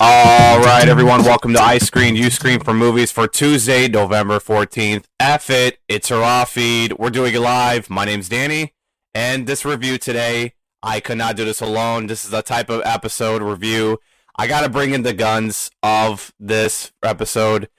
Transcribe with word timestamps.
All 0.00 0.60
right, 0.60 0.86
everyone, 0.86 1.22
welcome 1.24 1.54
to 1.54 1.62
I 1.62 1.78
Screen, 1.78 2.16
You 2.16 2.28
Scream 2.28 2.60
for 2.60 2.74
Movies 2.74 3.10
for 3.10 3.26
Tuesday, 3.26 3.88
November 3.88 4.38
14th. 4.38 5.04
F 5.18 5.48
it, 5.48 5.78
it's 5.88 6.10
a 6.10 6.18
raw 6.18 6.44
feed. 6.44 6.92
We're 6.98 7.08
doing 7.08 7.34
it 7.34 7.40
live. 7.40 7.88
My 7.88 8.04
name's 8.04 8.28
Danny, 8.28 8.74
and 9.14 9.46
this 9.46 9.64
review 9.64 9.96
today, 9.96 10.52
I 10.82 11.00
could 11.00 11.16
not 11.16 11.36
do 11.36 11.46
this 11.46 11.62
alone. 11.62 12.08
This 12.08 12.26
is 12.26 12.32
a 12.34 12.42
type 12.42 12.68
of 12.68 12.82
episode 12.84 13.40
review. 13.40 13.98
I 14.36 14.46
got 14.46 14.62
to 14.62 14.68
bring 14.68 14.92
in 14.92 15.02
the 15.02 15.14
guns 15.14 15.70
of 15.82 16.34
this 16.38 16.92
episode. 17.02 17.70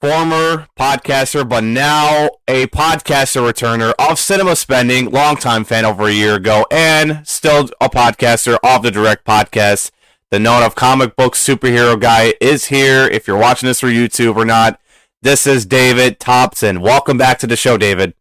Former 0.00 0.68
podcaster, 0.78 1.48
but 1.48 1.64
now 1.64 2.28
a 2.46 2.66
podcaster 2.66 3.50
returner 3.50 3.94
of 3.98 4.18
Cinema 4.18 4.54
Spending, 4.54 5.10
longtime 5.10 5.64
fan 5.64 5.84
over 5.84 6.04
a 6.04 6.12
year 6.12 6.34
ago, 6.34 6.66
and 6.70 7.26
still 7.26 7.70
a 7.80 7.88
podcaster 7.88 8.58
of 8.62 8.82
the 8.82 8.90
Direct 8.90 9.24
Podcast 9.24 9.90
the 10.30 10.40
known 10.40 10.62
of 10.62 10.74
comic 10.74 11.14
book 11.16 11.34
superhero 11.34 11.98
guy 11.98 12.34
is 12.40 12.66
here. 12.66 13.06
If 13.06 13.26
you're 13.26 13.38
watching 13.38 13.68
this 13.68 13.80
through 13.80 13.92
YouTube 13.92 14.36
or 14.36 14.44
not, 14.44 14.80
this 15.22 15.46
is 15.46 15.64
David 15.64 16.18
Thompson. 16.18 16.80
Welcome 16.80 17.16
back 17.16 17.38
to 17.38 17.46
the 17.46 17.56
show, 17.56 17.78
David. 17.78 18.14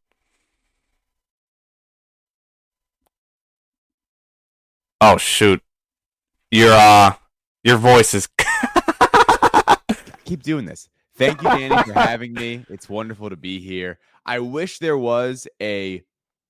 Oh 5.02 5.18
shoot, 5.18 5.62
your 6.52 6.74
uh, 6.74 7.16
your 7.64 7.78
voice 7.78 8.14
is. 8.14 8.30
Keep 10.26 10.44
doing 10.44 10.66
this. 10.66 10.90
Thank 11.16 11.42
you, 11.42 11.50
Danny, 11.50 11.84
for 11.84 11.94
having 12.00 12.34
me. 12.34 12.66
It's 12.70 12.90
wonderful 12.90 13.30
to 13.30 13.38
be 13.38 13.60
here. 13.60 14.00
I 14.26 14.40
wish 14.40 14.80
there 14.80 14.98
was 14.98 15.48
a 15.62 16.04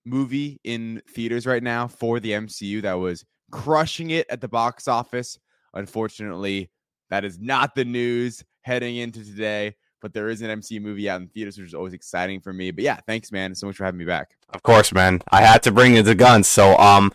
movie 0.06 0.60
in 0.64 1.02
theaters 1.10 1.46
right 1.46 1.64
now 1.64 1.88
for 1.88 2.20
the 2.20 2.32
MCU 2.32 2.82
that 2.84 2.94
was 2.94 3.26
crushing 3.52 4.12
it 4.12 4.26
at 4.30 4.42
the 4.42 4.48
box 4.48 4.88
office 4.88 5.40
Unfortunately, 5.76 6.72
that 7.10 7.26
is 7.26 7.38
not 7.40 7.76
the 7.76 7.86
news 7.86 8.44
heading 8.62 8.96
into 8.96 9.24
today, 9.24 9.76
but 10.02 10.14
there 10.14 10.30
is 10.30 10.42
an 10.42 10.62
MCU 10.62 10.82
movie 10.82 11.10
out 11.10 11.22
in 11.22 11.28
theaters, 11.28 11.58
which 11.58 11.68
is 11.68 11.74
always 11.74 11.94
exciting 11.94 12.40
for 12.40 12.54
me. 12.54 12.72
But 12.72 12.84
yeah, 12.84 13.00
thanks, 13.06 13.32
man, 13.32 13.54
so 13.54 13.68
much 13.68 13.76
for 13.76 13.84
having 13.84 14.00
me 14.00 14.06
back. 14.06 14.36
Of 14.50 14.64
course, 14.64 14.94
man. 14.94 15.22
I 15.32 15.42
had 15.42 15.62
to 15.64 15.72
bring 15.72 15.96
you 15.96 16.02
the 16.02 16.16
guns. 16.16 16.48
So, 16.48 16.78
um, 16.78 17.14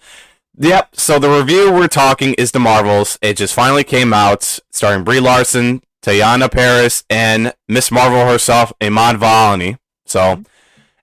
yep. 0.57 0.95
So 0.95 1.19
the 1.19 1.31
review 1.31 1.73
we're 1.73 1.89
talking 1.89 2.35
is 2.35 2.53
the 2.53 2.61
Marvels. 2.61 3.19
It 3.23 3.39
just 3.39 3.55
finally 3.55 3.85
came 3.85 4.13
out, 4.13 4.59
starring 4.71 5.05
Brie 5.05 5.21
Larson, 5.21 5.83
Teyonah 6.03 6.51
Parris, 6.51 7.05
and 7.11 7.55
Miss 7.69 7.91
Marvel 7.91 8.27
herself, 8.27 8.73
Iman 8.81 9.19
Vellani. 9.19 9.79
So, 10.07 10.43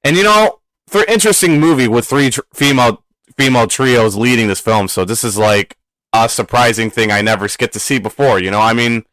and 0.03 0.17
you 0.17 0.23
know, 0.23 0.59
for 0.87 1.03
interesting 1.05 1.59
movie 1.59 1.87
with 1.87 2.07
three 2.07 2.29
tr- 2.29 2.41
female 2.53 3.03
female 3.37 3.67
trios 3.67 4.15
leading 4.15 4.47
this 4.47 4.59
film. 4.59 4.87
So 4.87 5.05
this 5.05 5.23
is 5.23 5.37
like 5.37 5.77
a 6.13 6.27
surprising 6.27 6.89
thing 6.89 7.11
I 7.11 7.21
never 7.21 7.47
get 7.47 7.71
to 7.73 7.79
see 7.79 7.99
before. 7.99 8.39
You 8.39 8.51
know, 8.51 8.61
I 8.61 8.73
mean, 8.73 9.05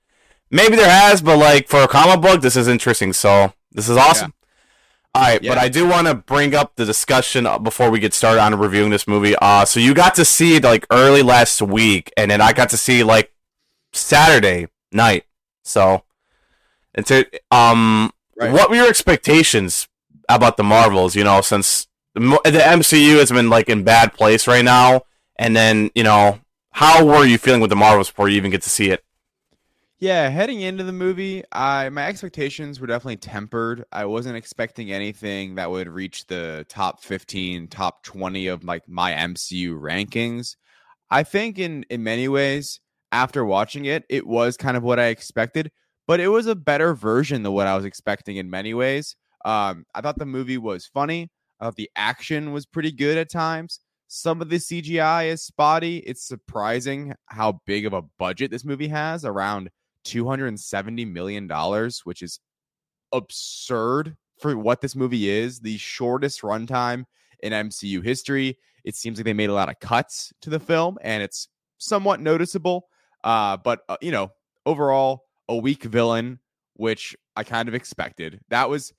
maybe 0.50 0.76
there 0.76 0.90
has, 0.90 1.20
but 1.20 1.38
like 1.38 1.68
for 1.68 1.82
a 1.82 1.88
comic 1.88 2.20
book, 2.20 2.40
this 2.40 2.56
is 2.56 2.68
interesting. 2.68 3.12
So 3.12 3.52
this 3.72 3.88
is 3.88 3.96
awesome. 3.96 4.32
Yeah. 4.34 4.40
All 5.16 5.22
right, 5.22 5.42
yeah. 5.42 5.50
but 5.52 5.58
I 5.58 5.68
do 5.68 5.86
want 5.86 6.08
to 6.08 6.14
bring 6.14 6.56
up 6.56 6.74
the 6.74 6.84
discussion 6.84 7.46
before 7.62 7.88
we 7.88 8.00
get 8.00 8.12
started 8.12 8.40
on 8.40 8.58
reviewing 8.58 8.90
this 8.90 9.06
movie. 9.06 9.36
Uh, 9.40 9.64
so 9.64 9.78
you 9.78 9.94
got 9.94 10.16
to 10.16 10.24
see 10.24 10.56
it 10.56 10.64
like 10.64 10.86
early 10.90 11.22
last 11.22 11.62
week, 11.62 12.12
and 12.16 12.32
then 12.32 12.40
I 12.40 12.52
got 12.52 12.70
to 12.70 12.76
see 12.76 13.04
like 13.04 13.32
Saturday 13.92 14.66
night. 14.90 15.24
So, 15.64 16.04
it's 16.94 17.10
um, 17.50 18.12
right. 18.36 18.52
what 18.52 18.70
were 18.70 18.76
your 18.76 18.88
expectations 18.88 19.88
about 20.28 20.56
the 20.56 20.64
Marvels? 20.64 21.16
You 21.16 21.24
know, 21.24 21.40
since 21.40 21.88
the 22.14 22.20
MCU 22.20 23.18
has 23.18 23.32
been 23.32 23.50
like 23.50 23.68
in 23.68 23.82
bad 23.82 24.12
place 24.12 24.46
right 24.46 24.64
now, 24.64 25.02
and 25.36 25.56
then 25.56 25.90
you 25.94 26.04
know 26.04 26.40
how 26.70 27.04
were 27.04 27.24
you 27.24 27.38
feeling 27.38 27.60
with 27.60 27.70
the 27.70 27.76
Marvels 27.76 28.08
before 28.08 28.28
you 28.28 28.36
even 28.36 28.50
get 28.50 28.62
to 28.62 28.70
see 28.70 28.90
it? 28.90 29.04
Yeah, 30.00 30.28
heading 30.28 30.60
into 30.60 30.84
the 30.84 30.92
movie, 30.92 31.44
I 31.50 31.88
my 31.88 32.06
expectations 32.06 32.80
were 32.80 32.86
definitely 32.86 33.16
tempered. 33.16 33.84
I 33.90 34.04
wasn't 34.04 34.36
expecting 34.36 34.92
anything 34.92 35.54
that 35.54 35.70
would 35.70 35.88
reach 35.88 36.26
the 36.26 36.66
top 36.68 37.00
15, 37.02 37.68
top 37.68 38.02
20 38.02 38.48
of 38.48 38.64
like 38.64 38.88
my 38.88 39.12
MCU 39.12 39.80
rankings. 39.80 40.56
I 41.10 41.22
think 41.22 41.58
in 41.58 41.84
in 41.90 42.02
many 42.02 42.28
ways 42.28 42.80
after 43.12 43.44
watching 43.44 43.84
it, 43.84 44.04
it 44.08 44.26
was 44.26 44.56
kind 44.56 44.76
of 44.76 44.82
what 44.82 44.98
I 44.98 45.06
expected, 45.06 45.70
but 46.06 46.20
it 46.20 46.28
was 46.28 46.46
a 46.46 46.54
better 46.54 46.94
version 46.94 47.42
than 47.42 47.52
what 47.52 47.66
I 47.66 47.76
was 47.76 47.84
expecting 47.84 48.36
in 48.36 48.50
many 48.50 48.74
ways. 48.74 49.16
Um, 49.44 49.84
I 49.94 50.00
thought 50.00 50.18
the 50.18 50.26
movie 50.26 50.58
was 50.58 50.86
funny. 50.86 51.30
I 51.60 51.64
thought 51.64 51.76
the 51.76 51.90
action 51.96 52.52
was 52.52 52.66
pretty 52.66 52.92
good 52.92 53.18
at 53.18 53.30
times. 53.30 53.80
Some 54.08 54.40
of 54.40 54.48
the 54.48 54.56
CGI 54.56 55.28
is 55.28 55.42
spotty. 55.42 55.98
It's 55.98 56.26
surprising 56.26 57.14
how 57.26 57.60
big 57.66 57.86
of 57.86 57.92
a 57.92 58.02
budget 58.18 58.50
this 58.50 58.64
movie 58.64 58.88
has 58.88 59.24
around 59.24 59.70
$270 60.04 61.10
million, 61.10 61.48
which 62.04 62.22
is 62.22 62.40
absurd 63.12 64.16
for 64.40 64.56
what 64.56 64.80
this 64.80 64.94
movie 64.94 65.28
is. 65.28 65.60
The 65.60 65.78
shortest 65.78 66.42
runtime 66.42 67.04
in 67.42 67.52
MCU 67.52 68.04
history. 68.04 68.58
It 68.84 68.94
seems 68.96 69.18
like 69.18 69.24
they 69.24 69.32
made 69.32 69.50
a 69.50 69.54
lot 69.54 69.68
of 69.68 69.80
cuts 69.80 70.32
to 70.42 70.50
the 70.50 70.60
film 70.60 70.98
and 71.02 71.22
it's 71.22 71.48
somewhat 71.78 72.20
noticeable. 72.20 72.88
Uh, 73.24 73.56
but, 73.56 73.80
uh, 73.88 73.96
you 74.00 74.12
know, 74.12 74.30
overall, 74.66 75.24
a 75.48 75.56
weak 75.56 75.82
villain, 75.82 76.38
which 76.74 77.16
I 77.34 77.42
kind 77.42 77.68
of 77.68 77.74
expected. 77.74 78.40
That 78.50 78.68
was 78.68 78.92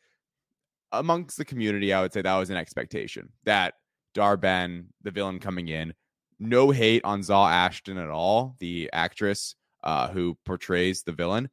amongst 0.91 1.37
the 1.37 1.45
community, 1.45 1.93
I 1.93 2.01
would 2.01 2.11
say 2.11 2.21
that 2.21 2.35
was 2.35 2.49
an 2.49 2.57
expectation 2.57 3.29
that 3.45 3.75
Dar-Benn, 4.13 4.87
the 5.03 5.11
villain 5.11 5.39
coming 5.39 5.67
in. 5.67 5.93
No 6.39 6.71
hate 6.71 7.03
on 7.05 7.21
Zawe 7.21 7.49
Ashton 7.49 7.97
at 7.97 8.09
all, 8.09 8.55
the 8.59 8.89
actress 8.91 9.55
uh, 9.83 10.09
who 10.09 10.37
portrays 10.45 11.03
the 11.03 11.11
villain. 11.13 11.49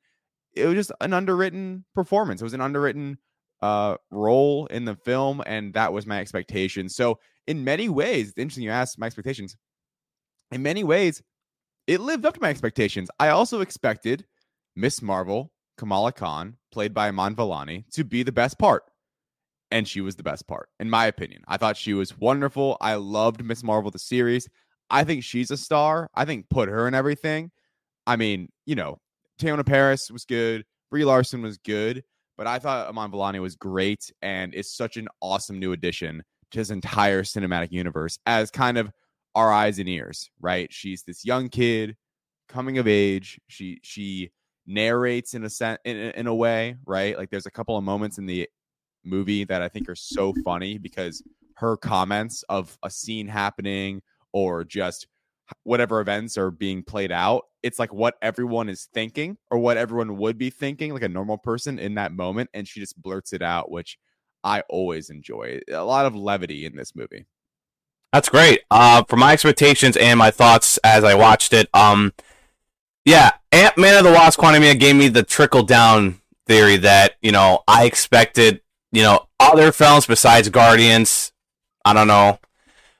It 0.54 0.66
was 0.66 0.74
just 0.74 0.92
an 1.00 1.12
underwritten 1.12 1.84
performance. 1.94 2.40
It 2.40 2.44
was 2.44 2.54
an 2.54 2.60
underwritten 2.60 3.18
uh, 3.60 3.96
role 4.10 4.66
in 4.66 4.84
the 4.84 4.96
film, 4.96 5.42
and 5.46 5.72
that 5.74 5.92
was 5.92 6.06
my 6.06 6.20
expectation. 6.20 6.88
So, 6.88 7.18
in 7.46 7.64
many 7.64 7.88
ways, 7.88 8.30
it's 8.30 8.38
interesting 8.38 8.64
you 8.64 8.70
asked 8.70 8.98
my 8.98 9.06
expectations. 9.06 9.56
In 10.50 10.62
many 10.62 10.84
ways, 10.84 11.22
it 11.86 12.00
lived 12.00 12.26
up 12.26 12.34
to 12.34 12.40
my 12.40 12.50
expectations. 12.50 13.10
I 13.18 13.28
also 13.28 13.60
expected 13.60 14.24
Miss 14.76 15.02
Marvel, 15.02 15.52
Kamala 15.76 16.12
Khan, 16.12 16.56
played 16.70 16.94
by 16.94 17.08
Iman 17.08 17.34
Vellani, 17.34 17.84
to 17.92 18.04
be 18.04 18.22
the 18.22 18.32
best 18.32 18.58
part 18.58 18.84
and 19.72 19.88
she 19.88 20.02
was 20.02 20.14
the 20.14 20.22
best 20.22 20.46
part, 20.46 20.68
in 20.78 20.88
my 20.88 21.06
opinion. 21.06 21.42
I 21.48 21.56
thought 21.56 21.76
she 21.76 21.94
was 21.94 22.16
wonderful. 22.16 22.76
I 22.80 22.94
loved 22.94 23.42
Miss 23.42 23.64
Marvel 23.64 23.90
the 23.90 23.98
series. 23.98 24.46
I 24.90 25.02
think 25.02 25.24
she's 25.24 25.50
a 25.50 25.56
star. 25.56 26.08
I 26.14 26.26
think 26.26 26.50
put 26.50 26.68
her 26.68 26.86
in 26.86 26.94
everything. 26.94 27.50
I 28.06 28.16
mean, 28.16 28.50
you 28.66 28.74
know, 28.74 28.98
Teyonah 29.40 29.66
Parris 29.66 30.10
was 30.10 30.26
good. 30.26 30.64
Brie 30.90 31.06
Larson 31.06 31.40
was 31.40 31.56
good, 31.56 32.04
but 32.36 32.46
I 32.46 32.58
thought 32.58 32.88
Iman 32.88 33.10
Vellani 33.10 33.40
was 33.40 33.56
great 33.56 34.12
and 34.20 34.52
is 34.52 34.70
such 34.70 34.98
an 34.98 35.08
awesome 35.22 35.58
new 35.58 35.72
addition 35.72 36.22
to 36.50 36.58
his 36.58 36.70
entire 36.70 37.22
cinematic 37.22 37.72
universe 37.72 38.18
as 38.26 38.50
kind 38.50 38.76
of 38.76 38.92
our 39.34 39.52
eyes 39.52 39.78
and 39.78 39.88
ears, 39.88 40.30
right? 40.40 40.72
She's 40.72 41.02
this 41.02 41.24
young 41.24 41.48
kid 41.48 41.96
coming 42.48 42.78
of 42.78 42.86
age. 42.86 43.40
She 43.48 43.80
she 43.82 44.30
narrates 44.66 45.34
in 45.34 45.44
a 45.44 45.50
sense 45.50 45.78
in, 45.84 45.96
in 45.96 46.26
a 46.26 46.34
way, 46.34 46.76
right? 46.86 47.16
Like 47.16 47.30
there's 47.30 47.46
a 47.46 47.50
couple 47.50 47.76
of 47.76 47.84
moments 47.84 48.18
in 48.18 48.26
the 48.26 48.48
movie 49.04 49.44
that 49.44 49.62
I 49.62 49.68
think 49.68 49.88
are 49.88 49.96
so 49.96 50.32
funny 50.44 50.78
because 50.78 51.22
her 51.56 51.76
comments 51.76 52.44
of 52.48 52.76
a 52.82 52.90
scene 52.90 53.28
happening 53.28 54.02
or 54.32 54.64
just 54.64 55.06
whatever 55.64 56.00
events 56.00 56.38
are 56.38 56.50
being 56.50 56.82
played 56.82 57.12
out, 57.12 57.44
it's 57.62 57.78
like 57.78 57.92
what 57.92 58.14
everyone 58.22 58.68
is 58.68 58.88
thinking 58.94 59.36
or 59.50 59.58
what 59.58 59.76
everyone 59.76 60.16
would 60.16 60.38
be 60.38 60.50
thinking, 60.50 60.92
like 60.92 61.02
a 61.02 61.08
normal 61.08 61.38
person 61.38 61.78
in 61.78 61.94
that 61.94 62.12
moment. 62.12 62.50
And 62.54 62.66
she 62.66 62.80
just 62.80 63.00
blurts 63.00 63.32
it 63.32 63.42
out, 63.42 63.70
which 63.70 63.98
I 64.44 64.62
always 64.68 65.10
enjoy. 65.10 65.60
A 65.70 65.84
lot 65.84 66.06
of 66.06 66.14
levity 66.14 66.64
in 66.64 66.76
this 66.76 66.94
movie. 66.96 67.26
That's 68.12 68.28
great. 68.28 68.60
Uh, 68.70 69.04
for 69.04 69.16
my 69.16 69.32
expectations 69.32 69.96
and 69.96 70.18
my 70.18 70.30
thoughts 70.30 70.78
as 70.84 71.04
I 71.04 71.14
watched 71.14 71.52
it, 71.52 71.68
um, 71.72 72.12
yeah, 73.04 73.32
Ant 73.50 73.78
Man 73.78 73.96
of 73.96 74.04
the 74.04 74.12
Wasp 74.12 74.38
Quantumania 74.38 74.78
gave 74.78 74.96
me 74.96 75.08
the 75.08 75.22
trickle 75.22 75.62
down 75.62 76.20
theory 76.46 76.76
that 76.78 77.14
you 77.22 77.32
know 77.32 77.62
I 77.66 77.84
expected 77.84 78.60
you 78.92 79.02
know, 79.02 79.26
other 79.40 79.72
films 79.72 80.06
besides 80.06 80.50
Guardians. 80.50 81.32
I 81.84 81.94
don't 81.94 82.06
know. 82.06 82.38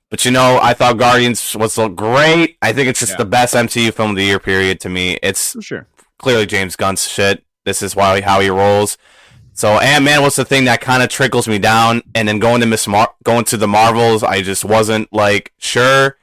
But 0.08 0.24
you 0.24 0.30
know, 0.30 0.58
I 0.60 0.74
thought 0.74 0.98
Guardians 0.98 1.54
was 1.54 1.78
great. 1.94 2.56
I 2.60 2.72
think 2.72 2.88
it's 2.88 3.00
just 3.00 3.12
yeah. 3.12 3.18
the 3.18 3.24
best 3.26 3.54
MCU 3.54 3.92
film 3.92 4.10
of 4.10 4.16
the 4.16 4.24
year 4.24 4.38
period 4.38 4.80
to 4.80 4.88
me. 4.88 5.18
It's 5.22 5.52
For 5.52 5.62
sure 5.62 5.86
clearly 6.18 6.46
James 6.46 6.76
Gunn's 6.76 7.06
shit. 7.06 7.44
This 7.64 7.82
is 7.82 7.94
why 7.94 8.20
how 8.22 8.40
he 8.40 8.48
rolls. 8.48 8.96
So 9.62 9.78
Ant 9.78 10.04
Man 10.04 10.22
was 10.22 10.34
the 10.34 10.44
thing 10.44 10.64
that 10.64 10.80
kind 10.80 11.04
of 11.04 11.08
trickles 11.08 11.46
me 11.46 11.56
down, 11.56 12.02
and 12.16 12.26
then 12.26 12.40
going 12.40 12.62
to 12.62 12.66
Miss 12.66 12.88
Mar- 12.88 13.14
going 13.22 13.44
to 13.44 13.56
the 13.56 13.68
Marvels, 13.68 14.24
I 14.24 14.42
just 14.42 14.64
wasn't 14.64 15.12
like 15.12 15.52
sure. 15.56 16.16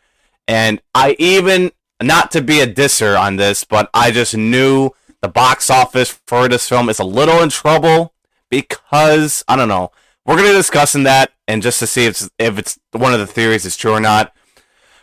And 0.45 0.81
I 0.93 1.15
even 1.19 1.71
not 2.03 2.31
to 2.31 2.41
be 2.41 2.59
a 2.59 2.67
disser 2.67 3.17
on 3.17 3.37
this, 3.37 3.63
but 3.63 3.89
I 3.93 4.11
just 4.11 4.35
knew 4.35 4.89
the 5.21 5.29
box 5.29 5.69
office 5.69 6.19
for 6.27 6.49
this 6.49 6.67
film 6.67 6.89
is 6.89 6.99
a 6.99 7.05
little 7.05 7.41
in 7.41 7.47
trouble 7.47 8.13
because 8.49 9.45
I 9.47 9.55
don't 9.55 9.69
know. 9.69 9.93
We're 10.25 10.35
gonna 10.35 10.51
discuss 10.51 10.93
in 10.93 11.03
that 11.03 11.31
and 11.47 11.61
just 11.61 11.79
to 11.79 11.87
see 11.87 12.07
if 12.07 12.09
it's, 12.09 12.29
if 12.39 12.59
it's 12.59 12.77
one 12.91 13.13
of 13.13 13.19
the 13.19 13.25
theories 13.25 13.63
is 13.63 13.77
true 13.77 13.93
or 13.93 14.01
not. 14.01 14.35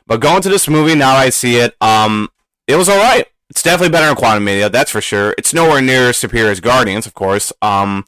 But 0.06 0.20
going 0.20 0.42
to 0.42 0.50
this 0.50 0.68
movie 0.68 0.94
now, 0.94 1.16
I 1.16 1.30
see 1.30 1.56
it. 1.56 1.74
Um, 1.80 2.28
it 2.66 2.76
was 2.76 2.90
all 2.90 3.02
right. 3.02 3.28
It's 3.48 3.62
definitely 3.62 3.92
better 3.92 4.08
than 4.08 4.16
Quantumania, 4.16 4.70
that's 4.70 4.90
for 4.90 5.00
sure. 5.00 5.34
It's 5.38 5.54
nowhere 5.54 5.80
near 5.80 6.12
superior 6.12 6.50
as 6.50 6.60
Guardians, 6.60 7.06
of 7.06 7.14
course. 7.14 7.50
Um, 7.62 8.04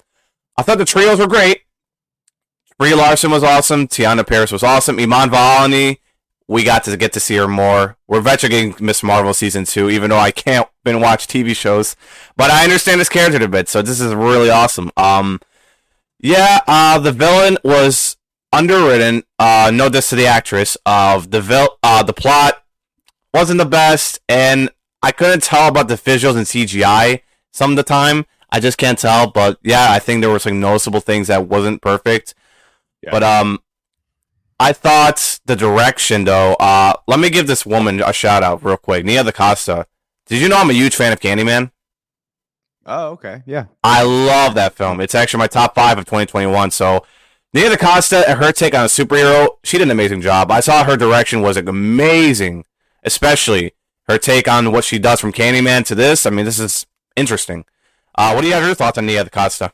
I 0.58 0.62
thought 0.62 0.78
the 0.78 0.84
trios 0.84 1.20
were 1.20 1.28
great. 1.28 1.62
Brie 2.78 2.92
Larson 2.92 3.30
was 3.30 3.44
awesome. 3.44 3.86
Teyonah 3.86 4.26
Parris 4.26 4.50
was 4.50 4.64
awesome. 4.64 4.98
Iman 4.98 5.30
Vellani, 5.30 5.98
we 6.48 6.64
got 6.64 6.82
to 6.84 6.96
get 6.96 7.12
to 7.12 7.20
see 7.20 7.36
her 7.36 7.46
more. 7.46 7.96
We're 8.08 8.22
getting 8.22 8.74
Miss 8.80 9.04
Marvel 9.04 9.32
season 9.32 9.64
two, 9.64 9.88
even 9.88 10.10
though 10.10 10.18
I 10.18 10.32
can't 10.32 10.68
been 10.82 11.00
watch 11.00 11.28
TV 11.28 11.54
shows, 11.54 11.94
but 12.36 12.50
I 12.50 12.64
understand 12.64 13.00
this 13.00 13.08
character 13.08 13.44
a 13.44 13.48
bit, 13.48 13.68
so 13.68 13.82
this 13.82 14.00
is 14.00 14.12
really 14.14 14.50
awesome. 14.50 14.90
Um, 14.96 15.40
yeah, 16.18 16.58
uh, 16.66 16.98
the 16.98 17.12
villain 17.12 17.58
was 17.62 18.16
underwritten. 18.52 19.22
Uh, 19.38 19.70
no 19.72 19.88
diss 19.88 20.10
to 20.10 20.16
the 20.16 20.26
actress. 20.26 20.76
Of 20.84 21.30
the 21.30 21.40
vil- 21.40 21.78
uh, 21.84 22.02
the 22.02 22.12
plot 22.12 22.64
wasn't 23.32 23.58
the 23.58 23.66
best, 23.66 24.18
and 24.28 24.70
I 25.02 25.12
couldn't 25.12 25.44
tell 25.44 25.68
about 25.68 25.86
the 25.86 25.94
visuals 25.94 26.36
and 26.36 26.46
CGI 26.46 27.20
some 27.52 27.70
of 27.70 27.76
the 27.76 27.84
time. 27.84 28.26
I 28.50 28.60
just 28.60 28.78
can't 28.78 28.98
tell, 28.98 29.30
but 29.30 29.58
yeah, 29.62 29.88
I 29.90 29.98
think 29.98 30.20
there 30.20 30.30
were 30.30 30.38
some 30.38 30.60
noticeable 30.60 31.00
things 31.00 31.28
that 31.28 31.46
wasn't 31.46 31.82
perfect. 31.82 32.34
Yeah. 33.02 33.10
But 33.10 33.22
um, 33.22 33.60
I 34.58 34.72
thought 34.72 35.40
the 35.44 35.56
direction 35.56 36.24
though. 36.24 36.54
Uh, 36.54 36.94
let 37.06 37.20
me 37.20 37.30
give 37.30 37.46
this 37.46 37.66
woman 37.66 38.00
a 38.00 38.12
shout 38.12 38.42
out 38.42 38.64
real 38.64 38.76
quick. 38.76 39.04
Nia 39.04 39.22
DaCosta. 39.22 39.86
Did 40.26 40.42
you 40.42 40.48
know 40.48 40.58
I'm 40.58 40.70
a 40.70 40.74
huge 40.74 40.96
fan 40.96 41.12
of 41.12 41.20
Candyman? 41.20 41.70
Oh, 42.84 43.08
okay, 43.10 43.42
yeah. 43.46 43.66
I 43.84 44.02
love 44.02 44.54
that 44.54 44.74
film. 44.74 45.00
It's 45.00 45.14
actually 45.14 45.38
my 45.38 45.46
top 45.46 45.74
five 45.74 45.98
of 45.98 46.06
2021. 46.06 46.70
So 46.70 47.04
Nia 47.52 47.70
DaCosta 47.70 48.28
and 48.28 48.42
her 48.42 48.52
take 48.52 48.74
on 48.74 48.84
a 48.84 48.88
superhero, 48.88 49.58
she 49.62 49.78
did 49.78 49.84
an 49.84 49.90
amazing 49.90 50.22
job. 50.22 50.50
I 50.50 50.60
saw 50.60 50.84
her 50.84 50.96
direction 50.96 51.42
was 51.42 51.56
amazing, 51.56 52.64
especially 53.04 53.72
her 54.08 54.18
take 54.18 54.48
on 54.48 54.72
what 54.72 54.84
she 54.84 54.98
does 54.98 55.20
from 55.20 55.32
Candyman 55.32 55.84
to 55.86 55.94
this. 55.94 56.26
I 56.26 56.30
mean, 56.30 56.44
this 56.44 56.58
is 56.58 56.86
interesting. 57.14 57.64
Uh, 58.18 58.32
what 58.32 58.40
do 58.40 58.48
you 58.48 58.52
have 58.54 58.64
your 58.64 58.74
thoughts 58.74 58.98
on 58.98 59.06
Nia 59.06 59.24
Costa? 59.30 59.70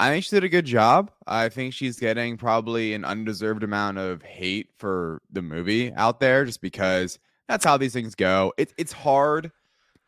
I 0.00 0.08
think 0.08 0.24
she 0.24 0.30
did 0.30 0.42
a 0.42 0.48
good 0.48 0.64
job. 0.64 1.10
I 1.26 1.50
think 1.50 1.74
she's 1.74 1.98
getting 1.98 2.38
probably 2.38 2.94
an 2.94 3.04
undeserved 3.04 3.62
amount 3.62 3.98
of 3.98 4.22
hate 4.22 4.70
for 4.78 5.20
the 5.30 5.42
movie 5.42 5.92
out 5.92 6.18
there 6.18 6.46
just 6.46 6.62
because 6.62 7.18
that's 7.48 7.62
how 7.62 7.76
these 7.76 7.92
things 7.92 8.14
go. 8.14 8.54
It, 8.56 8.72
it's 8.78 8.92
hard. 8.92 9.52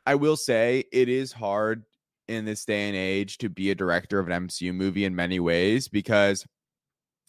I 0.06 0.14
will 0.14 0.38
say 0.38 0.85
it 0.91 1.11
is 1.11 1.32
hard 1.32 1.85
in 2.29 2.46
this 2.46 2.64
day 2.64 2.88
and 2.88 2.96
age 2.96 3.37
to 3.38 3.50
be 3.50 3.70
a 3.70 3.75
director 3.75 4.19
of 4.19 4.26
an 4.26 4.49
MCU 4.49 4.75
movie 4.75 5.05
in 5.05 5.14
many 5.14 5.38
ways 5.38 5.87
because 5.87 6.47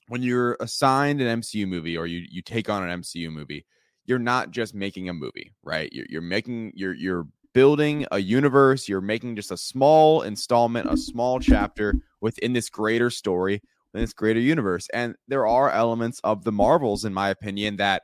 when 0.07 0.23
you're 0.23 0.55
assigned 0.61 1.19
an 1.19 1.41
MCU 1.41 1.67
movie 1.67 1.97
or 1.97 2.07
you 2.07 2.25
you 2.31 2.41
take 2.41 2.69
on 2.69 2.87
an 2.87 3.01
MCU 3.01 3.29
movie, 3.29 3.65
you're 4.05 4.17
not 4.17 4.51
just 4.51 4.73
making 4.73 5.09
a 5.09 5.13
movie, 5.13 5.51
right? 5.61 5.91
You're, 5.91 6.05
you're 6.07 6.21
making 6.21 6.71
you're 6.73 6.93
you're 6.93 7.27
building 7.55 8.05
a 8.11 8.19
universe. 8.19 8.87
You're 8.87 9.01
making 9.01 9.37
just 9.37 9.49
a 9.49 9.57
small 9.57 10.21
installment, 10.21 10.91
a 10.91 10.97
small 10.97 11.39
chapter 11.39 11.95
within 12.19 12.53
this 12.53 12.69
greater 12.69 13.09
story, 13.09 13.61
in 13.93 14.01
this 14.01 14.13
greater 14.13 14.41
universe. 14.41 14.87
And 14.93 15.15
there 15.29 15.47
are 15.47 15.71
elements 15.71 16.19
of 16.25 16.43
the 16.43 16.51
Marvels, 16.51 17.05
in 17.05 17.13
my 17.13 17.29
opinion, 17.29 17.77
that 17.77 18.03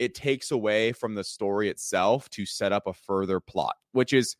it 0.00 0.16
takes 0.16 0.50
away 0.50 0.92
from 0.92 1.14
the 1.14 1.22
story 1.22 1.68
itself 1.70 2.28
to 2.30 2.44
set 2.44 2.72
up 2.72 2.88
a 2.88 2.92
further 2.92 3.40
plot, 3.40 3.76
which 3.92 4.12
is 4.12 4.36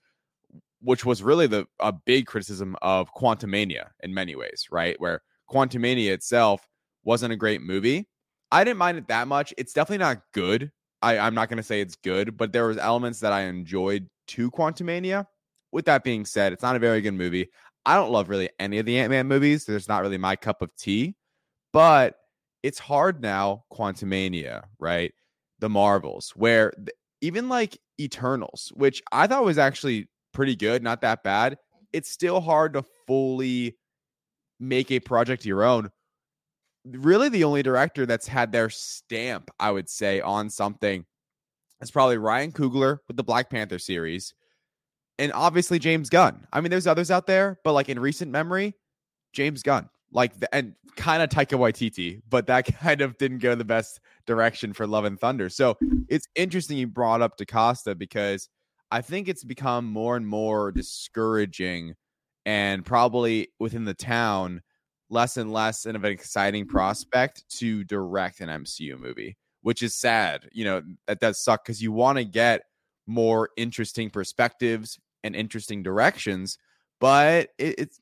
which 0.81 1.05
was 1.05 1.23
really 1.23 1.47
the 1.47 1.67
a 1.81 1.93
big 1.93 2.27
criticism 2.27 2.77
of 2.83 3.13
Quantumania 3.15 3.91
in 4.01 4.13
many 4.13 4.35
ways, 4.35 4.67
right? 4.71 5.01
Where 5.01 5.23
Quantumania 5.51 6.11
itself 6.11 6.69
wasn't 7.05 7.33
a 7.33 7.37
great 7.37 7.63
movie. 7.63 8.09
I 8.51 8.65
didn't 8.65 8.79
mind 8.79 8.99
it 8.99 9.09
that 9.09 9.29
much. 9.29 9.55
It's 9.57 9.73
definitely 9.73 10.05
not 10.05 10.23
good. 10.33 10.73
I, 11.03 11.19
I'm 11.19 11.35
not 11.35 11.49
gonna 11.49 11.63
say 11.63 11.81
it's 11.81 11.97
good, 11.97 12.37
but 12.37 12.53
there 12.53 12.67
was 12.67 12.79
elements 12.79 13.21
that 13.21 13.33
I 13.33 13.43
enjoyed 13.43 14.09
to 14.29 14.51
Quantumania. 14.51 15.27
With 15.71 15.85
that 15.85 16.03
being 16.03 16.25
said, 16.25 16.53
it's 16.53 16.63
not 16.63 16.77
a 16.77 16.81
very 16.81 17.01
good 17.01 17.13
movie. 17.15 17.49
I 17.85 17.95
don't 17.95 18.11
love 18.11 18.29
really 18.29 18.51
any 18.59 18.79
of 18.79 18.87
the 18.87 18.99
Ant 18.99 19.11
Man 19.11 19.27
movies. 19.27 19.65
There's 19.65 19.89
not 19.89 20.03
really 20.03 20.19
my 20.19 20.37
cup 20.37 20.63
of 20.63 20.75
tea, 20.77 21.15
but 21.73 22.17
it's 22.63 22.79
hard 22.79 23.23
now. 23.23 23.65
Quantumania, 23.73 24.65
right? 24.79 25.13
The 25.61 25.69
Marvels, 25.69 26.33
where 26.37 26.73
the, 26.77 26.93
even 27.21 27.49
like 27.49 27.79
Eternals, 28.01 28.73
which 28.75 29.03
I 29.13 29.27
thought 29.27 29.45
was 29.45 29.59
actually 29.59 30.09
pretty 30.33 30.57
good, 30.57 30.83
not 30.83 31.01
that 31.03 31.23
bad. 31.23 31.59
It's 31.93 32.11
still 32.11 32.41
hard 32.41 32.75
to 32.75 32.85
fully 33.07 33.77
make 34.61 34.91
a 34.91 35.01
project 35.01 35.45
your 35.45 35.65
own. 35.65 35.91
Really, 36.91 37.29
the 37.29 37.45
only 37.45 37.63
director 37.63 38.07
that's 38.07 38.27
had 38.27 38.53
their 38.53 38.71
stamp, 38.71 39.51
I 39.59 39.71
would 39.71 39.89
say, 39.89 40.21
on 40.21 40.51
something 40.51 41.05
it's 41.81 41.91
probably 41.91 42.19
Ryan 42.19 42.53
Coogler 42.53 42.99
with 43.07 43.17
the 43.17 43.23
Black 43.23 43.51
Panther 43.51 43.79
series, 43.79 44.35
and 45.19 45.33
obviously 45.33 45.79
James 45.79 46.11
Gunn. 46.11 46.47
I 46.53 46.61
mean, 46.61 46.71
there's 46.71 46.87
others 46.87 47.11
out 47.11 47.27
there, 47.27 47.59
but 47.65 47.73
like 47.73 47.89
in 47.89 48.01
recent 48.01 48.31
memory, 48.31 48.75
James 49.33 49.63
Gunn, 49.63 49.89
like 50.13 50.39
the, 50.39 50.53
and 50.55 50.75
kind 50.97 51.23
of 51.23 51.29
Taika 51.29 51.59
Waititi, 51.59 52.21
but 52.29 52.47
that 52.49 52.67
kind 52.81 53.01
of 53.01 53.17
didn't 53.19 53.39
go 53.39 53.55
the 53.55 53.65
best 53.65 54.01
direction 54.27 54.73
for 54.73 54.87
Love 54.87 55.05
and 55.05 55.21
Thunder. 55.21 55.49
So 55.49 55.77
it's 56.09 56.27
interesting 56.35 56.79
you 56.79 56.89
brought 56.89 57.23
up 57.23 57.37
DaCosta 57.37 57.95
because 57.95 58.49
I 58.91 59.01
think 59.01 59.29
it's 59.29 59.45
become 59.45 59.85
more 59.85 60.17
and 60.17 60.27
more 60.27 60.73
discouraging, 60.73 61.95
and 62.45 62.85
probably 62.85 63.49
within 63.61 63.85
the 63.85 63.95
town, 63.95 64.63
less 65.11 65.37
and 65.37 65.53
less 65.53 65.87
of 65.87 65.95
an 65.97 66.13
exciting 66.13 66.67
prospect 66.67 67.45
to 67.59 67.85
direct 67.85 68.41
an 68.41 68.49
MCU 68.49 68.99
movie 68.99 69.37
which 69.63 69.83
is 69.83 69.95
sad. 69.95 70.49
You 70.53 70.65
know, 70.65 70.83
that 71.07 71.21
does 71.21 71.43
suck 71.43 71.65
because 71.65 71.83
you 71.83 71.93
want 71.93 72.19
to 72.19 72.25
get 72.25 72.63
more 73.07 73.51
interesting 73.57 74.11
perspectives 74.11 74.99
and 75.25 75.35
interesting 75.35 75.83
directions, 75.83 76.59
but 77.01 77.51
it, 77.59 77.75
it's 77.79 78.01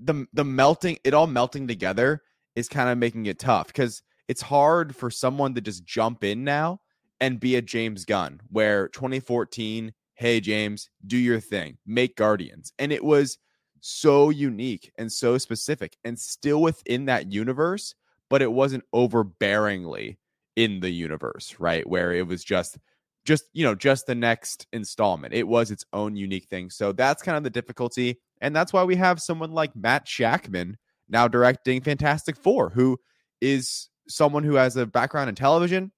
the 0.00 0.26
the 0.32 0.44
melting 0.44 0.98
it 1.04 1.14
all 1.14 1.26
melting 1.26 1.68
together 1.68 2.22
is 2.56 2.68
kind 2.68 2.90
of 2.90 2.98
making 2.98 3.26
it 3.26 3.38
tough 3.38 3.68
because 3.68 4.02
it's 4.28 4.42
hard 4.42 4.96
for 4.96 5.10
someone 5.10 5.54
to 5.54 5.60
just 5.60 5.84
jump 5.84 6.24
in 6.24 6.42
now 6.44 6.80
and 7.20 7.38
be 7.38 7.56
a 7.56 7.62
James 7.62 8.04
Gunn 8.04 8.40
where 8.50 8.88
2014 8.88 9.92
hey 10.14 10.40
James 10.40 10.90
do 11.06 11.16
your 11.16 11.38
thing 11.38 11.78
make 11.86 12.16
Guardians 12.16 12.72
and 12.80 12.92
it 12.92 13.04
was 13.04 13.38
so 13.82 14.30
unique 14.30 14.90
and 14.96 15.12
so 15.12 15.36
specific 15.36 15.96
and 16.04 16.18
still 16.18 16.62
within 16.62 17.04
that 17.04 17.30
universe 17.30 17.94
but 18.32 18.40
it 18.40 18.50
wasn't 18.50 18.82
overbearingly 18.94 20.16
in 20.56 20.80
the 20.80 20.88
universe, 20.88 21.56
right? 21.58 21.86
Where 21.86 22.14
it 22.14 22.26
was 22.26 22.42
just 22.42 22.78
just 23.24 23.44
you 23.52 23.64
know 23.64 23.74
just 23.74 24.06
the 24.06 24.14
next 24.16 24.66
installment 24.72 25.32
it 25.32 25.46
was 25.46 25.70
its 25.70 25.84
own 25.92 26.16
unique 26.16 26.48
thing 26.48 26.68
so 26.68 26.90
that's 26.90 27.22
kind 27.22 27.36
of 27.36 27.44
the 27.44 27.50
difficulty 27.50 28.18
and 28.40 28.56
that's 28.56 28.72
why 28.72 28.82
we 28.82 28.96
have 28.96 29.22
someone 29.22 29.52
like 29.52 29.70
matt 29.76 30.04
shakman 30.06 30.74
now 31.08 31.28
directing 31.28 31.80
fantastic 31.80 32.36
four 32.36 32.68
who 32.68 32.98
is 33.40 33.90
someone 34.08 34.42
who 34.42 34.56
has 34.56 34.76
a 34.76 34.84
background 34.84 35.28
in 35.28 35.36
television 35.36 35.92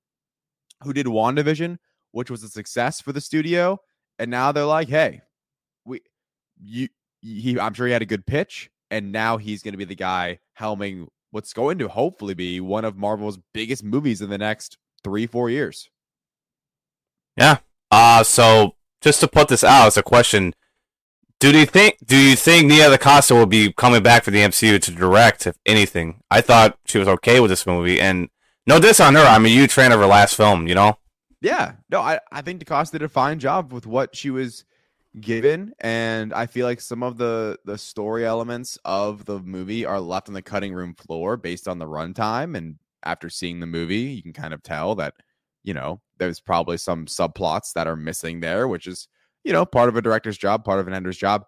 who 0.83 0.93
did 0.93 1.07
wandavision 1.07 1.79
which 2.11 2.31
was 2.31 2.43
a 2.43 2.49
success 2.51 3.01
for 3.01 3.15
the 3.15 3.23
studio 3.23 3.79
and 4.19 4.31
now 4.31 4.53
they're 4.53 4.67
like 4.67 4.91
hey 4.91 5.23
we 5.87 6.03
you 6.63 6.89
he 7.25 7.59
i'm 7.59 7.75
sure 7.75 7.87
he 7.87 7.93
had 7.93 8.03
a 8.03 8.07
good 8.07 8.27
pitch 8.27 8.71
and 8.91 9.11
now 9.11 9.37
he's 9.39 9.63
going 9.63 9.73
to 9.73 9.79
be 9.79 9.85
the 9.85 9.97
guy 9.97 10.39
helming 10.61 11.09
what's 11.35 11.53
going 11.53 11.79
to 11.79 11.89
hopefully 11.89 12.33
be 12.33 12.61
one 12.61 12.85
of 12.85 12.97
Marvel's 12.97 13.39
biggest 13.53 13.83
movies 13.83 14.23
in 14.23 14.31
the 14.31 14.39
next 14.39 14.79
three, 15.03 15.27
four 15.27 15.51
years. 15.51 15.91
Yeah. 17.37 17.59
Uh 17.91 18.23
so 18.23 18.77
just 19.01 19.21
to 19.21 19.29
put 19.29 19.49
this 19.49 19.65
out 19.65 19.89
as 19.89 19.97
a 19.97 20.03
question, 20.03 20.55
do 21.41 21.51
you 21.51 21.67
think 21.67 21.99
do 22.07 22.17
you 22.17 22.37
think 22.37 22.69
Nia 22.69 22.89
DaCosta 22.89 23.35
will 23.35 23.47
be 23.47 23.73
coming 23.73 24.03
back 24.03 24.23
for 24.23 24.31
the 24.31 24.39
MCU 24.39 24.81
to 24.81 24.91
direct, 24.93 25.47
if 25.49 25.57
anything? 25.67 26.21
I 26.31 26.41
thought 26.41 26.79
she 26.87 26.99
was 26.99 27.09
okay 27.09 27.41
with 27.41 27.51
this 27.51 27.67
movie, 27.67 28.01
and 28.01 28.29
no 28.67 28.79
diss 28.79 29.01
on 29.01 29.17
her. 29.17 29.21
I'm 29.21 29.45
a 29.45 29.49
huge 29.49 29.73
fan 29.73 29.91
of 29.91 29.99
her 29.99 30.07
last 30.07 30.37
film. 30.37 30.69
You 30.69 30.77
know. 30.77 30.99
Yeah. 31.41 31.73
No, 31.91 32.01
I 32.01 32.21
I 32.31 32.43
think 32.43 32.61
DaCosta 32.61 32.99
did 32.99 33.05
a 33.05 33.09
fine 33.09 33.41
job 33.41 33.73
with 33.73 33.87
what 33.87 34.15
she 34.15 34.31
was 34.31 34.65
given 35.21 35.73
and 35.81 36.35
i 36.35 36.45
feel 36.45 36.67
like 36.67 36.81
some 36.81 37.03
of 37.03 37.17
the 37.17 37.57
the 37.65 37.79
story 37.79 38.27
elements 38.27 38.77
of 38.85 39.25
the 39.27 39.39
movie 39.41 39.85
are 39.85 40.01
left 40.01 40.29
on 40.29 40.35
the 40.35 40.43
cutting 40.43 40.75
room 40.75 40.93
floor 40.95 41.37
based 41.37 41.69
on 41.69 41.79
the 41.79 41.87
runtime 41.87 42.57
and 42.57 42.77
after 43.05 43.31
seeing 43.31 43.61
the 43.61 43.67
movie 43.67 43.97
you 43.97 44.23
can 44.23 44.33
kind 44.33 44.53
of 44.53 44.63
tell 44.63 44.95
that 44.97 45.15
you 45.63 45.73
know 45.73 46.01
there's 46.19 46.41
probably 46.41 46.77
some 46.77 47.07
subplots 47.07 47.73
that 47.75 47.87
are 47.87 47.95
missing 47.97 48.41
there 48.41 48.67
which 48.67 48.89
is 48.89 49.07
you 49.45 49.53
know 49.53 49.65
part 49.65 49.89
of 49.89 49.97
a 49.97 50.03
director's 50.03 50.37
job 50.37 50.65
part 50.65 50.81
of 50.81 50.87
an 50.87 50.95
editor's 50.95 51.19
job. 51.19 51.45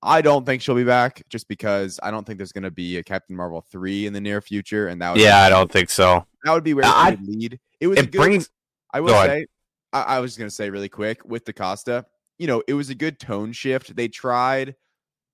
I 0.00 0.20
don't 0.22 0.46
think 0.46 0.62
she'll 0.62 0.76
be 0.76 0.84
back 0.84 1.24
just 1.28 1.48
because 1.48 1.98
i 2.04 2.12
don't 2.12 2.24
think 2.24 2.38
there's 2.38 2.52
going 2.52 2.62
to 2.62 2.70
be 2.70 2.98
a 2.98 3.02
captain 3.02 3.34
marvel 3.34 3.60
3 3.60 4.06
in 4.06 4.12
the 4.12 4.20
near 4.20 4.40
future 4.40 4.86
and 4.86 5.02
that 5.02 5.12
would 5.12 5.20
yeah 5.20 5.38
i 5.38 5.48
don't 5.48 5.72
think 5.72 5.90
so. 5.90 6.24
that 6.44 6.52
would 6.52 6.62
be 6.62 6.74
where 6.74 6.84
I, 6.84 7.08
it 7.08 7.20
would 7.20 7.28
lead. 7.28 7.60
It 7.80 7.86
was 7.88 7.98
it 7.98 8.12
good, 8.12 8.18
brings 8.18 8.50
i 8.92 9.00
will 9.00 9.08
say 9.10 9.46
I, 9.92 10.02
I 10.02 10.20
was 10.20 10.36
going 10.36 10.48
to 10.48 10.54
say 10.54 10.70
really 10.70 10.88
quick 10.88 11.24
with 11.24 11.44
DaCosta 11.44 12.04
you 12.38 12.46
know, 12.46 12.62
it 12.68 12.74
was 12.74 12.90
a 12.90 12.94
good 12.94 13.18
tone 13.18 13.52
shift. 13.52 13.96
They 13.96 14.08
tried 14.08 14.76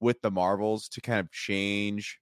with 0.01 0.21
the 0.23 0.31
Marvels 0.31 0.89
to 0.91 1.01
kind 1.01 1.21
of 1.21 1.31
change 1.31 2.19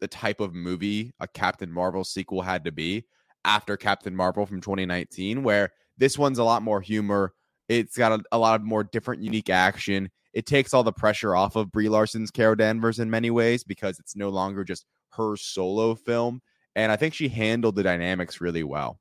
the 0.00 0.08
type 0.08 0.40
of 0.40 0.54
movie 0.54 1.12
a 1.20 1.28
Captain 1.28 1.70
Marvel 1.70 2.04
sequel 2.04 2.42
had 2.42 2.64
to 2.64 2.72
be. 2.72 3.04
after 3.44 3.76
Captain 3.78 4.14
Marvel 4.14 4.44
from 4.44 4.60
2019, 4.60 5.42
where 5.42 5.70
this 5.96 6.18
one's 6.18 6.38
a 6.38 6.44
lot 6.44 6.62
more 6.62 6.82
humor. 6.82 7.32
It's 7.70 7.96
got 7.96 8.12
a, 8.12 8.22
a 8.32 8.38
lot 8.38 8.60
of 8.60 8.66
more 8.66 8.84
different, 8.84 9.22
unique 9.22 9.48
action. 9.48 10.10
It 10.34 10.44
takes 10.44 10.74
all 10.74 10.82
the 10.82 10.92
pressure 10.92 11.34
off 11.34 11.56
of 11.56 11.72
Brie 11.72 11.88
Larson's 11.88 12.30
Carol 12.30 12.54
Danvers 12.54 12.98
in 12.98 13.08
many 13.08 13.30
ways 13.30 13.64
because 13.64 13.98
it's 13.98 14.14
no 14.14 14.28
longer 14.28 14.62
just 14.62 14.84
her 15.12 15.36
solo 15.36 15.94
film. 15.94 16.42
And 16.76 16.92
I 16.92 16.96
think 16.96 17.14
she 17.14 17.28
handled 17.28 17.76
the 17.76 17.82
dynamics 17.82 18.42
really 18.42 18.62
well. 18.62 19.00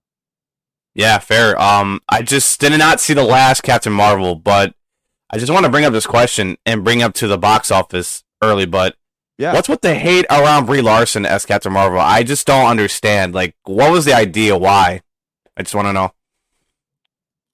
Yeah, 0.96 1.20
fair. 1.20 1.60
Um, 1.62 2.00
I 2.08 2.22
just 2.22 2.60
did 2.60 2.78
not 2.78 3.00
see 3.00 3.14
the 3.14 3.24
last 3.24 3.62
Captain 3.62 3.94
Marvel, 3.94 4.36
but 4.36 4.74
I 5.30 5.38
just 5.38 5.52
want 5.52 5.66
to 5.66 5.72
bring 5.72 5.86
up 5.86 5.94
this 5.94 6.08
question 6.08 6.58
and 6.66 6.84
bring 6.84 7.02
up 7.02 7.14
to 7.16 7.28
the 7.28 7.38
box 7.38 7.72
office 7.72 8.24
early. 8.42 8.66
But 8.66 8.96
yeah, 9.38 9.54
what's 9.54 9.70
with 9.70 9.82
the 9.82 9.96
hate 9.96 10.26
around 10.30 10.66
Brie 10.66 10.82
Larson 10.82 11.26
as 11.26 11.46
Captain 11.46 11.72
Marvel? 11.72 12.00
I 12.00 12.24
just 12.24 12.48
don't 12.48 12.68
understand. 12.68 13.34
Like, 13.34 13.56
what 13.64 13.92
was 13.92 14.06
the 14.06 14.14
idea? 14.14 14.58
Why? 14.58 15.02
I 15.56 15.64
just 15.64 15.76
want 15.76 15.88
to 15.88 15.94
know. 15.94 16.12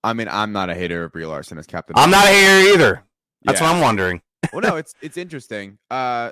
I 0.03 0.13
mean, 0.13 0.27
I'm 0.29 0.51
not 0.51 0.69
a 0.69 0.75
hater 0.75 1.03
of 1.03 1.11
Brie 1.11 1.25
Larson 1.25 1.57
as 1.57 1.65
Captain. 1.65 1.95
I'm 1.97 2.11
not 2.11 2.25
a 2.25 2.29
hater 2.29 2.73
either. 2.73 3.03
That's 3.43 3.59
yeah. 3.59 3.67
what 3.67 3.75
I'm 3.75 3.81
wondering. 3.81 4.21
well, 4.53 4.61
no, 4.61 4.75
it's 4.77 4.93
it's 5.01 5.17
interesting. 5.17 5.77
Uh, 5.89 6.31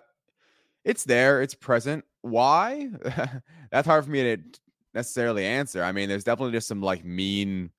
it's 0.85 1.03
there. 1.03 1.41
It's 1.41 1.55
present. 1.55 2.05
Why? 2.21 2.89
That's 3.71 3.87
hard 3.87 4.05
for 4.05 4.11
me 4.11 4.23
to 4.23 4.43
necessarily 4.93 5.45
answer. 5.45 5.83
I 5.83 5.91
mean, 5.91 6.07
there's 6.07 6.23
definitely 6.23 6.53
just 6.53 6.67
some 6.67 6.81
like 6.81 7.03
mean, 7.03 7.71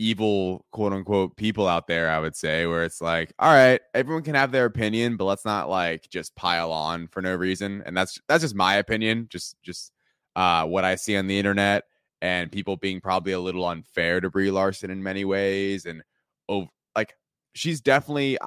evil, 0.00 0.64
quote 0.72 0.94
unquote, 0.94 1.36
people 1.36 1.68
out 1.68 1.86
there, 1.86 2.10
I 2.10 2.18
would 2.18 2.34
say, 2.34 2.66
where 2.66 2.84
it's 2.84 3.02
like, 3.02 3.34
all 3.38 3.52
right, 3.52 3.80
everyone 3.94 4.22
can 4.22 4.34
have 4.34 4.50
their 4.50 4.64
opinion, 4.64 5.18
but 5.18 5.26
let's 5.26 5.44
not 5.44 5.68
like 5.68 6.08
just 6.08 6.34
pile 6.34 6.72
on 6.72 7.06
for 7.08 7.20
no 7.20 7.34
reason. 7.34 7.82
And 7.84 7.94
that's 7.96 8.18
that's 8.26 8.42
just 8.42 8.54
my 8.54 8.76
opinion, 8.76 9.28
just 9.30 9.56
just 9.62 9.92
uh 10.36 10.64
what 10.64 10.84
I 10.84 10.94
see 10.94 11.16
on 11.16 11.26
the 11.26 11.38
internet 11.38 11.84
and 12.22 12.50
people 12.50 12.76
being 12.76 13.00
probably 13.00 13.32
a 13.32 13.40
little 13.40 13.66
unfair 13.68 14.20
to 14.20 14.30
Brie 14.30 14.50
Larson 14.50 14.90
in 14.90 15.02
many 15.02 15.26
ways. 15.26 15.84
And 15.84 16.02
oh 16.48 16.66
like 16.96 17.14
she's 17.54 17.82
definitely 17.82 18.38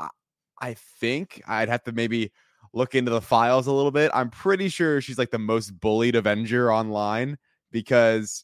I 0.59 0.73
think 0.99 1.41
I'd 1.47 1.69
have 1.69 1.83
to 1.83 1.91
maybe 1.91 2.31
look 2.73 2.95
into 2.95 3.11
the 3.11 3.21
files 3.21 3.67
a 3.67 3.71
little 3.71 3.91
bit. 3.91 4.09
I'm 4.13 4.31
pretty 4.31 4.69
sure 4.69 5.01
she's 5.01 5.19
like 5.19 5.29
the 5.31 5.37
most 5.37 5.79
bullied 5.79 6.15
Avenger 6.15 6.73
online 6.73 7.37
because 7.71 8.43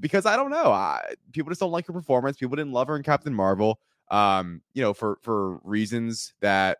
because 0.00 0.26
I 0.26 0.36
don't 0.36 0.50
know. 0.50 0.72
I, 0.72 1.14
people 1.32 1.50
just 1.50 1.60
don't 1.60 1.72
like 1.72 1.86
her 1.86 1.92
performance. 1.92 2.36
People 2.36 2.56
didn't 2.56 2.72
love 2.72 2.88
her 2.88 2.96
in 2.96 3.02
Captain 3.02 3.34
Marvel. 3.34 3.80
Um, 4.10 4.62
you 4.74 4.82
know, 4.82 4.92
for 4.92 5.18
for 5.22 5.58
reasons 5.58 6.34
that 6.40 6.78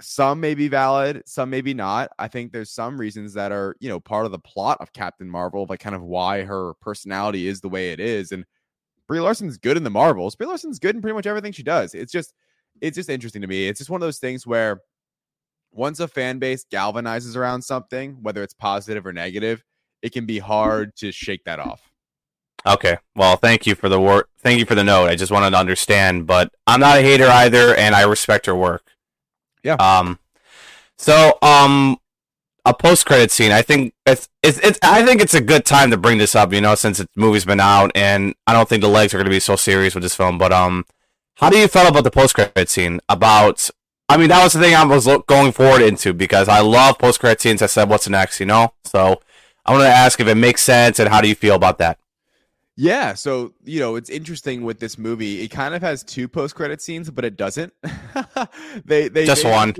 some 0.00 0.40
may 0.40 0.54
be 0.54 0.68
valid, 0.68 1.22
some 1.26 1.50
maybe 1.50 1.74
not. 1.74 2.10
I 2.18 2.28
think 2.28 2.52
there's 2.52 2.70
some 2.70 2.98
reasons 2.98 3.34
that 3.34 3.52
are, 3.52 3.76
you 3.80 3.88
know, 3.88 3.98
part 4.00 4.26
of 4.26 4.32
the 4.32 4.38
plot 4.38 4.78
of 4.80 4.92
Captain 4.92 5.28
Marvel, 5.28 5.66
like 5.68 5.80
kind 5.80 5.96
of 5.96 6.02
why 6.02 6.42
her 6.42 6.74
personality 6.74 7.48
is 7.48 7.60
the 7.60 7.68
way 7.68 7.90
it 7.92 8.00
is. 8.00 8.32
And 8.32 8.44
Brie 9.06 9.20
Larson's 9.20 9.58
good 9.58 9.76
in 9.76 9.84
the 9.84 9.90
Marvels. 9.90 10.36
Brie 10.36 10.46
Larson's 10.46 10.78
good 10.78 10.94
in 10.94 11.02
pretty 11.02 11.14
much 11.14 11.26
everything 11.26 11.52
she 11.52 11.62
does. 11.62 11.94
It's 11.94 12.12
just, 12.12 12.32
it's 12.80 12.94
just 12.94 13.08
interesting 13.08 13.42
to 13.42 13.48
me. 13.48 13.68
It's 13.68 13.78
just 13.78 13.90
one 13.90 14.00
of 14.00 14.06
those 14.06 14.18
things 14.18 14.46
where 14.46 14.80
once 15.72 16.00
a 16.00 16.08
fan 16.08 16.38
base 16.38 16.64
galvanizes 16.70 17.36
around 17.36 17.62
something, 17.62 18.18
whether 18.22 18.42
it's 18.42 18.54
positive 18.54 19.06
or 19.06 19.12
negative, 19.12 19.64
it 20.02 20.12
can 20.12 20.26
be 20.26 20.38
hard 20.38 20.94
to 20.96 21.12
shake 21.12 21.44
that 21.44 21.58
off. 21.58 21.90
Okay. 22.66 22.98
Well, 23.14 23.36
thank 23.36 23.66
you 23.66 23.74
for 23.74 23.88
the 23.88 24.00
work. 24.00 24.28
Thank 24.40 24.58
you 24.58 24.66
for 24.66 24.74
the 24.74 24.84
note. 24.84 25.06
I 25.06 25.16
just 25.16 25.32
wanted 25.32 25.50
to 25.50 25.56
understand, 25.56 26.26
but 26.26 26.52
I'm 26.66 26.80
not 26.80 26.98
a 26.98 27.02
hater 27.02 27.26
either, 27.26 27.74
and 27.74 27.94
I 27.94 28.02
respect 28.02 28.46
her 28.46 28.54
work. 28.54 28.82
Yeah. 29.62 29.74
Um. 29.74 30.18
So, 30.96 31.38
um, 31.42 31.98
a 32.64 32.74
post 32.74 33.06
credit 33.06 33.30
scene. 33.30 33.52
I 33.52 33.62
think 33.62 33.94
it's, 34.04 34.28
it's 34.42 34.58
it's 34.58 34.78
I 34.82 35.04
think 35.04 35.20
it's 35.20 35.34
a 35.34 35.40
good 35.40 35.64
time 35.64 35.90
to 35.90 35.96
bring 35.96 36.18
this 36.18 36.34
up. 36.34 36.52
You 36.52 36.60
know, 36.60 36.74
since 36.74 36.98
the 36.98 37.08
movie's 37.16 37.44
been 37.44 37.60
out, 37.60 37.90
and 37.94 38.34
I 38.46 38.52
don't 38.52 38.68
think 38.68 38.82
the 38.82 38.88
legs 38.88 39.14
are 39.14 39.18
going 39.18 39.26
to 39.26 39.30
be 39.30 39.40
so 39.40 39.56
serious 39.56 39.94
with 39.94 40.02
this 40.02 40.14
film. 40.14 40.38
But 40.38 40.52
um, 40.52 40.84
how 41.36 41.50
do 41.50 41.58
you 41.58 41.68
feel 41.68 41.86
about 41.86 42.04
the 42.04 42.10
post 42.10 42.34
credit 42.34 42.68
scene? 42.68 43.00
About 43.08 43.70
I 44.08 44.16
mean, 44.16 44.28
that 44.28 44.42
was 44.42 44.54
the 44.54 44.60
thing 44.60 44.74
I 44.74 44.84
was 44.84 45.08
going 45.26 45.52
forward 45.52 45.82
into 45.82 46.12
because 46.12 46.48
I 46.48 46.60
love 46.60 46.98
post 46.98 47.20
credit 47.20 47.40
scenes. 47.40 47.62
I 47.62 47.66
said, 47.66 47.88
"What's 47.88 48.08
next?" 48.08 48.40
You 48.40 48.46
know, 48.46 48.72
so 48.84 49.20
I 49.68 49.72
want 49.72 49.82
to 49.82 49.88
ask 49.88 50.18
if 50.18 50.26
it 50.26 50.34
makes 50.36 50.62
sense 50.62 50.98
and 50.98 51.10
how 51.10 51.20
do 51.20 51.28
you 51.28 51.34
feel 51.34 51.54
about 51.54 51.76
that? 51.76 51.98
Yeah, 52.74 53.12
so 53.12 53.52
you 53.64 53.80
know 53.80 53.96
it's 53.96 54.08
interesting 54.08 54.62
with 54.64 54.80
this 54.80 54.96
movie. 54.96 55.42
It 55.42 55.48
kind 55.48 55.74
of 55.74 55.82
has 55.82 56.02
two 56.02 56.26
post 56.26 56.54
credit 56.54 56.80
scenes, 56.80 57.10
but 57.10 57.24
it 57.24 57.36
doesn't. 57.36 57.74
they 58.86 59.08
they 59.08 59.26
just 59.26 59.44
one. 59.44 59.74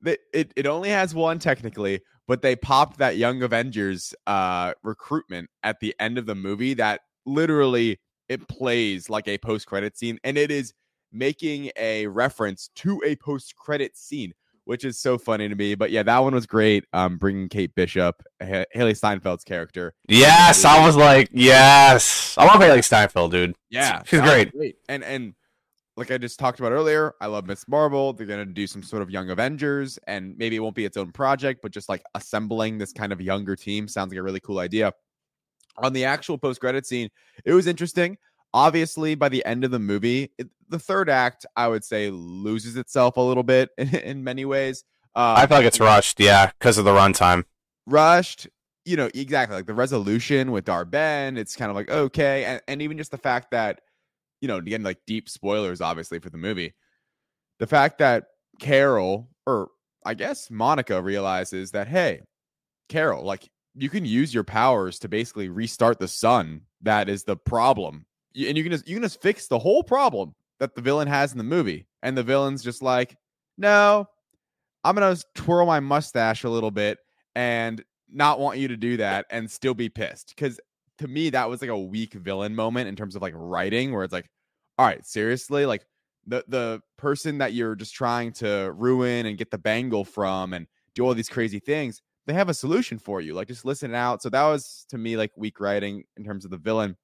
They, 0.00 0.16
it 0.32 0.52
it 0.56 0.66
only 0.66 0.88
has 0.88 1.14
one 1.14 1.38
technically, 1.38 2.00
but 2.26 2.40
they 2.40 2.56
popped 2.56 2.96
that 2.98 3.18
Young 3.18 3.42
Avengers 3.42 4.14
uh, 4.26 4.72
recruitment 4.82 5.50
at 5.62 5.80
the 5.80 5.94
end 5.98 6.16
of 6.16 6.24
the 6.24 6.34
movie. 6.34 6.72
That 6.72 7.02
literally 7.26 8.00
it 8.30 8.48
plays 8.48 9.10
like 9.10 9.28
a 9.28 9.36
post 9.36 9.66
credit 9.66 9.98
scene, 9.98 10.18
and 10.24 10.38
it 10.38 10.50
is 10.50 10.72
making 11.12 11.72
a 11.76 12.06
reference 12.06 12.70
to 12.76 13.02
a 13.04 13.16
post 13.16 13.54
credit 13.56 13.98
scene 13.98 14.32
which 14.66 14.84
is 14.84 14.98
so 14.98 15.16
funny 15.16 15.48
to 15.48 15.54
me. 15.54 15.74
But 15.74 15.90
yeah, 15.90 16.02
that 16.02 16.18
one 16.18 16.34
was 16.34 16.46
great. 16.46 16.84
Um, 16.92 17.16
bringing 17.16 17.48
Kate 17.48 17.74
Bishop, 17.74 18.22
H- 18.42 18.66
Hailee 18.74 18.98
Steinfeld's 18.98 19.44
character. 19.44 19.94
Yes, 20.08 20.64
I 20.64 20.84
was 20.84 20.96
like, 20.96 21.30
yes, 21.32 22.36
I 22.36 22.44
love 22.44 22.60
Hailee 22.60 22.84
Steinfeld, 22.84 23.32
dude. 23.32 23.54
Yeah, 23.70 24.02
she's 24.04 24.20
great. 24.20 24.52
great. 24.52 24.76
And 24.88 25.02
and 25.02 25.34
like 25.96 26.10
I 26.10 26.18
just 26.18 26.38
talked 26.38 26.58
about 26.60 26.72
earlier, 26.72 27.14
I 27.20 27.26
love 27.26 27.46
Miss 27.46 27.66
Marvel. 27.68 28.12
They're 28.12 28.26
gonna 28.26 28.44
do 28.44 28.66
some 28.66 28.82
sort 28.82 29.02
of 29.02 29.10
Young 29.10 29.30
Avengers, 29.30 29.98
and 30.06 30.36
maybe 30.36 30.56
it 30.56 30.60
won't 30.60 30.74
be 30.74 30.84
its 30.84 30.96
own 30.96 31.12
project, 31.12 31.60
but 31.62 31.72
just 31.72 31.88
like 31.88 32.02
assembling 32.14 32.76
this 32.76 32.92
kind 32.92 33.12
of 33.12 33.20
younger 33.20 33.56
team 33.56 33.88
sounds 33.88 34.10
like 34.10 34.18
a 34.18 34.22
really 34.22 34.40
cool 34.40 34.58
idea. 34.58 34.92
On 35.78 35.92
the 35.92 36.04
actual 36.04 36.38
post 36.38 36.60
credit 36.60 36.86
scene, 36.86 37.08
it 37.44 37.52
was 37.52 37.66
interesting 37.66 38.18
obviously 38.56 39.14
by 39.14 39.28
the 39.28 39.44
end 39.44 39.64
of 39.64 39.70
the 39.70 39.78
movie 39.78 40.30
it, 40.38 40.48
the 40.68 40.78
third 40.78 41.08
act 41.08 41.46
i 41.56 41.66
would 41.68 41.84
say 41.84 42.10
loses 42.10 42.76
itself 42.76 43.16
a 43.16 43.20
little 43.20 43.42
bit 43.42 43.70
in, 43.78 43.94
in 43.94 44.24
many 44.24 44.44
ways 44.44 44.84
uh, 45.14 45.34
i 45.36 45.46
feel 45.46 45.58
like 45.58 45.66
it's 45.66 45.80
rushed 45.80 46.20
yeah 46.20 46.50
because 46.58 46.78
of 46.78 46.84
the 46.84 46.92
runtime. 46.92 47.44
Rushed 47.86 48.48
you 48.84 48.96
know 48.96 49.08
exactly 49.14 49.56
like 49.56 49.66
the 49.66 49.74
resolution 49.74 50.50
with 50.50 50.64
dar-benn 50.64 51.36
it's 51.36 51.56
kind 51.56 51.70
of 51.70 51.76
like 51.76 51.90
okay 51.90 52.44
and, 52.44 52.60
and 52.68 52.82
even 52.82 52.98
just 52.98 53.10
the 53.10 53.18
fact 53.18 53.50
that 53.50 53.80
you 54.40 54.48
know 54.48 54.56
again 54.56 54.82
like 54.82 54.98
deep 55.06 55.28
spoilers 55.28 55.80
obviously 55.80 56.18
for 56.18 56.30
the 56.30 56.38
movie. 56.38 56.74
The 57.58 57.66
fact 57.66 57.98
that 57.98 58.24
carol 58.60 59.28
or 59.46 59.68
i 60.04 60.14
guess 60.14 60.50
monica 60.50 61.00
realizes 61.00 61.70
that 61.72 61.88
hey 61.88 62.20
carol 62.88 63.24
like 63.24 63.48
you 63.76 63.90
can 63.90 64.04
use 64.04 64.32
your 64.32 64.44
powers 64.44 64.98
to 65.00 65.08
basically 65.08 65.48
restart 65.48 65.98
the 65.98 66.08
sun. 66.08 66.62
That 66.82 67.08
is 67.08 67.24
the 67.24 67.36
problem. 67.36 68.06
And 68.34 68.56
you 68.56 68.62
can 68.62 68.72
just 68.72 68.88
you 68.88 68.96
can 68.96 69.02
just 69.02 69.20
fix 69.20 69.46
the 69.46 69.58
whole 69.58 69.82
problem 69.82 70.34
that 70.60 70.74
the 70.74 70.82
villain 70.82 71.08
has 71.08 71.32
in 71.32 71.38
the 71.38 71.44
movie, 71.44 71.86
and 72.02 72.16
the 72.16 72.22
villain's 72.22 72.62
just 72.62 72.82
like, 72.82 73.16
no, 73.58 74.08
I'm 74.84 74.94
gonna 74.94 75.16
twirl 75.34 75.66
my 75.66 75.80
mustache 75.80 76.44
a 76.44 76.50
little 76.50 76.70
bit 76.70 76.98
and 77.34 77.84
not 78.10 78.38
want 78.38 78.58
you 78.58 78.68
to 78.68 78.76
do 78.76 78.96
that, 78.98 79.26
and 79.30 79.50
still 79.50 79.74
be 79.74 79.88
pissed. 79.88 80.32
Because 80.34 80.60
to 80.98 81.08
me 81.08 81.30
that 81.30 81.48
was 81.48 81.60
like 81.60 81.70
a 81.70 81.78
weak 81.78 82.14
villain 82.14 82.54
moment 82.54 82.88
in 82.88 82.96
terms 82.96 83.16
of 83.16 83.22
like 83.22 83.34
writing, 83.36 83.92
where 83.92 84.04
it's 84.04 84.12
like, 84.12 84.30
all 84.78 84.86
right, 84.86 85.04
seriously, 85.04 85.66
like 85.66 85.84
the 86.26 86.44
the 86.48 86.80
person 86.96 87.38
that 87.38 87.52
you're 87.52 87.74
just 87.74 87.94
trying 87.94 88.32
to 88.32 88.72
ruin 88.76 89.26
and 89.26 89.38
get 89.38 89.50
the 89.50 89.58
bangle 89.58 90.04
from 90.04 90.52
and 90.54 90.66
do 90.94 91.04
all 91.04 91.14
these 91.14 91.28
crazy 91.28 91.60
things 91.60 92.00
they 92.26 92.34
have 92.34 92.48
a 92.48 92.54
solution 92.54 92.98
for 92.98 93.20
you 93.20 93.34
like 93.34 93.48
just 93.48 93.64
listen 93.64 93.94
out. 93.94 94.20
So 94.22 94.28
that 94.30 94.44
was 94.44 94.84
to 94.90 94.98
me 94.98 95.16
like 95.16 95.32
weak 95.36 95.60
writing 95.60 96.04
in 96.16 96.24
terms 96.24 96.44
of 96.44 96.50
the 96.50 96.58
villain. 96.58 96.96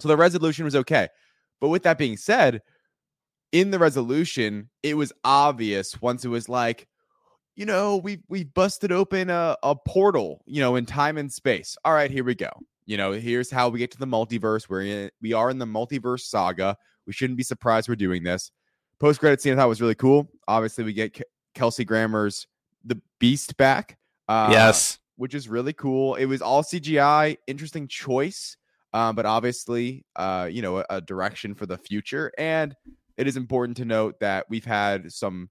So 0.00 0.08
the 0.08 0.16
resolution 0.16 0.64
was 0.64 0.76
okay. 0.76 1.08
But 1.60 1.68
with 1.68 1.82
that 1.82 1.98
being 1.98 2.16
said, 2.16 2.62
in 3.52 3.70
the 3.70 3.78
resolution, 3.78 4.70
it 4.82 4.96
was 4.96 5.12
obvious 5.24 6.00
once 6.00 6.24
it 6.24 6.28
was 6.28 6.48
like, 6.48 6.86
you 7.56 7.66
know, 7.66 7.96
we 7.96 8.20
we 8.28 8.44
busted 8.44 8.92
open 8.92 9.28
a, 9.28 9.56
a 9.62 9.74
portal, 9.74 10.42
you 10.46 10.60
know, 10.60 10.76
in 10.76 10.86
time 10.86 11.18
and 11.18 11.32
space. 11.32 11.76
All 11.84 11.92
right, 11.92 12.10
here 12.10 12.24
we 12.24 12.34
go. 12.34 12.50
You 12.86 12.96
know, 12.96 13.12
here's 13.12 13.50
how 13.50 13.68
we 13.68 13.78
get 13.78 13.90
to 13.92 13.98
the 13.98 14.06
multiverse. 14.06 14.68
We're 14.68 14.82
in, 14.82 15.10
we 15.20 15.32
are 15.32 15.50
in 15.50 15.58
the 15.58 15.66
multiverse 15.66 16.22
saga. 16.22 16.76
We 17.06 17.12
shouldn't 17.12 17.36
be 17.36 17.42
surprised 17.42 17.88
we're 17.88 17.96
doing 17.96 18.22
this. 18.22 18.50
Post 18.98 19.20
credit 19.20 19.40
scene 19.40 19.54
I 19.54 19.56
thought 19.56 19.68
was 19.68 19.80
really 19.80 19.94
cool. 19.94 20.30
Obviously, 20.48 20.84
we 20.84 20.92
get 20.92 21.14
K- 21.14 21.24
Kelsey 21.54 21.84
Grammer's 21.84 22.46
the 22.84 23.00
Beast 23.18 23.56
back. 23.56 23.98
Uh, 24.28 24.48
yes, 24.52 24.98
which 25.16 25.34
is 25.34 25.48
really 25.48 25.72
cool. 25.72 26.14
It 26.14 26.26
was 26.26 26.40
all 26.40 26.62
CGI. 26.62 27.36
Interesting 27.46 27.88
choice 27.88 28.56
um, 28.92 29.14
but 29.14 29.26
obviously, 29.26 30.04
uh, 30.16 30.48
you 30.50 30.62
know, 30.62 30.78
a, 30.78 30.86
a, 30.90 31.00
direction 31.00 31.54
for 31.54 31.66
the 31.66 31.78
future. 31.78 32.32
And 32.38 32.74
it 33.16 33.26
is 33.26 33.36
important 33.36 33.76
to 33.78 33.84
note 33.84 34.18
that 34.20 34.46
we've 34.48 34.64
had 34.64 35.12
some 35.12 35.48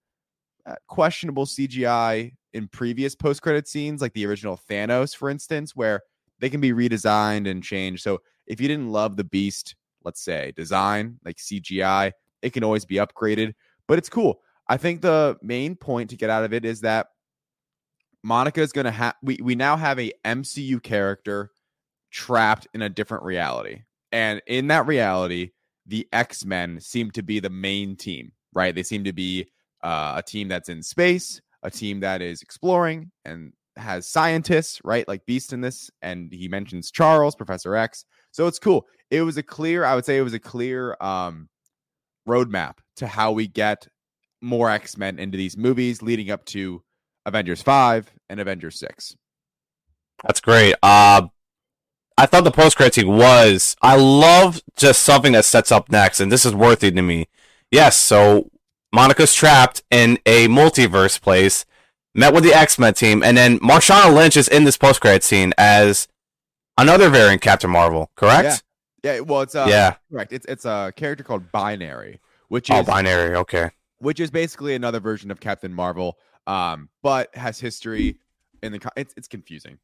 uh, 0.65 0.75
questionable 0.87 1.45
CGI 1.45 2.33
in 2.53 2.67
previous 2.67 3.15
post 3.15 3.41
credit 3.41 3.67
scenes, 3.67 4.01
like 4.01 4.13
the 4.13 4.25
original 4.25 4.59
Thanos, 4.69 5.15
for 5.15 5.29
instance, 5.29 5.75
where 5.75 6.01
they 6.39 6.49
can 6.49 6.61
be 6.61 6.71
redesigned 6.71 7.49
and 7.49 7.63
changed. 7.63 8.01
So 8.01 8.21
if 8.47 8.59
you 8.59 8.67
didn't 8.67 8.91
love 8.91 9.15
the 9.15 9.23
Beast, 9.23 9.75
let's 10.03 10.21
say 10.21 10.51
design, 10.55 11.19
like 11.23 11.37
CGI, 11.37 12.11
it 12.41 12.53
can 12.53 12.63
always 12.63 12.85
be 12.85 12.95
upgraded, 12.95 13.53
but 13.87 13.97
it's 13.97 14.09
cool. 14.09 14.41
I 14.67 14.77
think 14.77 15.01
the 15.01 15.37
main 15.41 15.75
point 15.75 16.09
to 16.11 16.17
get 16.17 16.29
out 16.29 16.43
of 16.43 16.53
it 16.53 16.65
is 16.65 16.81
that 16.81 17.07
Monica 18.23 18.61
is 18.61 18.71
going 18.71 18.85
to 18.85 18.91
have, 18.91 19.15
we, 19.21 19.39
we 19.41 19.55
now 19.55 19.77
have 19.77 19.99
a 19.99 20.11
MCU 20.25 20.81
character 20.81 21.51
trapped 22.11 22.67
in 22.73 22.81
a 22.81 22.89
different 22.89 23.23
reality. 23.23 23.83
And 24.11 24.41
in 24.47 24.67
that 24.67 24.87
reality, 24.87 25.51
the 25.85 26.07
X 26.13 26.45
Men 26.45 26.79
seem 26.79 27.11
to 27.11 27.23
be 27.23 27.39
the 27.39 27.49
main 27.49 27.95
team, 27.95 28.31
right? 28.53 28.73
They 28.73 28.83
seem 28.83 29.03
to 29.03 29.13
be 29.13 29.47
uh, 29.83 30.13
a 30.17 30.23
team 30.23 30.47
that's 30.47 30.69
in 30.69 30.83
space, 30.83 31.41
a 31.63 31.71
team 31.71 31.99
that 32.01 32.21
is 32.21 32.41
exploring 32.41 33.11
and 33.25 33.53
has 33.75 34.07
scientists, 34.07 34.81
right? 34.83 35.07
Like 35.07 35.25
Beast 35.25 35.53
in 35.53 35.61
this. 35.61 35.89
And 36.01 36.31
he 36.31 36.47
mentions 36.47 36.91
Charles, 36.91 37.35
Professor 37.35 37.75
X. 37.75 38.05
So 38.31 38.47
it's 38.47 38.59
cool. 38.59 38.85
It 39.09 39.21
was 39.21 39.37
a 39.37 39.43
clear, 39.43 39.85
I 39.85 39.95
would 39.95 40.05
say 40.05 40.17
it 40.17 40.23
was 40.23 40.33
a 40.33 40.39
clear 40.39 40.95
um, 41.01 41.49
roadmap 42.27 42.75
to 42.97 43.07
how 43.07 43.31
we 43.31 43.47
get 43.47 43.87
more 44.41 44.69
X 44.69 44.97
Men 44.97 45.19
into 45.19 45.37
these 45.37 45.57
movies 45.57 46.01
leading 46.01 46.29
up 46.31 46.45
to 46.45 46.83
Avengers 47.25 47.61
5 47.61 48.11
and 48.29 48.39
Avengers 48.39 48.79
6. 48.79 49.15
That's 50.23 50.41
great. 50.41 50.75
Uh, 50.83 51.27
I 52.19 52.25
thought 52.25 52.43
the 52.43 52.51
post 52.51 52.75
credit 52.75 52.95
scene 52.95 53.07
was. 53.07 53.77
I 53.81 53.95
love 53.95 54.61
just 54.75 55.03
something 55.03 55.31
that 55.31 55.45
sets 55.45 55.71
up 55.71 55.89
next, 55.89 56.19
and 56.19 56.29
this 56.29 56.45
is 56.45 56.53
worthy 56.53 56.91
to 56.91 57.01
me. 57.01 57.29
Yes, 57.71 57.95
so 57.95 58.51
Monica's 58.91 59.33
trapped 59.33 59.83
in 59.89 60.19
a 60.25 60.49
multiverse 60.49 61.21
place, 61.21 61.65
met 62.13 62.33
with 62.33 62.43
the 62.43 62.53
X 62.53 62.77
Men 62.77 62.93
team, 62.93 63.23
and 63.23 63.37
then 63.37 63.57
Lashana 63.59 64.13
Lynch 64.13 64.35
is 64.35 64.49
in 64.49 64.65
this 64.65 64.75
post 64.75 64.99
credit 64.99 65.23
scene 65.23 65.53
as 65.57 66.09
another 66.77 67.07
variant 67.09 67.41
Captain 67.41 67.69
Marvel. 67.69 68.11
Correct? 68.15 68.63
Yeah. 69.01 69.13
yeah 69.13 69.19
well, 69.21 69.39
it's 69.39 69.55
uh, 69.55 69.67
yeah, 69.69 69.95
correct. 70.11 70.33
It's 70.33 70.45
it's 70.47 70.65
a 70.65 70.91
character 70.97 71.23
called 71.23 71.53
Binary, 71.53 72.19
which 72.49 72.69
oh, 72.69 72.81
is 72.81 72.85
binary. 72.85 73.37
Okay, 73.37 73.69
which 73.99 74.19
is 74.19 74.29
basically 74.29 74.75
another 74.75 74.99
version 74.99 75.31
of 75.31 75.39
Captain 75.39 75.73
Marvel, 75.73 76.17
um, 76.47 76.89
but 77.01 77.33
has 77.33 77.61
history 77.61 78.17
in 78.61 78.73
the. 78.73 78.91
It's 78.97 79.13
it's 79.15 79.29
confusing. 79.29 79.79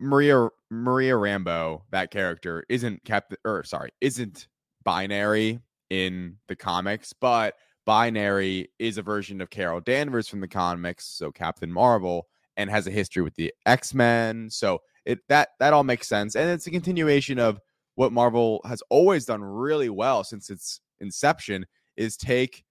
Maria 0.00 0.48
Maria 0.70 1.14
Rambeau, 1.14 1.82
that 1.90 2.10
character, 2.10 2.64
isn't 2.68 3.04
Captain 3.04 3.38
or 3.44 3.64
sorry, 3.64 3.90
isn't 4.00 4.48
binary 4.84 5.60
in 5.90 6.36
the 6.48 6.56
comics, 6.56 7.12
but 7.12 7.54
binary 7.86 8.68
is 8.78 8.98
a 8.98 9.02
version 9.02 9.40
of 9.40 9.50
Carol 9.50 9.80
Danvers 9.80 10.28
from 10.28 10.40
the 10.40 10.48
comics, 10.48 11.06
so 11.06 11.30
Captain 11.30 11.72
Marvel, 11.72 12.26
and 12.56 12.70
has 12.70 12.86
a 12.86 12.90
history 12.90 13.22
with 13.22 13.34
the 13.34 13.52
X-Men. 13.66 14.50
So 14.50 14.80
it 15.04 15.20
that 15.28 15.50
that 15.60 15.72
all 15.72 15.84
makes 15.84 16.08
sense. 16.08 16.34
And 16.34 16.50
it's 16.50 16.66
a 16.66 16.70
continuation 16.70 17.38
of 17.38 17.60
what 17.94 18.12
Marvel 18.12 18.60
has 18.64 18.82
always 18.90 19.24
done 19.24 19.42
really 19.42 19.88
well 19.88 20.24
since 20.24 20.50
its 20.50 20.80
inception 21.00 21.66
is 21.96 22.16
take 22.16 22.64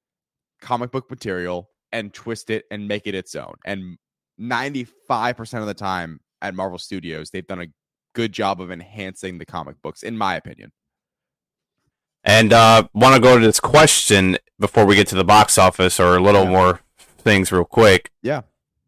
comic 0.61 0.91
book 0.91 1.09
material 1.09 1.69
and 1.91 2.13
twist 2.13 2.49
it 2.49 2.65
and 2.71 2.87
make 2.87 3.07
it 3.07 3.15
its 3.15 3.35
own. 3.35 3.53
And 3.65 3.97
95% 4.39 4.89
of 5.59 5.67
the 5.67 5.73
time 5.73 6.19
at 6.43 6.53
Marvel 6.53 6.77
Studios, 6.77 7.31
they've 7.31 7.47
done 7.47 7.61
a 7.61 7.67
good 8.13 8.31
job 8.31 8.61
of 8.61 8.69
enhancing 8.69 9.39
the 9.39 9.45
comic 9.45 9.81
books, 9.81 10.03
in 10.03 10.17
my 10.17 10.35
opinion. 10.35 10.71
And 12.23 12.53
uh, 12.53 12.87
want 12.93 13.15
to 13.15 13.21
go 13.21 13.39
to 13.39 13.45
this 13.45 13.59
question 13.59 14.37
before 14.59 14.85
we 14.85 14.95
get 14.95 15.07
to 15.07 15.15
the 15.15 15.25
box 15.25 15.57
office 15.57 15.99
or 15.99 16.15
a 16.15 16.21
little 16.21 16.43
yeah. 16.43 16.51
more 16.51 16.79
things 16.99 17.51
real 17.51 17.65
quick. 17.65 18.11
Yeah. 18.21 18.41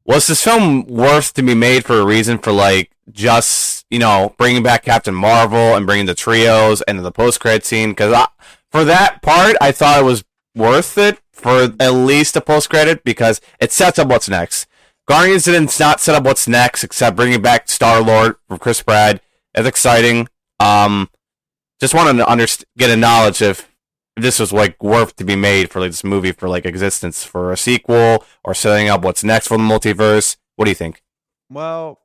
Was 0.06 0.28
this 0.28 0.44
film 0.44 0.86
worth 0.86 1.34
to 1.34 1.42
be 1.42 1.56
made 1.56 1.84
for 1.84 2.00
a 2.00 2.06
reason 2.06 2.38
for 2.38 2.52
like 2.52 2.92
just 3.12 3.86
you 3.90 4.00
know 4.00 4.36
bringing 4.38 4.62
back 4.62 4.84
Captain 4.84 5.16
Marvel 5.16 5.76
and 5.76 5.86
bringing 5.86 6.06
the 6.06 6.14
trios 6.14 6.82
and 6.84 7.04
the 7.04 7.12
post 7.12 7.40
credit 7.40 7.66
scene? 7.66 7.90
Because 7.90 8.28
for 8.70 8.86
that 8.86 9.22
part, 9.22 9.56
I 9.60 9.72
thought 9.72 10.00
it 10.00 10.06
was 10.06 10.24
worth 10.56 10.98
it 10.98 11.20
for 11.32 11.74
at 11.80 11.90
least 11.90 12.38
a 12.38 12.42
post 12.42 12.70
credit 12.70 13.04
because 13.04 13.42
it 13.60 13.72
sets 13.72 14.00
up 14.00 14.08
what's 14.08 14.30
next. 14.30 14.68
Guardians 15.08 15.44
didn't 15.44 15.80
not 15.80 16.00
set 16.00 16.16
up 16.16 16.24
what's 16.24 16.48
next 16.48 16.84
except 16.84 17.16
bringing 17.16 17.42
back 17.42 17.70
Star 17.70 18.02
Lord 18.02 18.36
from 18.48 18.58
Chris 18.58 18.82
Pratt. 18.82 19.22
It's 19.54 19.68
exciting. 19.68 20.28
Um, 20.60 21.10
just 21.80 21.94
wanted 21.94 22.18
to 22.18 22.26
underst- 22.26 22.64
get 22.78 22.90
a 22.90 22.96
knowledge 22.96 23.42
if 23.42 23.70
this 24.16 24.40
was 24.40 24.52
like 24.52 24.82
worth 24.82 25.16
to 25.18 25.26
be 25.26 25.36
made 25.36 25.70
for 25.70 25.80
like 25.80 25.92
this 25.92 26.04
movie 26.04 26.32
for 26.32 26.50
like 26.50 26.66
existence 26.66 27.24
for 27.24 27.52
a 27.52 27.58
sequel 27.58 28.26
or 28.44 28.54
setting 28.54 28.90
up 28.90 29.04
what's 29.04 29.24
next 29.24 29.48
for 29.48 29.58
the 29.58 29.64
multiverse. 29.64 30.38
What 30.56 30.66
do 30.66 30.72
you 30.72 30.76
think? 30.76 31.04
Well, 31.50 32.00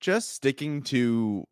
just 0.00 0.34
sticking 0.34 0.82
to 0.84 1.46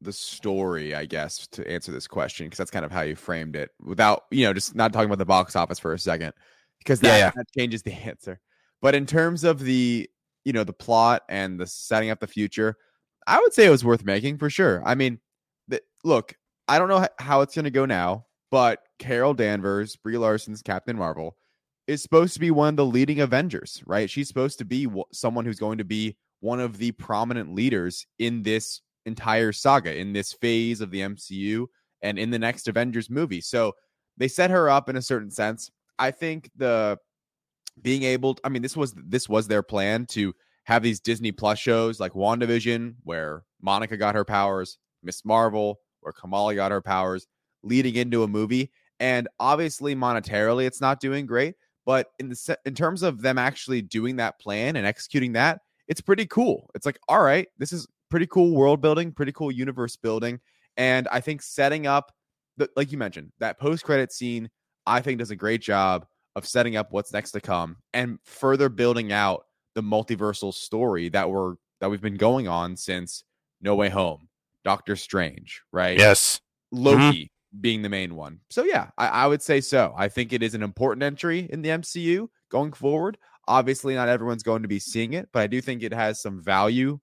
the 0.00 0.12
story, 0.12 0.94
I 0.94 1.04
guess, 1.04 1.46
to 1.48 1.70
answer 1.70 1.92
this 1.92 2.08
question, 2.08 2.46
because 2.46 2.58
that's 2.58 2.70
kind 2.70 2.84
of 2.84 2.90
how 2.90 3.02
you 3.02 3.14
framed 3.14 3.54
it 3.54 3.70
without, 3.80 4.24
you 4.30 4.44
know, 4.46 4.52
just 4.52 4.74
not 4.74 4.92
talking 4.92 5.06
about 5.06 5.18
the 5.18 5.24
box 5.24 5.54
office 5.54 5.78
for 5.78 5.92
a 5.92 5.98
second, 5.98 6.32
because 6.78 7.00
that, 7.00 7.08
yeah, 7.08 7.26
yeah. 7.26 7.30
that 7.36 7.46
changes 7.56 7.82
the 7.82 7.92
answer. 8.06 8.40
But 8.80 8.96
in 8.96 9.06
terms 9.06 9.44
of 9.44 9.60
the 9.60 10.10
you 10.44 10.52
know 10.52 10.64
the 10.64 10.72
plot 10.72 11.22
and 11.28 11.58
the 11.58 11.66
setting 11.66 12.10
up 12.10 12.20
the 12.20 12.26
future, 12.26 12.76
I 13.26 13.40
would 13.40 13.52
say 13.52 13.66
it 13.66 13.70
was 13.70 13.84
worth 13.84 14.04
making 14.04 14.38
for 14.38 14.50
sure. 14.50 14.82
I 14.84 14.94
mean, 14.94 15.18
the, 15.68 15.80
look, 16.04 16.34
I 16.68 16.78
don't 16.78 16.88
know 16.88 17.06
how 17.18 17.40
it's 17.42 17.54
going 17.54 17.64
to 17.64 17.70
go 17.70 17.84
now, 17.84 18.26
but 18.50 18.80
Carol 18.98 19.34
Danvers, 19.34 19.96
Brie 19.96 20.18
Larson's 20.18 20.62
Captain 20.62 20.96
Marvel, 20.96 21.36
is 21.86 22.02
supposed 22.02 22.34
to 22.34 22.40
be 22.40 22.50
one 22.50 22.68
of 22.68 22.76
the 22.76 22.86
leading 22.86 23.20
Avengers, 23.20 23.82
right? 23.86 24.08
She's 24.08 24.28
supposed 24.28 24.58
to 24.58 24.64
be 24.64 24.84
w- 24.84 25.04
someone 25.12 25.44
who's 25.44 25.58
going 25.58 25.78
to 25.78 25.84
be 25.84 26.16
one 26.40 26.60
of 26.60 26.78
the 26.78 26.92
prominent 26.92 27.54
leaders 27.54 28.06
in 28.18 28.42
this 28.42 28.80
entire 29.06 29.52
saga, 29.52 29.96
in 29.96 30.12
this 30.12 30.32
phase 30.32 30.80
of 30.80 30.90
the 30.90 31.00
MCU, 31.00 31.66
and 32.02 32.18
in 32.18 32.30
the 32.30 32.38
next 32.38 32.68
Avengers 32.68 33.10
movie. 33.10 33.40
So 33.40 33.72
they 34.16 34.28
set 34.28 34.50
her 34.50 34.68
up 34.68 34.88
in 34.88 34.96
a 34.96 35.02
certain 35.02 35.30
sense. 35.30 35.70
I 35.98 36.10
think 36.10 36.50
the 36.56 36.98
being 37.82 38.04
able 38.04 38.34
to, 38.34 38.42
I 38.44 38.48
mean 38.48 38.62
this 38.62 38.76
was 38.76 38.94
this 38.96 39.28
was 39.28 39.48
their 39.48 39.62
plan 39.62 40.06
to 40.06 40.34
have 40.64 40.82
these 40.82 41.00
Disney 41.00 41.32
Plus 41.32 41.58
shows 41.58 41.98
like 42.00 42.12
WandaVision 42.12 42.94
where 43.02 43.44
Monica 43.60 43.96
got 43.96 44.14
her 44.14 44.24
powers, 44.24 44.78
Miss 45.02 45.24
Marvel 45.24 45.80
where 46.00 46.12
Kamala 46.12 46.54
got 46.54 46.72
her 46.72 46.80
powers 46.80 47.26
leading 47.62 47.94
into 47.94 48.22
a 48.24 48.28
movie 48.28 48.70
and 48.98 49.28
obviously 49.38 49.94
monetarily 49.94 50.66
it's 50.66 50.80
not 50.80 51.00
doing 51.00 51.26
great, 51.26 51.54
but 51.84 52.08
in 52.18 52.28
the 52.28 52.58
in 52.64 52.74
terms 52.74 53.02
of 53.02 53.22
them 53.22 53.38
actually 53.38 53.82
doing 53.82 54.16
that 54.16 54.38
plan 54.40 54.76
and 54.76 54.86
executing 54.86 55.32
that, 55.32 55.60
it's 55.88 56.00
pretty 56.00 56.26
cool. 56.26 56.70
It's 56.74 56.86
like 56.86 56.98
all 57.08 57.22
right, 57.22 57.48
this 57.58 57.72
is 57.72 57.86
pretty 58.10 58.26
cool 58.26 58.54
world 58.54 58.80
building, 58.80 59.12
pretty 59.12 59.32
cool 59.32 59.50
universe 59.50 59.96
building 59.96 60.40
and 60.76 61.08
I 61.08 61.20
think 61.20 61.42
setting 61.42 61.86
up 61.86 62.12
the, 62.56 62.68
like 62.76 62.92
you 62.92 62.98
mentioned, 62.98 63.32
that 63.40 63.58
post 63.58 63.84
credit 63.84 64.12
scene 64.12 64.50
I 64.86 65.00
think 65.00 65.18
does 65.18 65.30
a 65.30 65.36
great 65.36 65.62
job 65.62 66.06
of 66.36 66.46
setting 66.46 66.76
up 66.76 66.92
what's 66.92 67.12
next 67.12 67.32
to 67.32 67.40
come 67.40 67.76
and 67.92 68.18
further 68.24 68.68
building 68.68 69.12
out 69.12 69.44
the 69.74 69.82
multiversal 69.82 70.52
story 70.52 71.08
that 71.10 71.30
we're 71.30 71.54
that 71.80 71.90
we've 71.90 72.00
been 72.00 72.16
going 72.16 72.48
on 72.48 72.76
since 72.76 73.24
No 73.60 73.74
Way 73.74 73.88
Home, 73.88 74.28
Doctor 74.64 74.96
Strange, 74.96 75.62
right? 75.72 75.98
Yes. 75.98 76.40
Loki 76.70 76.98
mm-hmm. 76.98 77.60
being 77.60 77.82
the 77.82 77.88
main 77.88 78.14
one. 78.14 78.38
So 78.50 78.64
yeah, 78.64 78.90
I, 78.96 79.08
I 79.08 79.26
would 79.26 79.42
say 79.42 79.60
so. 79.60 79.92
I 79.96 80.08
think 80.08 80.32
it 80.32 80.42
is 80.42 80.54
an 80.54 80.62
important 80.62 81.02
entry 81.02 81.48
in 81.50 81.62
the 81.62 81.70
MCU 81.70 82.28
going 82.50 82.72
forward. 82.72 83.18
Obviously, 83.48 83.94
not 83.94 84.08
everyone's 84.08 84.44
going 84.44 84.62
to 84.62 84.68
be 84.68 84.78
seeing 84.78 85.14
it, 85.14 85.28
but 85.32 85.42
I 85.42 85.48
do 85.48 85.60
think 85.60 85.82
it 85.82 85.92
has 85.92 86.22
some 86.22 86.40
value 86.40 87.00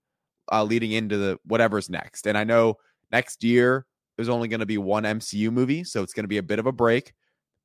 uh, 0.52 0.63
leading 0.63 0.94
into 0.94 1.18
the 1.18 1.38
whatever's 1.46 1.89
next. 1.89 2.26
And 2.26 2.38
I 2.38 2.44
know 2.44 2.76
next 3.12 3.44
year 3.44 3.86
there's 4.15 4.30
only 4.30 4.48
going 4.48 4.62
to 4.62 4.65
be 4.65 4.78
one 4.78 5.04
MCU 5.04 5.52
movie, 5.52 5.84
so 5.84 6.02
it's 6.04 6.13
going 6.13 6.24
to 6.24 6.30
be 6.30 6.38
a 6.38 6.44
bit 6.44 6.60
of 6.60 6.65
a 6.65 6.72
break. 6.72 7.13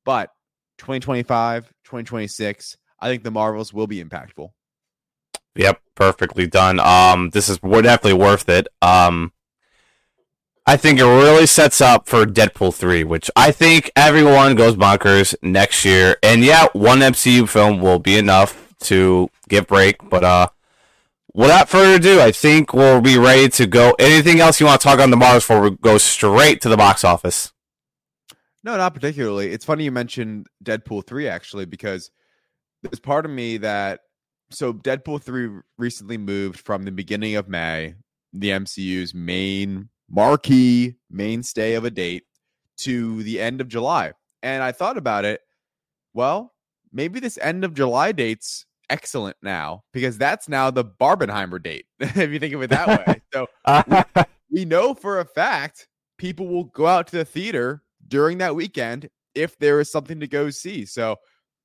But 0.03 0.29
2025, 0.77 1.67
2026, 1.83 2.77
I 2.99 3.09
think 3.09 3.23
the 3.23 3.31
Marvels 3.31 3.73
will 3.73 3.87
be 3.87 4.03
impactful. 4.03 4.49
Yep, 5.55 5.81
perfectly 5.95 6.47
done. 6.47 6.79
Um, 6.79 7.29
this 7.29 7.49
is 7.49 7.59
definitely 7.59 8.13
worth 8.13 8.49
it. 8.49 8.67
Um, 8.81 9.31
I 10.67 10.77
think 10.77 10.99
it 10.99 11.03
really 11.03 11.45
sets 11.45 11.79
up 11.79 12.07
for 12.07 12.25
Deadpool 12.25 12.73
3, 12.73 13.03
which 13.03 13.29
I 13.35 13.51
think 13.51 13.91
everyone 13.95 14.55
goes 14.55 14.75
bonkers 14.75 15.35
next 15.41 15.85
year. 15.85 16.17
And 16.23 16.43
yeah, 16.43 16.67
one 16.73 16.99
MCU 16.99 17.47
film 17.47 17.79
will 17.79 17.99
be 17.99 18.17
enough 18.17 18.73
to 18.81 19.29
get 19.47 19.67
break. 19.67 20.09
But 20.09 20.23
uh, 20.23 20.47
without 21.33 21.69
further 21.69 21.95
ado, 21.95 22.19
I 22.19 22.31
think 22.31 22.73
we'll 22.73 22.99
be 22.99 23.17
ready 23.17 23.47
to 23.49 23.67
go. 23.67 23.95
Anything 23.99 24.39
else 24.39 24.59
you 24.59 24.65
want 24.65 24.81
to 24.81 24.87
talk 24.87 24.99
on 24.99 25.11
the 25.11 25.17
Marvels 25.17 25.43
before 25.43 25.61
we 25.61 25.69
go 25.77 25.99
straight 25.99 26.61
to 26.61 26.69
the 26.69 26.77
box 26.77 27.03
office? 27.03 27.53
No, 28.65 28.75
not 28.77 28.95
particularly. 28.95 29.51
It's 29.51 29.63
funny 29.63 29.83
you 29.83 29.91
mentioned 29.91 30.47
Deadpool 30.63 31.05
3 31.05 31.27
actually, 31.27 31.65
because 31.65 32.09
there's 32.81 32.99
part 32.99 33.23
of 33.23 33.31
me 33.31 33.57
that 33.57 33.99
so 34.49 34.73
Deadpool 34.73 35.21
3 35.21 35.61
recently 35.77 36.17
moved 36.17 36.59
from 36.59 36.83
the 36.83 36.91
beginning 36.91 37.35
of 37.35 37.47
May, 37.47 37.93
the 38.33 38.49
MCU's 38.49 39.13
main 39.13 39.89
marquee 40.09 40.95
mainstay 41.11 41.75
of 41.75 41.85
a 41.85 41.91
date, 41.91 42.23
to 42.77 43.21
the 43.21 43.39
end 43.39 43.61
of 43.61 43.67
July. 43.67 44.13
And 44.41 44.63
I 44.63 44.71
thought 44.71 44.97
about 44.97 45.25
it. 45.25 45.41
Well, 46.15 46.51
maybe 46.91 47.19
this 47.19 47.37
end 47.37 47.63
of 47.63 47.75
July 47.75 48.13
date's 48.13 48.65
excellent 48.89 49.37
now 49.43 49.83
because 49.93 50.17
that's 50.17 50.49
now 50.49 50.71
the 50.71 50.83
Barbenheimer 50.85 51.61
date, 51.61 51.85
if 51.99 52.31
you 52.31 52.39
think 52.39 52.55
of 52.55 52.63
it 52.63 52.71
that 52.71 53.07
way. 53.07 53.21
So 53.31 53.47
we, 53.87 54.23
we 54.61 54.65
know 54.65 54.95
for 54.95 55.19
a 55.19 55.25
fact 55.25 55.87
people 56.17 56.47
will 56.47 56.63
go 56.63 56.87
out 56.87 57.05
to 57.07 57.17
the 57.17 57.25
theater 57.25 57.83
during 58.07 58.37
that 58.39 58.55
weekend 58.55 59.09
if 59.33 59.57
there 59.57 59.79
is 59.79 59.91
something 59.91 60.19
to 60.19 60.27
go 60.27 60.49
see. 60.49 60.85
So 60.85 61.17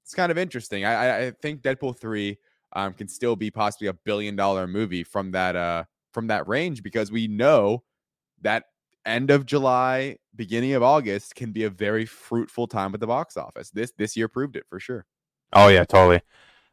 it's 0.05 0.15
kind 0.15 0.33
of 0.33 0.39
interesting. 0.39 0.85
I, 0.85 1.27
I 1.27 1.31
think 1.31 1.63
Deadpool 1.63 1.99
three 1.99 2.39
um, 2.73 2.93
can 2.95 3.09
still 3.09 3.37
be 3.37 3.51
possibly 3.51 3.89
a 3.89 3.93
billion 3.93 4.37
dollar 4.37 4.67
movie 4.67 5.05
from 5.05 5.33
that 5.33 5.57
uh 5.57 5.85
from 6.13 6.27
that 6.27 6.49
range 6.49 6.83
because 6.83 7.13
we 7.13 7.29
know 7.29 7.85
that 8.43 8.65
end 9.07 9.31
of 9.31 9.47
July, 9.47 10.17
beginning 10.35 10.73
of 10.73 10.83
August 10.83 11.35
can 11.35 11.53
be 11.53 11.65
a 11.65 11.71
very 11.71 12.07
fruitful 12.07 12.67
time 12.67 12.95
at 12.95 13.01
the 13.01 13.07
box 13.07 13.37
office. 13.37 13.71
This 13.71 13.93
this 13.97 14.17
year 14.17 14.29
proved 14.29 14.57
it 14.57 14.65
for 14.69 14.81
sure. 14.81 15.07
Oh 15.53 15.69
yeah, 15.69 15.85
totally. 15.85 16.21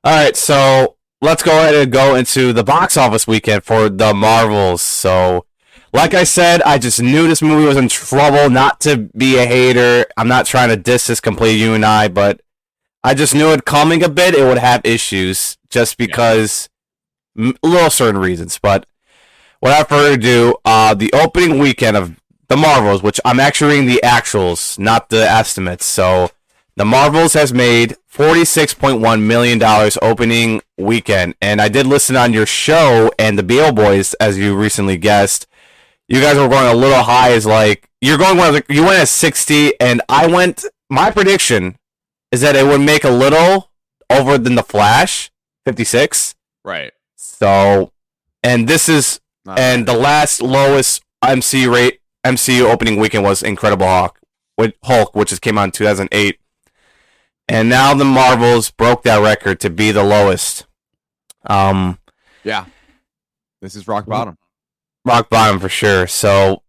All 0.04 0.16
right, 0.16 0.36
so 0.36 0.98
let's 1.22 1.44
go 1.44 1.52
ahead 1.52 1.76
and 1.76 1.92
go 1.92 2.16
into 2.16 2.54
the 2.54 2.64
box 2.64 2.98
office 2.98 3.28
weekend 3.28 3.64
for 3.64 3.90
the 3.90 4.14
Marvels. 4.14 4.82
So, 4.82 5.46
like 5.94 6.14
I 6.14 6.24
said, 6.24 6.62
I 6.64 6.78
just 6.78 7.02
knew 7.02 7.28
this 7.28 7.42
movie 7.42 7.66
was 7.66 7.78
in 7.78 7.90
trouble. 7.90 8.50
Not 8.50 8.80
to 8.82 9.10
be 9.16 9.38
a 9.38 9.46
hater, 9.46 10.06
I'm 10.18 10.28
not 10.28 10.46
trying 10.46 10.70
to 10.70 10.78
diss 10.78 11.08
this 11.08 11.20
completely, 11.20 11.62
you 11.62 11.74
and 11.74 11.86
I, 11.86 12.08
but 12.08 12.42
I 13.04 13.14
just 13.14 13.34
knew 13.34 13.52
it 13.52 13.66
coming 13.66 14.04
a 14.04 14.10
bit. 14.10 14.36
It 14.36 14.44
would 14.44 14.58
have 14.58 14.82
issues 14.84 15.58
just 15.70 15.98
because 15.98 16.70
yeah. 17.36 17.52
little 17.64 17.90
certain 17.90 18.20
reasons. 18.20 18.60
But 18.62 18.86
without 19.62 19.90
further 19.90 20.16
ado, 20.16 20.56
uh, 20.66 20.94
the 20.94 21.12
opening 21.14 21.60
weekend 21.60 21.98
of 21.98 22.20
the 22.48 22.58
Marvels, 22.58 23.04
which 23.04 23.20
I'm 23.26 23.40
actually 23.40 23.72
reading 23.72 23.88
the 23.88 24.02
actuals, 24.04 24.80
not 24.80 25.10
the 25.10 25.24
estimates. 25.24 25.86
So 25.86 26.32
the 26.76 26.86
Marvels 26.86 27.34
has 27.34 27.54
made 27.54 27.96
$46.1 28.12 29.22
million 29.22 29.62
opening 30.02 30.62
weekend. 30.78 31.36
And 31.42 31.62
I 31.62 31.70
did 31.70 31.86
listen 31.86 32.16
on 32.16 32.34
your 32.34 32.46
show 32.46 33.12
and 33.20 33.38
the 33.38 33.44
BO 33.44 33.72
Boys, 33.72 34.14
as 34.16 34.38
you 34.38 34.56
recently 34.56 34.98
guessed. 34.98 35.48
You 36.08 36.22
guys 36.22 36.38
were 36.38 36.48
going 36.48 36.68
a 36.68 36.74
little 36.74 37.04
high 37.04 37.32
as 37.32 37.46
like, 37.46 37.90
you're 38.02 38.18
going, 38.18 38.38
you 38.70 38.84
went 38.84 39.00
at 39.00 39.10
60, 39.10 39.80
and 39.80 40.02
I 40.08 40.28
went, 40.28 40.64
my 40.90 41.12
prediction 41.12 41.78
is 42.32 42.42
that 42.42 42.56
it 42.56 42.66
would 42.66 42.82
make 42.82 43.04
a 43.04 43.10
little 43.10 43.72
over 44.10 44.38
than 44.38 44.56
the 44.56 44.64
Flash, 44.64 45.32
56. 45.66 46.36
Right. 46.64 46.94
So, 47.16 47.92
and 48.44 48.68
this 48.68 48.88
is 48.88 49.20
not 49.46 49.60
and 49.60 49.86
bad. 49.86 49.96
the 49.96 50.00
last 50.00 50.42
lowest 50.42 51.04
MC 51.24 51.68
rate 51.68 52.00
MCU 52.26 52.70
opening 52.70 52.98
weekend 53.00 53.24
was 53.24 53.44
Incredible 53.44 53.88
Hulk, 53.88 54.20
with 54.58 54.76
Hulk, 54.84 55.16
which 55.16 55.30
just 55.30 55.42
came 55.42 55.58
out 55.58 55.66
in 55.66 55.72
2008, 55.72 56.40
and 57.48 57.70
now 57.70 57.94
the 57.94 58.06
Marvels 58.06 58.72
broke 58.72 59.04
that 59.04 59.22
record 59.22 59.60
to 59.62 59.70
be 59.70 59.92
the 59.92 60.04
lowest. 60.04 60.66
Um, 61.46 62.00
yeah, 62.44 62.66
this 63.62 63.76
is 63.76 63.88
rock 63.88 64.06
bottom. 64.06 64.38
Rock 65.08 65.30
bottom 65.30 65.60
for 65.60 65.70
sure. 65.70 66.08
So, 66.08 66.62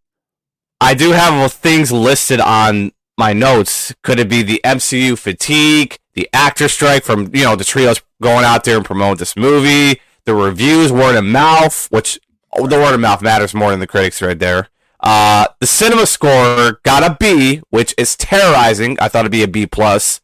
I 0.80 0.94
do 0.94 1.10
have 1.10 1.52
things 1.52 1.90
listed 1.90 2.40
on 2.40 2.92
my 3.18 3.32
notes. 3.32 3.92
Could 4.02 4.20
it 4.20 4.28
be 4.28 4.42
the 4.42 4.60
MCU 4.64 5.18
fatigue, 5.18 5.98
the 6.14 6.28
actor 6.32 6.68
strike 6.68 7.02
from 7.02 7.34
you 7.34 7.44
know 7.44 7.56
the 7.56 7.64
trios 7.64 8.00
going 8.22 8.44
out 8.44 8.64
there 8.64 8.76
and 8.76 8.84
promote 8.84 9.18
this 9.18 9.36
movie, 9.36 10.00
the 10.24 10.34
reviews, 10.34 10.92
word 10.92 11.16
of 11.16 11.24
mouth, 11.24 11.88
which 11.90 12.18
oh, 12.52 12.66
the 12.66 12.76
word 12.76 12.94
of 12.94 13.00
mouth 13.00 13.22
matters 13.22 13.54
more 13.54 13.72
than 13.72 13.80
the 13.80 13.86
critics 13.86 14.22
right 14.22 14.38
there. 14.38 14.68
Uh, 15.00 15.46
the 15.60 15.66
cinema 15.66 16.06
score 16.06 16.80
got 16.84 17.04
a 17.04 17.16
B, 17.18 17.60
which 17.70 17.94
is 17.98 18.16
terrorizing. 18.16 18.98
I 19.00 19.08
thought 19.08 19.20
it'd 19.20 19.32
be 19.32 19.42
a 19.42 19.48
B 19.48 19.66
plus, 19.66 20.20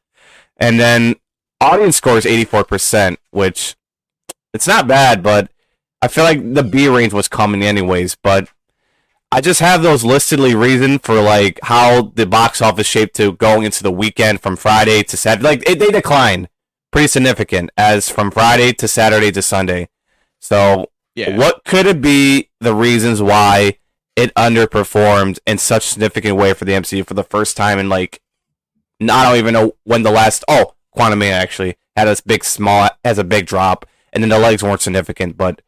and 0.56 0.78
then 0.78 1.16
audience 1.60 1.96
score 1.96 2.16
is 2.16 2.26
eighty 2.26 2.44
four 2.44 2.64
percent, 2.64 3.18
which 3.30 3.76
it's 4.52 4.68
not 4.68 4.86
bad, 4.86 5.22
but 5.22 5.50
I 6.04 6.08
feel 6.08 6.24
like 6.24 6.52
the 6.52 6.62
B 6.62 6.86
range 6.86 7.14
was 7.14 7.28
coming 7.28 7.62
anyways. 7.62 8.14
But 8.16 8.50
I 9.32 9.40
just 9.40 9.60
have 9.60 9.82
those 9.82 10.04
listedly 10.04 10.54
reason 10.54 10.98
for 10.98 11.18
like 11.22 11.58
how 11.62 12.12
the 12.14 12.26
box 12.26 12.60
office 12.60 12.86
shaped 12.86 13.16
to 13.16 13.32
going 13.32 13.62
into 13.62 13.82
the 13.82 13.90
weekend 13.90 14.42
from 14.42 14.56
Friday 14.56 15.02
to 15.04 15.16
Saturday. 15.16 15.48
Like 15.48 15.68
it, 15.68 15.78
they 15.78 15.90
decline 15.90 16.48
pretty 16.92 17.08
significant 17.08 17.70
as 17.78 18.10
from 18.10 18.30
Friday 18.30 18.74
to 18.74 18.86
Saturday 18.86 19.32
to 19.32 19.40
Sunday. 19.40 19.88
So 20.40 20.90
yeah. 21.14 21.38
what 21.38 21.64
could 21.64 21.86
it 21.86 22.02
be 22.02 22.50
the 22.60 22.74
reasons 22.74 23.22
why 23.22 23.78
it 24.14 24.32
underperformed 24.34 25.38
in 25.46 25.56
such 25.56 25.86
significant 25.86 26.36
way 26.36 26.52
for 26.52 26.66
the 26.66 26.72
MCU 26.72 27.06
for 27.06 27.14
the 27.14 27.24
first 27.24 27.56
time 27.56 27.78
in 27.78 27.88
like 27.88 28.20
I 29.00 29.24
don't 29.24 29.38
even 29.38 29.54
know 29.54 29.72
when 29.84 30.02
the 30.02 30.10
last 30.10 30.44
oh 30.48 30.74
Quantumania 30.94 31.32
actually 31.32 31.76
had 31.96 32.08
a 32.08 32.16
big 32.26 32.44
small 32.44 32.90
as 33.02 33.16
a 33.16 33.24
big 33.24 33.46
drop 33.46 33.86
and 34.12 34.22
then 34.22 34.28
the 34.28 34.38
legs 34.38 34.62
weren't 34.62 34.82
significant 34.82 35.38
but 35.38 35.62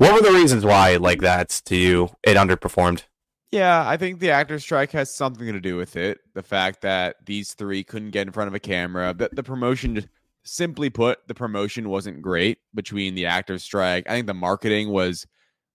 what 0.00 0.14
were 0.14 0.26
the 0.26 0.34
reasons 0.34 0.64
why, 0.64 0.96
like 0.96 1.20
that, 1.20 1.50
to 1.66 1.76
you, 1.76 2.08
it 2.22 2.38
underperformed? 2.38 3.02
Yeah, 3.50 3.86
I 3.86 3.98
think 3.98 4.18
the 4.18 4.30
actor 4.30 4.58
strike 4.58 4.92
has 4.92 5.14
something 5.14 5.52
to 5.52 5.60
do 5.60 5.76
with 5.76 5.94
it. 5.94 6.20
The 6.32 6.42
fact 6.42 6.80
that 6.80 7.16
these 7.26 7.52
three 7.52 7.84
couldn't 7.84 8.12
get 8.12 8.26
in 8.26 8.32
front 8.32 8.48
of 8.48 8.54
a 8.54 8.60
camera, 8.60 9.12
but 9.12 9.36
the 9.36 9.42
promotion, 9.42 10.08
simply 10.42 10.88
put, 10.88 11.18
the 11.28 11.34
promotion 11.34 11.90
wasn't 11.90 12.22
great 12.22 12.60
between 12.74 13.14
the 13.14 13.26
actor 13.26 13.58
strike. 13.58 14.08
I 14.08 14.14
think 14.14 14.26
the 14.26 14.32
marketing 14.32 14.88
was, 14.88 15.26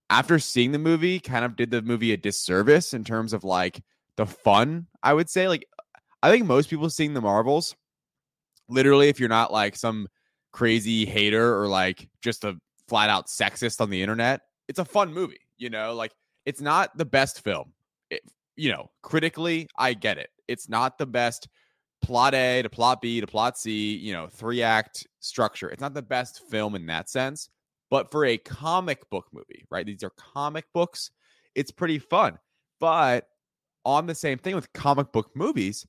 after 0.09 0.39
seeing 0.39 0.71
the 0.71 0.79
movie, 0.79 1.19
kind 1.19 1.45
of 1.45 1.55
did 1.55 1.69
the 1.69 1.83
movie 1.83 2.11
a 2.11 2.17
disservice 2.17 2.95
in 2.95 3.03
terms 3.03 3.31
of 3.31 3.43
like 3.43 3.83
the 4.17 4.25
fun. 4.25 4.87
I 5.03 5.13
would 5.13 5.29
say, 5.29 5.47
like, 5.47 5.67
I 6.23 6.31
think 6.31 6.47
most 6.47 6.71
people 6.71 6.89
seeing 6.89 7.13
the 7.13 7.21
Marvels, 7.21 7.75
literally, 8.69 9.07
if 9.07 9.19
you're 9.19 9.29
not 9.29 9.53
like 9.53 9.75
some 9.75 10.07
crazy 10.51 11.05
hater 11.05 11.61
or 11.61 11.67
like 11.67 12.09
just 12.23 12.43
a 12.43 12.57
flat 12.87 13.09
out 13.09 13.27
sexist 13.27 13.81
on 13.81 13.89
the 13.89 14.01
internet. 14.01 14.41
It's 14.67 14.79
a 14.79 14.85
fun 14.85 15.13
movie, 15.13 15.41
you 15.57 15.69
know, 15.69 15.93
like 15.93 16.11
it's 16.45 16.61
not 16.61 16.97
the 16.97 17.05
best 17.05 17.43
film. 17.43 17.73
It, 18.09 18.21
you 18.55 18.71
know, 18.71 18.89
critically, 19.01 19.67
I 19.77 19.93
get 19.93 20.17
it. 20.17 20.29
It's 20.47 20.69
not 20.69 20.97
the 20.97 21.05
best 21.05 21.47
plot 22.01 22.35
A 22.35 22.61
to 22.61 22.69
plot 22.69 23.01
B 23.01 23.19
to 23.19 23.27
plot 23.27 23.57
C, 23.57 23.95
you 23.95 24.13
know, 24.13 24.27
three 24.27 24.61
act 24.61 25.07
structure. 25.19 25.69
It's 25.69 25.81
not 25.81 25.93
the 25.93 26.01
best 26.01 26.41
film 26.49 26.75
in 26.75 26.85
that 26.87 27.09
sense, 27.09 27.49
but 27.89 28.11
for 28.11 28.25
a 28.25 28.37
comic 28.37 29.09
book 29.09 29.25
movie, 29.33 29.65
right? 29.71 29.85
These 29.85 30.03
are 30.03 30.11
comic 30.11 30.65
books. 30.73 31.11
It's 31.55 31.71
pretty 31.71 31.99
fun. 31.99 32.37
But 32.79 33.27
on 33.85 34.05
the 34.05 34.15
same 34.15 34.37
thing 34.37 34.55
with 34.55 34.71
comic 34.73 35.11
book 35.11 35.31
movies, 35.35 35.85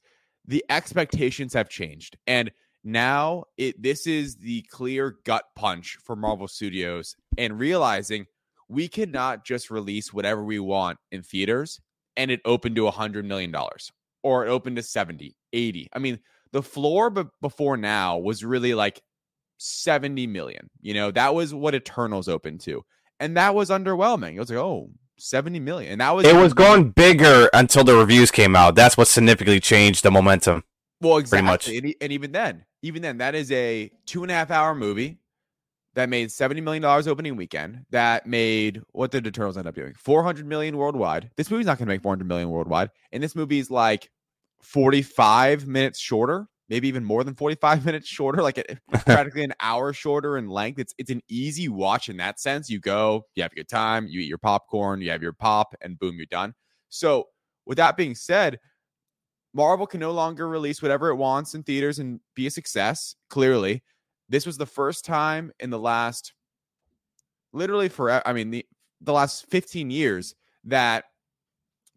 the 0.46 0.64
expectations 0.70 1.52
have 1.54 1.68
changed. 1.68 2.16
And 2.26 2.50
now 2.86 3.44
it 3.58 3.82
this 3.82 4.06
is 4.06 4.36
the 4.36 4.62
clear 4.70 5.16
gut 5.24 5.44
punch 5.56 5.98
for 6.04 6.14
Marvel 6.14 6.46
Studios 6.46 7.16
and 7.36 7.58
realizing 7.58 8.26
we 8.68 8.86
cannot 8.86 9.44
just 9.44 9.70
release 9.70 10.12
whatever 10.12 10.42
we 10.42 10.60
want 10.60 10.98
in 11.10 11.22
theaters 11.22 11.80
and 12.16 12.30
it 12.30 12.40
opened 12.44 12.76
to 12.76 12.86
a 12.86 12.92
hundred 12.92 13.24
million 13.24 13.50
dollars 13.50 13.90
or 14.22 14.46
it 14.46 14.50
opened 14.50 14.76
to 14.76 14.82
70 14.82 15.36
80 15.52 15.88
i 15.92 15.98
mean 15.98 16.20
the 16.52 16.62
floor 16.62 17.10
b- 17.10 17.24
before 17.40 17.76
now 17.76 18.18
was 18.18 18.44
really 18.44 18.74
like 18.74 19.02
70 19.58 20.26
million 20.26 20.70
you 20.80 20.94
know? 20.94 21.10
That 21.10 21.34
was 21.34 21.52
what 21.52 21.74
eternals 21.74 22.28
opened 22.28 22.60
to. 22.62 22.84
And 23.18 23.36
that 23.36 23.54
was 23.54 23.70
underwhelming. 23.70 24.36
It 24.36 24.38
was 24.38 24.50
like 24.50 24.58
oh 24.58 24.90
70 25.18 25.60
million. 25.60 25.92
And 25.92 26.00
that 26.00 26.10
was 26.10 26.26
it 26.26 26.36
was 26.36 26.54
going 26.54 26.90
bigger 26.90 27.50
until 27.52 27.82
the 27.82 27.96
reviews 27.96 28.30
came 28.30 28.54
out. 28.54 28.74
That's 28.74 28.96
what 28.96 29.08
significantly 29.08 29.60
changed 29.60 30.02
the 30.02 30.10
momentum. 30.10 30.62
Well 31.00 31.16
exactly. 31.18 31.78
And, 31.78 31.94
and 32.00 32.12
even 32.12 32.32
then 32.32 32.64
even 32.86 33.02
then, 33.02 33.18
that 33.18 33.34
is 33.34 33.50
a 33.52 33.90
two 34.06 34.22
and 34.22 34.30
a 34.30 34.34
half 34.34 34.50
hour 34.50 34.74
movie 34.74 35.18
that 35.94 36.08
made 36.08 36.28
$70 36.28 36.62
million 36.62 36.84
opening 36.84 37.36
weekend 37.36 37.84
that 37.90 38.26
made 38.26 38.82
what 38.92 39.10
did 39.10 39.26
Eternals 39.26 39.56
end 39.56 39.66
up 39.66 39.74
doing? 39.74 39.94
400 39.98 40.46
million 40.46 40.76
worldwide. 40.76 41.30
This 41.36 41.50
movie's 41.50 41.66
not 41.66 41.78
going 41.78 41.86
to 41.86 41.92
make 41.92 42.02
400 42.02 42.28
million 42.28 42.50
worldwide. 42.50 42.90
And 43.12 43.22
this 43.22 43.34
movie 43.34 43.58
is 43.58 43.70
like 43.70 44.10
45 44.62 45.66
minutes 45.66 45.98
shorter, 45.98 46.48
maybe 46.68 46.86
even 46.86 47.02
more 47.02 47.24
than 47.24 47.34
45 47.34 47.84
minutes 47.86 48.06
shorter, 48.06 48.42
like 48.42 48.58
it, 48.58 48.78
practically 49.06 49.42
an 49.42 49.54
hour 49.58 49.92
shorter 49.92 50.36
in 50.36 50.48
length. 50.48 50.78
It's 50.78 50.94
it's 50.98 51.10
an 51.10 51.22
easy 51.28 51.68
watch 51.68 52.08
in 52.08 52.18
that 52.18 52.38
sense. 52.38 52.68
You 52.68 52.78
go, 52.78 53.24
you 53.34 53.42
have 53.42 53.52
a 53.52 53.56
good 53.56 53.68
time, 53.68 54.06
you 54.06 54.20
eat 54.20 54.28
your 54.28 54.38
popcorn, 54.38 55.00
you 55.00 55.10
have 55.10 55.22
your 55.22 55.32
pop, 55.32 55.74
and 55.80 55.98
boom, 55.98 56.16
you're 56.16 56.26
done. 56.26 56.54
So, 56.90 57.24
with 57.64 57.78
that 57.78 57.96
being 57.96 58.14
said, 58.14 58.58
Marvel 59.56 59.86
can 59.86 60.00
no 60.00 60.10
longer 60.10 60.46
release 60.46 60.82
whatever 60.82 61.08
it 61.08 61.14
wants 61.14 61.54
in 61.54 61.62
theaters 61.62 61.98
and 61.98 62.20
be 62.34 62.46
a 62.46 62.50
success. 62.50 63.16
Clearly, 63.30 63.82
this 64.28 64.44
was 64.44 64.58
the 64.58 64.66
first 64.66 65.06
time 65.06 65.50
in 65.60 65.70
the 65.70 65.78
last, 65.78 66.34
literally 67.54 67.88
forever. 67.88 68.22
I 68.26 68.34
mean 68.34 68.50
the 68.50 68.66
the 69.00 69.14
last 69.14 69.46
15 69.50 69.90
years 69.90 70.34
that 70.64 71.04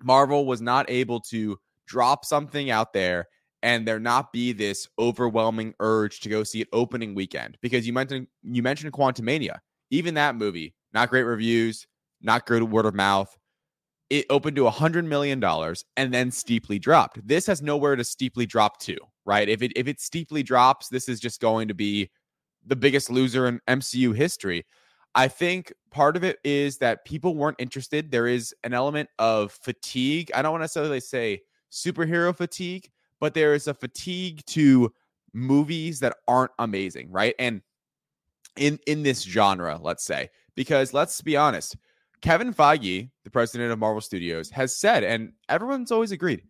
Marvel 0.01 0.45
was 0.45 0.61
not 0.61 0.89
able 0.89 1.19
to 1.19 1.59
drop 1.85 2.23
something 2.23 2.71
out 2.71 2.93
there 2.93 3.27
and 3.61 3.85
there 3.85 3.99
not 3.99 4.31
be 4.31 4.53
this 4.53 4.87
overwhelming 4.97 5.73
urge 5.81 6.21
to 6.21 6.29
go 6.29 6.45
see 6.45 6.61
it 6.61 6.69
opening 6.71 7.13
weekend 7.13 7.57
because 7.61 7.85
you 7.85 7.91
mentioned 7.91 8.27
you 8.41 8.63
mentioned 8.63 8.93
Quantumania, 8.93 9.57
even 9.91 10.13
that 10.13 10.35
movie, 10.35 10.73
not 10.93 11.09
great 11.09 11.23
reviews, 11.23 11.85
not 12.21 12.45
good 12.45 12.63
word 12.63 12.85
of 12.85 12.95
mouth 12.95 13.37
it 14.09 14.25
opened 14.29 14.55
to 14.55 14.67
a 14.67 14.71
$100 14.71 15.05
million 15.05 15.43
and 15.97 16.13
then 16.13 16.31
steeply 16.31 16.79
dropped. 16.79 17.25
This 17.27 17.45
has 17.47 17.61
nowhere 17.61 17.95
to 17.95 18.03
steeply 18.03 18.45
drop 18.45 18.79
to, 18.81 18.97
right? 19.25 19.47
If 19.47 19.61
it 19.61 19.71
if 19.75 19.87
it 19.87 20.01
steeply 20.01 20.43
drops, 20.43 20.89
this 20.89 21.07
is 21.07 21.19
just 21.19 21.39
going 21.39 21.67
to 21.67 21.73
be 21.73 22.09
the 22.65 22.75
biggest 22.75 23.09
loser 23.09 23.47
in 23.47 23.61
MCU 23.67 24.15
history. 24.15 24.65
I 25.15 25.27
think 25.27 25.73
part 25.91 26.15
of 26.15 26.23
it 26.23 26.37
is 26.43 26.77
that 26.79 27.05
people 27.05 27.35
weren't 27.35 27.59
interested. 27.59 28.11
There 28.11 28.27
is 28.27 28.53
an 28.63 28.73
element 28.73 29.09
of 29.17 29.51
fatigue. 29.51 30.31
I 30.35 30.41
don't 30.41 30.51
want 30.51 30.61
to 30.61 30.65
necessarily 30.65 30.99
say 30.99 31.41
superhero 31.71 32.35
fatigue, 32.35 32.89
but 33.19 33.33
there 33.33 33.53
is 33.53 33.67
a 33.67 33.73
fatigue 33.73 34.45
to 34.47 34.91
movies 35.33 35.99
that 35.99 36.17
aren't 36.27 36.51
amazing, 36.59 37.11
right? 37.11 37.35
And 37.39 37.61
in 38.55 38.79
in 38.87 39.03
this 39.03 39.21
genre, 39.21 39.79
let's 39.81 40.03
say, 40.03 40.29
because 40.55 40.93
let's 40.93 41.21
be 41.21 41.37
honest, 41.37 41.77
Kevin 42.21 42.53
Feige, 42.53 43.09
the 43.23 43.29
president 43.29 43.71
of 43.71 43.79
Marvel 43.79 44.01
Studios, 44.01 44.49
has 44.49 44.75
said, 44.75 45.03
and 45.03 45.33
everyone's 45.47 45.91
always 45.91 46.11
agreed, 46.11 46.43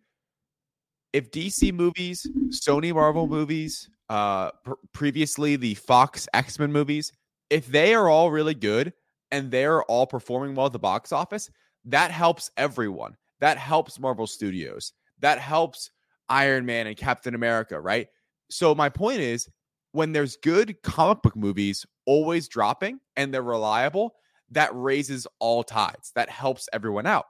if 1.12 1.30
DC 1.30 1.72
movies, 1.72 2.26
Sony 2.48 2.92
Marvel 2.92 3.26
movies, 3.26 3.88
uh, 4.08 4.50
pr- 4.64 4.72
previously 4.92 5.56
the 5.56 5.74
Fox 5.74 6.28
X 6.34 6.58
Men 6.58 6.72
movies, 6.72 7.12
if 7.50 7.66
they 7.66 7.94
are 7.94 8.08
all 8.08 8.30
really 8.30 8.54
good 8.54 8.92
and 9.30 9.50
they're 9.50 9.82
all 9.84 10.06
performing 10.06 10.54
well 10.54 10.66
at 10.66 10.72
the 10.72 10.78
box 10.78 11.12
office, 11.12 11.50
that 11.84 12.10
helps 12.10 12.50
everyone. 12.56 13.16
That 13.40 13.58
helps 13.58 13.98
Marvel 13.98 14.26
Studios. 14.26 14.92
That 15.20 15.38
helps 15.38 15.90
Iron 16.28 16.66
Man 16.66 16.86
and 16.86 16.96
Captain 16.96 17.34
America, 17.34 17.80
right? 17.80 18.08
So 18.50 18.74
my 18.74 18.88
point 18.88 19.20
is, 19.20 19.48
when 19.92 20.12
there's 20.12 20.36
good 20.36 20.80
comic 20.82 21.22
book 21.22 21.36
movies 21.36 21.84
always 22.06 22.48
dropping 22.48 23.00
and 23.16 23.34
they're 23.34 23.42
reliable, 23.42 24.14
that 24.50 24.70
raises 24.72 25.26
all 25.38 25.62
tides. 25.62 26.12
That 26.14 26.28
helps 26.28 26.68
everyone 26.72 27.06
out. 27.06 27.26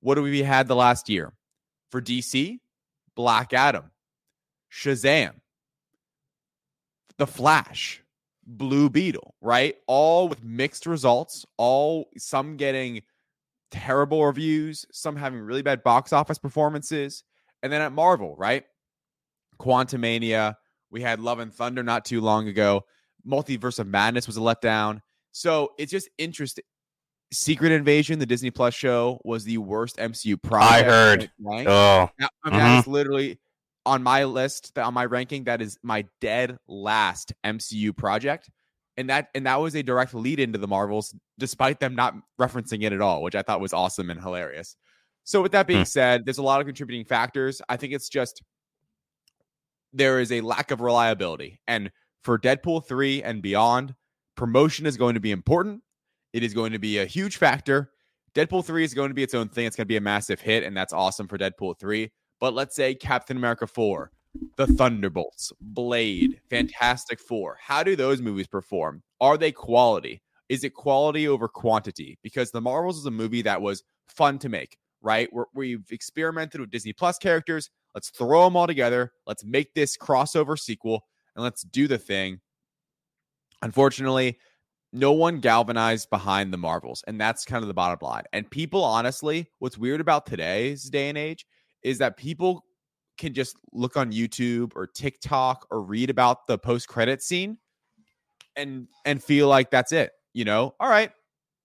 What 0.00 0.16
do 0.16 0.22
we 0.22 0.42
had 0.42 0.68
the 0.68 0.76
last 0.76 1.08
year? 1.08 1.32
For 1.90 2.02
DC, 2.02 2.58
Black 3.14 3.52
Adam, 3.52 3.90
Shazam, 4.70 5.34
The 7.18 7.26
Flash, 7.26 8.02
Blue 8.46 8.90
Beetle, 8.90 9.34
right? 9.40 9.76
All 9.86 10.28
with 10.28 10.42
mixed 10.42 10.86
results, 10.86 11.46
all 11.56 12.08
some 12.18 12.56
getting 12.56 13.02
terrible 13.70 14.24
reviews, 14.26 14.84
some 14.92 15.16
having 15.16 15.40
really 15.40 15.62
bad 15.62 15.82
box 15.82 16.12
office 16.12 16.38
performances. 16.38 17.24
And 17.62 17.72
then 17.72 17.80
at 17.80 17.92
Marvel, 17.92 18.34
right? 18.36 18.64
Quantumania, 19.58 20.56
we 20.90 21.00
had 21.00 21.20
Love 21.20 21.38
and 21.38 21.52
Thunder 21.52 21.82
not 21.82 22.04
too 22.04 22.20
long 22.20 22.48
ago. 22.48 22.84
Multiverse 23.26 23.78
of 23.78 23.86
Madness 23.86 24.26
was 24.26 24.36
a 24.36 24.40
letdown. 24.40 25.00
So 25.34 25.72
it's 25.78 25.90
just 25.90 26.08
interesting. 26.16 26.62
Secret 27.32 27.72
Invasion, 27.72 28.20
the 28.20 28.26
Disney 28.26 28.52
Plus 28.52 28.72
show, 28.72 29.20
was 29.24 29.42
the 29.42 29.58
worst 29.58 29.96
MCU 29.96 30.40
project. 30.40 30.88
I 30.88 30.90
heard. 30.92 31.30
Right? 31.40 31.66
Oh, 31.66 32.08
Now, 32.20 32.28
I 32.44 32.50
mean, 32.50 32.58
That 32.60 32.78
is 32.78 32.86
literally 32.86 33.40
on 33.84 34.04
my 34.04 34.24
list, 34.24 34.72
that 34.76 34.84
on 34.84 34.94
my 34.94 35.04
ranking. 35.04 35.44
That 35.44 35.60
is 35.60 35.76
my 35.82 36.04
dead 36.20 36.56
last 36.68 37.32
MCU 37.44 37.94
project, 37.96 38.48
and 38.96 39.10
that 39.10 39.28
and 39.34 39.44
that 39.46 39.56
was 39.56 39.74
a 39.74 39.82
direct 39.82 40.14
lead 40.14 40.38
into 40.38 40.58
the 40.58 40.68
Marvels, 40.68 41.12
despite 41.36 41.80
them 41.80 41.96
not 41.96 42.14
referencing 42.40 42.84
it 42.84 42.92
at 42.92 43.00
all, 43.00 43.20
which 43.22 43.34
I 43.34 43.42
thought 43.42 43.60
was 43.60 43.72
awesome 43.72 44.10
and 44.10 44.20
hilarious. 44.20 44.76
So, 45.24 45.42
with 45.42 45.50
that 45.52 45.66
being 45.66 45.80
Hmm. 45.80 45.84
said, 45.84 46.24
there's 46.24 46.38
a 46.38 46.42
lot 46.42 46.60
of 46.60 46.66
contributing 46.66 47.04
factors. 47.04 47.60
I 47.68 47.76
think 47.76 47.92
it's 47.92 48.08
just 48.08 48.40
there 49.92 50.20
is 50.20 50.30
a 50.30 50.42
lack 50.42 50.70
of 50.70 50.80
reliability, 50.80 51.60
and 51.66 51.90
for 52.22 52.38
Deadpool 52.38 52.86
three 52.86 53.20
and 53.22 53.42
beyond, 53.42 53.96
promotion 54.36 54.86
is 54.86 54.96
going 54.96 55.14
to 55.14 55.20
be 55.20 55.30
important. 55.30 55.82
It 56.32 56.42
is 56.42 56.54
going 56.54 56.72
to 56.72 56.78
be 56.78 56.98
a 56.98 57.06
huge 57.06 57.36
factor. 57.36 57.90
Deadpool 58.34 58.64
3 58.64 58.84
is 58.84 58.94
going 58.94 59.10
to 59.10 59.14
be 59.14 59.22
its 59.22 59.34
own 59.34 59.48
thing. 59.48 59.66
It's 59.66 59.76
going 59.76 59.84
to 59.84 59.88
be 59.88 59.96
a 59.96 60.00
massive 60.00 60.40
hit, 60.40 60.64
and 60.64 60.76
that's 60.76 60.92
awesome 60.92 61.28
for 61.28 61.38
Deadpool 61.38 61.78
3. 61.78 62.10
But 62.40 62.54
let's 62.54 62.74
say 62.74 62.94
Captain 62.94 63.36
America 63.36 63.66
4, 63.66 64.10
The 64.56 64.66
Thunderbolts, 64.66 65.52
Blade, 65.60 66.40
Fantastic 66.50 67.20
Four. 67.20 67.56
How 67.60 67.84
do 67.84 67.94
those 67.94 68.20
movies 68.20 68.48
perform? 68.48 69.02
Are 69.20 69.38
they 69.38 69.52
quality? 69.52 70.20
Is 70.48 70.64
it 70.64 70.74
quality 70.74 71.28
over 71.28 71.46
quantity? 71.46 72.18
Because 72.22 72.50
The 72.50 72.60
Marvels 72.60 72.98
is 72.98 73.06
a 73.06 73.10
movie 73.10 73.42
that 73.42 73.62
was 73.62 73.84
fun 74.08 74.38
to 74.40 74.48
make, 74.48 74.76
right? 75.00 75.32
We're, 75.32 75.44
we've 75.54 75.86
experimented 75.90 76.60
with 76.60 76.70
Disney 76.70 76.92
Plus 76.92 77.18
characters. 77.18 77.70
Let's 77.94 78.10
throw 78.10 78.44
them 78.44 78.56
all 78.56 78.66
together. 78.66 79.12
Let's 79.26 79.44
make 79.44 79.72
this 79.74 79.96
crossover 79.96 80.58
sequel, 80.58 81.06
and 81.36 81.44
let's 81.44 81.62
do 81.62 81.86
the 81.86 81.98
thing. 81.98 82.40
Unfortunately, 83.64 84.38
no 84.92 85.10
one 85.12 85.40
galvanized 85.40 86.10
behind 86.10 86.52
the 86.52 86.58
Marvels. 86.58 87.02
And 87.06 87.20
that's 87.20 87.44
kind 87.44 87.64
of 87.64 87.68
the 87.68 87.74
bottom 87.74 87.98
line. 88.02 88.24
And 88.32 88.48
people, 88.48 88.84
honestly, 88.84 89.48
what's 89.58 89.78
weird 89.78 90.00
about 90.00 90.26
today's 90.26 90.84
day 90.84 91.08
and 91.08 91.18
age 91.18 91.46
is 91.82 91.98
that 91.98 92.16
people 92.16 92.64
can 93.16 93.32
just 93.32 93.56
look 93.72 93.96
on 93.96 94.12
YouTube 94.12 94.72
or 94.76 94.86
TikTok 94.86 95.66
or 95.70 95.82
read 95.82 96.10
about 96.10 96.46
the 96.46 96.58
post 96.58 96.88
credit 96.88 97.22
scene 97.22 97.58
and 98.56 98.86
and 99.04 99.22
feel 99.22 99.48
like 99.48 99.70
that's 99.70 99.92
it. 99.92 100.12
You 100.32 100.44
know, 100.44 100.74
all 100.78 100.88
right, 100.88 101.10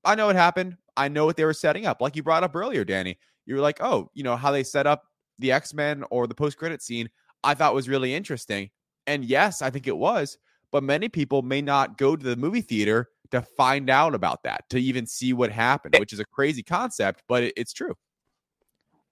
I 0.06 0.16
know 0.16 0.28
what 0.28 0.36
happened. 0.36 0.78
I 0.96 1.08
know 1.08 1.26
what 1.26 1.38
they 1.38 1.46
were 1.46 1.54
setting 1.54 1.86
up. 1.86 2.02
Like 2.02 2.16
you 2.16 2.24
brought 2.24 2.44
up 2.44 2.56
earlier, 2.56 2.86
Danny. 2.86 3.18
You 3.46 3.56
were 3.56 3.62
like, 3.62 3.82
oh, 3.82 4.10
you 4.14 4.24
know, 4.24 4.36
how 4.36 4.52
they 4.52 4.64
set 4.64 4.88
up 4.88 5.04
the 5.40 5.52
X-Men 5.52 6.04
or 6.12 6.28
the 6.28 6.36
post-credit 6.36 6.82
scene, 6.82 7.10
I 7.44 7.56
thought 7.56 7.74
was 7.74 7.90
really 7.90 8.14
interesting. 8.14 8.70
And 9.08 9.26
yes, 9.26 9.62
I 9.62 9.70
think 9.70 9.88
it 9.88 9.98
was, 9.98 10.38
but 10.72 10.84
many 10.84 11.10
people 11.10 11.42
may 11.42 11.62
not 11.62 11.98
go 11.98 12.16
to 12.16 12.24
the 12.24 12.36
movie 12.36 12.62
theater 12.62 13.10
to 13.32 13.42
find 13.42 13.90
out 13.90 14.16
about 14.16 14.44
that, 14.44 14.68
to 14.70 14.80
even 14.80 15.06
see 15.06 15.34
what 15.34 15.52
happened, 15.52 15.96
eh 15.96 16.00
which 16.00 16.14
is 16.14 16.20
a 16.20 16.26
crazy 16.26 16.64
concept, 16.64 17.24
but 17.28 17.44
it, 17.44 17.54
it's 17.56 17.74
true. 17.74 17.96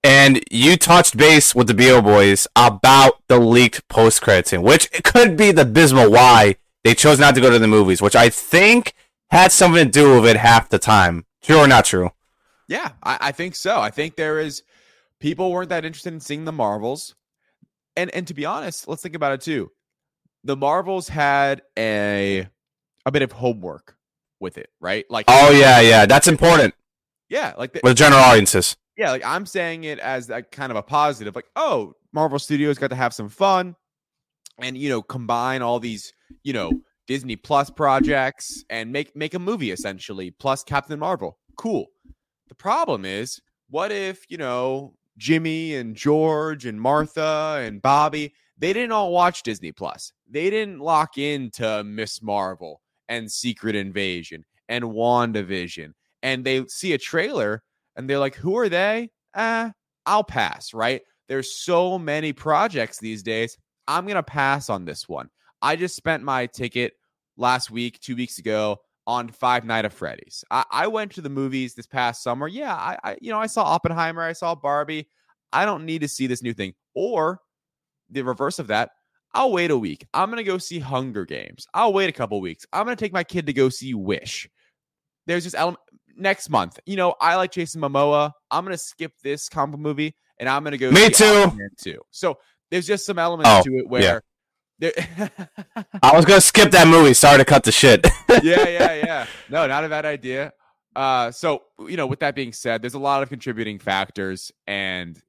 And 0.04 0.42
you 0.50 0.76
touched 0.76 1.16
base 1.16 1.54
with 1.54 1.66
the 1.66 1.74
BO 1.74 2.00
boys 2.00 2.46
about 2.54 3.22
the 3.28 3.38
leaked 3.38 3.86
post 3.88 4.22
credit 4.22 4.46
scene, 4.46 4.62
which 4.62 4.90
could 5.02 5.36
be 5.36 5.50
the 5.50 5.62
abysmal 5.62 6.10
why 6.10 6.56
they 6.84 6.94
chose 6.94 7.18
not 7.18 7.34
to 7.34 7.40
go 7.40 7.50
to 7.50 7.58
the 7.58 7.68
movies, 7.68 8.00
which 8.00 8.16
I 8.16 8.28
think 8.28 8.94
had 9.30 9.52
something 9.52 9.84
to 9.84 9.90
do 9.90 10.20
with 10.20 10.30
it 10.30 10.36
half 10.36 10.68
the 10.68 10.78
time. 10.78 11.26
True 11.42 11.58
or 11.58 11.68
not 11.68 11.84
true? 11.84 12.10
Yeah, 12.68 12.92
I, 13.02 13.18
I 13.20 13.32
think 13.32 13.56
so. 13.56 13.80
I 13.80 13.90
think 13.90 14.16
there 14.16 14.38
is 14.38 14.62
people 15.20 15.50
weren't 15.52 15.70
that 15.70 15.84
interested 15.84 16.12
in 16.12 16.20
seeing 16.20 16.44
the 16.44 16.52
Marvels. 16.52 17.14
And 17.96 18.10
and 18.14 18.26
to 18.28 18.34
be 18.34 18.46
honest, 18.46 18.86
let's 18.86 19.02
think 19.02 19.16
about 19.16 19.32
it 19.32 19.40
too. 19.40 19.70
The 20.44 20.56
Marvels 20.56 21.08
had 21.08 21.62
a 21.78 22.48
a 23.06 23.10
bit 23.10 23.22
of 23.22 23.32
homework 23.32 23.96
with 24.40 24.58
it, 24.58 24.70
right? 24.80 25.04
Like 25.10 25.26
Oh 25.28 25.50
yeah, 25.50 25.80
yeah, 25.80 26.06
that's 26.06 26.28
important 26.28 26.74
yeah, 27.28 27.54
like 27.58 27.72
the, 27.72 27.80
with 27.82 27.96
general 27.96 28.20
audiences. 28.20 28.76
yeah, 28.96 29.10
like 29.10 29.24
I'm 29.24 29.46
saying 29.46 29.84
it 29.84 29.98
as 29.98 30.30
a 30.30 30.42
kind 30.42 30.70
of 30.72 30.76
a 30.76 30.82
positive, 30.82 31.34
like, 31.34 31.48
oh, 31.56 31.94
Marvel 32.12 32.38
Studios 32.38 32.78
got 32.78 32.90
to 32.90 32.96
have 32.96 33.12
some 33.12 33.28
fun 33.28 33.76
and 34.58 34.76
you 34.76 34.88
know, 34.88 35.02
combine 35.02 35.62
all 35.62 35.78
these, 35.78 36.12
you 36.42 36.52
know, 36.52 36.70
Disney 37.06 37.36
Plus 37.36 37.70
projects 37.70 38.64
and 38.70 38.92
make 38.92 39.14
make 39.14 39.34
a 39.34 39.38
movie 39.38 39.70
essentially, 39.70 40.30
plus 40.30 40.64
Captain 40.64 40.98
Marvel. 40.98 41.38
Cool. 41.56 41.86
The 42.48 42.54
problem 42.54 43.04
is, 43.04 43.40
what 43.68 43.92
if, 43.92 44.24
you 44.30 44.38
know, 44.38 44.94
Jimmy 45.18 45.74
and 45.74 45.94
George 45.94 46.64
and 46.64 46.80
Martha 46.80 47.60
and 47.62 47.82
Bobby, 47.82 48.32
they 48.58 48.72
didn't 48.72 48.92
all 48.92 49.12
watch 49.12 49.42
Disney 49.42 49.72
Plus. 49.72 50.12
They 50.28 50.50
didn't 50.50 50.80
lock 50.80 51.16
into 51.18 51.84
Miss 51.84 52.22
Marvel 52.22 52.80
and 53.08 53.30
Secret 53.30 53.74
Invasion 53.74 54.44
and 54.68 54.84
WandaVision. 54.84 55.92
And 56.22 56.44
they 56.44 56.66
see 56.66 56.92
a 56.92 56.98
trailer 56.98 57.62
and 57.96 58.08
they're 58.08 58.18
like, 58.18 58.34
who 58.34 58.56
are 58.58 58.68
they? 58.68 59.10
Eh, 59.34 59.70
I'll 60.06 60.24
pass, 60.24 60.74
right? 60.74 61.02
There's 61.28 61.56
so 61.56 61.98
many 61.98 62.32
projects 62.32 62.98
these 62.98 63.22
days. 63.22 63.56
I'm 63.86 64.04
going 64.04 64.16
to 64.16 64.22
pass 64.22 64.68
on 64.68 64.84
this 64.84 65.08
one. 65.08 65.28
I 65.62 65.76
just 65.76 65.96
spent 65.96 66.22
my 66.22 66.46
ticket 66.46 66.94
last 67.36 67.70
week, 67.70 68.00
two 68.00 68.16
weeks 68.16 68.38
ago, 68.38 68.78
on 69.06 69.28
Five 69.28 69.64
Night 69.64 69.84
at 69.84 69.92
Freddy's. 69.92 70.44
I, 70.50 70.64
I 70.70 70.86
went 70.86 71.12
to 71.12 71.20
the 71.20 71.30
movies 71.30 71.74
this 71.74 71.86
past 71.86 72.22
summer. 72.22 72.48
Yeah, 72.48 72.74
I, 72.74 72.98
I, 73.02 73.16
you 73.20 73.30
know, 73.30 73.38
I 73.38 73.46
saw 73.46 73.62
Oppenheimer, 73.64 74.22
I 74.22 74.32
saw 74.32 74.54
Barbie. 74.54 75.08
I 75.52 75.64
don't 75.64 75.86
need 75.86 76.02
to 76.02 76.08
see 76.08 76.26
this 76.26 76.42
new 76.42 76.52
thing. 76.52 76.74
Or 76.94 77.40
the 78.10 78.22
reverse 78.22 78.58
of 78.58 78.68
that, 78.68 78.90
I'll 79.34 79.52
wait 79.52 79.70
a 79.70 79.78
week. 79.78 80.06
I'm 80.14 80.30
gonna 80.30 80.42
go 80.42 80.58
see 80.58 80.78
Hunger 80.78 81.24
Games. 81.24 81.66
I'll 81.74 81.92
wait 81.92 82.08
a 82.08 82.12
couple 82.12 82.40
weeks. 82.40 82.66
I'm 82.72 82.84
gonna 82.84 82.96
take 82.96 83.12
my 83.12 83.24
kid 83.24 83.46
to 83.46 83.52
go 83.52 83.68
see 83.68 83.94
Wish. 83.94 84.48
There's 85.26 85.44
this 85.44 85.54
element 85.54 85.80
next 86.16 86.48
month. 86.48 86.78
You 86.86 86.96
know, 86.96 87.14
I 87.20 87.36
like 87.36 87.52
Jason 87.52 87.80
Momoa. 87.80 88.32
I'm 88.50 88.64
gonna 88.64 88.78
skip 88.78 89.12
this 89.22 89.48
combo 89.48 89.76
movie 89.76 90.14
and 90.38 90.48
I'm 90.48 90.64
gonna 90.64 90.78
go. 90.78 90.90
Me 90.90 91.10
too. 91.10 91.52
Too. 91.78 92.00
So 92.10 92.38
there's 92.70 92.86
just 92.86 93.04
some 93.04 93.18
elements 93.18 93.50
Oh, 93.50 93.62
to 93.62 93.78
it 93.78 93.88
where. 93.88 94.22
There, 94.80 94.92
I 96.02 96.14
was 96.14 96.24
gonna 96.24 96.40
skip 96.40 96.70
that 96.70 96.86
movie. 96.86 97.12
Sorry 97.12 97.38
to 97.38 97.44
cut 97.44 97.64
the 97.64 97.72
shit. 97.72 98.06
yeah, 98.42 98.68
yeah, 98.68 98.94
yeah. 98.94 99.26
No, 99.50 99.66
not 99.66 99.84
a 99.84 99.88
bad 99.88 100.06
idea. 100.06 100.52
Uh, 100.94 101.32
so 101.32 101.62
you 101.80 101.96
know, 101.96 102.06
with 102.06 102.20
that 102.20 102.34
being 102.36 102.52
said, 102.52 102.80
there's 102.80 102.94
a 102.94 102.98
lot 102.98 103.22
of 103.22 103.28
contributing 103.28 103.80
factors, 103.80 104.52
and 104.68 105.20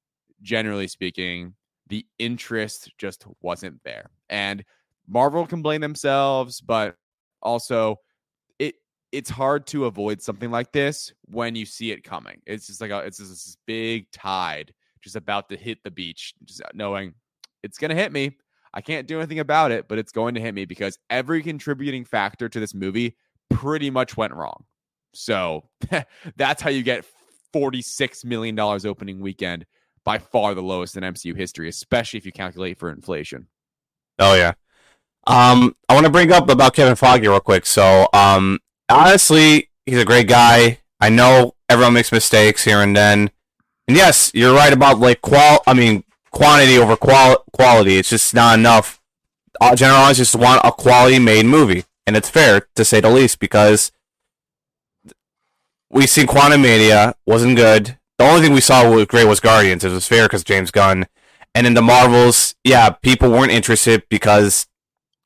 generally 0.43 0.87
speaking, 0.87 1.55
the 1.89 2.05
interest 2.17 2.91
just 2.97 3.25
wasn't 3.41 3.83
there. 3.83 4.09
And 4.29 4.63
Marvel 5.07 5.45
can 5.45 5.61
blame 5.61 5.81
themselves, 5.81 6.61
but 6.61 6.95
also 7.41 7.97
it 8.59 8.75
it's 9.11 9.29
hard 9.29 9.65
to 9.67 9.85
avoid 9.85 10.21
something 10.21 10.51
like 10.51 10.71
this 10.71 11.11
when 11.25 11.55
you 11.55 11.65
see 11.65 11.91
it 11.91 12.03
coming. 12.03 12.41
It's 12.45 12.67
just 12.67 12.81
like 12.81 12.91
a, 12.91 12.99
it's 12.99 13.17
just 13.17 13.31
this 13.31 13.57
big 13.65 14.09
tide 14.11 14.73
just 15.01 15.15
about 15.15 15.49
to 15.49 15.57
hit 15.57 15.79
the 15.83 15.91
beach, 15.91 16.33
just 16.45 16.61
knowing 16.73 17.13
it's 17.63 17.77
gonna 17.77 17.95
hit 17.95 18.11
me. 18.11 18.37
I 18.73 18.81
can't 18.81 19.07
do 19.07 19.17
anything 19.17 19.39
about 19.39 19.71
it, 19.71 19.87
but 19.87 19.97
it's 19.97 20.11
going 20.11 20.35
to 20.35 20.41
hit 20.41 20.53
me 20.53 20.65
because 20.65 20.99
every 21.09 21.41
contributing 21.41 22.05
factor 22.05 22.47
to 22.47 22.59
this 22.59 22.75
movie 22.75 23.17
pretty 23.49 23.89
much 23.89 24.15
went 24.15 24.33
wrong. 24.33 24.63
So 25.13 25.63
that's 26.35 26.61
how 26.61 26.69
you 26.69 26.83
get 26.83 27.05
$46 27.53 28.25
million 28.25 28.59
opening 28.59 29.21
weekend, 29.21 29.65
by 30.03 30.17
far 30.17 30.53
the 30.53 30.61
lowest 30.61 30.97
in 30.97 31.03
MCU 31.03 31.35
history, 31.35 31.69
especially 31.69 32.17
if 32.17 32.25
you 32.25 32.31
calculate 32.31 32.77
for 32.77 32.89
inflation. 32.89 33.47
Oh 34.17 34.35
yeah. 34.35 34.53
Um, 35.27 35.75
I 35.87 35.93
want 35.93 36.05
to 36.05 36.11
bring 36.11 36.31
up 36.31 36.49
about 36.49 36.73
Kevin 36.73 36.95
Feige 36.95 37.21
real 37.21 37.39
quick. 37.39 37.65
So, 37.65 38.07
um, 38.13 38.59
honestly, 38.89 39.69
he's 39.85 39.99
a 39.99 40.05
great 40.05 40.27
guy. 40.27 40.79
I 40.99 41.09
know 41.09 41.55
everyone 41.69 41.93
makes 41.93 42.11
mistakes 42.11 42.63
here 42.63 42.81
and 42.81 42.95
then. 42.95 43.29
And 43.87 43.95
yes, 43.95 44.31
you're 44.33 44.55
right 44.55 44.73
about 44.73 44.99
like 44.99 45.21
qual. 45.21 45.61
I 45.67 45.73
mean, 45.73 46.03
quantity 46.31 46.77
over 46.77 46.95
qual- 46.95 47.43
quality. 47.53 47.97
It's 47.97 48.09
just 48.09 48.33
not 48.33 48.57
enough. 48.57 49.01
Uh, 49.61 49.75
general 49.75 50.11
just 50.13 50.35
want 50.35 50.61
a 50.63 50.71
quality 50.71 51.19
made 51.19 51.45
movie, 51.45 51.83
and 52.07 52.15
it's 52.15 52.29
fair 52.29 52.67
to 52.75 52.85
say 52.85 53.01
the 53.01 53.09
least 53.09 53.39
because 53.39 53.91
we 55.89 56.07
see 56.07 56.23
Quantumania 56.23 57.13
wasn't 57.25 57.55
good. 57.55 57.98
The 58.19 58.25
only 58.25 58.41
thing 58.41 58.53
we 58.53 58.59
saw 58.59 58.87
was 58.89 59.05
great 59.05 59.27
was 59.27 59.39
Guardians. 59.39 59.85
It 59.85 59.91
was 59.91 60.05
fair 60.05 60.25
because 60.25 60.43
James 60.43 60.71
Gunn. 60.71 61.07
And 61.55 61.65
in 61.65 61.73
the 61.73 61.81
Marvels, 61.81 62.53
yeah, 62.65 62.89
people 62.89 63.31
weren't 63.31 63.51
interested 63.51 64.03
because 64.09 64.67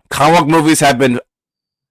comic 0.09 0.41
book 0.41 0.47
movies 0.47 0.79
have 0.79 0.99
been 0.99 1.19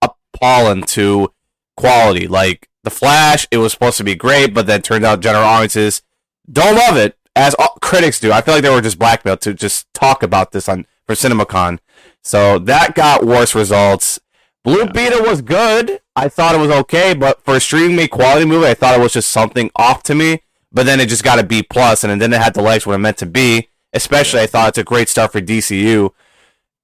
appalling 0.00 0.84
to 0.84 1.32
quality. 1.76 2.28
Like 2.28 2.68
The 2.84 2.90
Flash, 2.90 3.48
it 3.50 3.58
was 3.58 3.72
supposed 3.72 3.98
to 3.98 4.04
be 4.04 4.14
great, 4.14 4.54
but 4.54 4.68
then 4.68 4.80
turned 4.80 5.04
out 5.04 5.20
general 5.20 5.44
audiences 5.44 6.02
don't 6.50 6.76
love 6.76 6.96
it, 6.96 7.16
as 7.34 7.54
all 7.54 7.78
critics 7.80 8.20
do. 8.20 8.32
I 8.32 8.40
feel 8.40 8.54
like 8.54 8.62
they 8.62 8.70
were 8.70 8.80
just 8.80 8.98
blackmailed 8.98 9.40
to 9.42 9.54
just 9.54 9.92
talk 9.94 10.22
about 10.22 10.52
this 10.52 10.68
on 10.68 10.86
for 11.04 11.14
CinemaCon. 11.14 11.78
So 12.22 12.58
that 12.60 12.94
got 12.94 13.24
worse 13.24 13.54
results. 13.54 14.20
Blue 14.62 14.84
yeah. 14.84 14.92
Beetle 14.92 15.22
was 15.22 15.42
good. 15.42 16.00
I 16.14 16.28
thought 16.28 16.54
it 16.54 16.60
was 16.60 16.70
okay, 16.70 17.14
but 17.14 17.44
for 17.44 17.56
a 17.56 17.60
streaming 17.60 17.96
made 17.96 18.10
quality 18.10 18.46
movie, 18.46 18.68
I 18.68 18.74
thought 18.74 18.98
it 18.98 19.02
was 19.02 19.14
just 19.14 19.30
something 19.30 19.70
off 19.74 20.02
to 20.04 20.14
me. 20.14 20.42
But 20.72 20.86
then 20.86 21.00
it 21.00 21.08
just 21.08 21.24
got 21.24 21.38
a 21.38 21.44
B 21.44 21.62
plus, 21.62 22.04
and 22.04 22.20
then 22.20 22.32
it 22.32 22.40
had 22.40 22.54
the 22.54 22.62
legs 22.62 22.86
what 22.86 22.94
it 22.94 22.98
meant 22.98 23.18
to 23.18 23.26
be. 23.26 23.68
Especially, 23.92 24.40
I 24.40 24.46
thought 24.46 24.70
it's 24.70 24.78
a 24.78 24.84
great 24.84 25.08
start 25.08 25.32
for 25.32 25.40
DCU, 25.40 26.10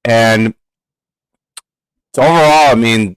and 0.04 0.54
so 2.14 2.22
overall, 2.22 2.72
I 2.72 2.74
mean, 2.74 3.16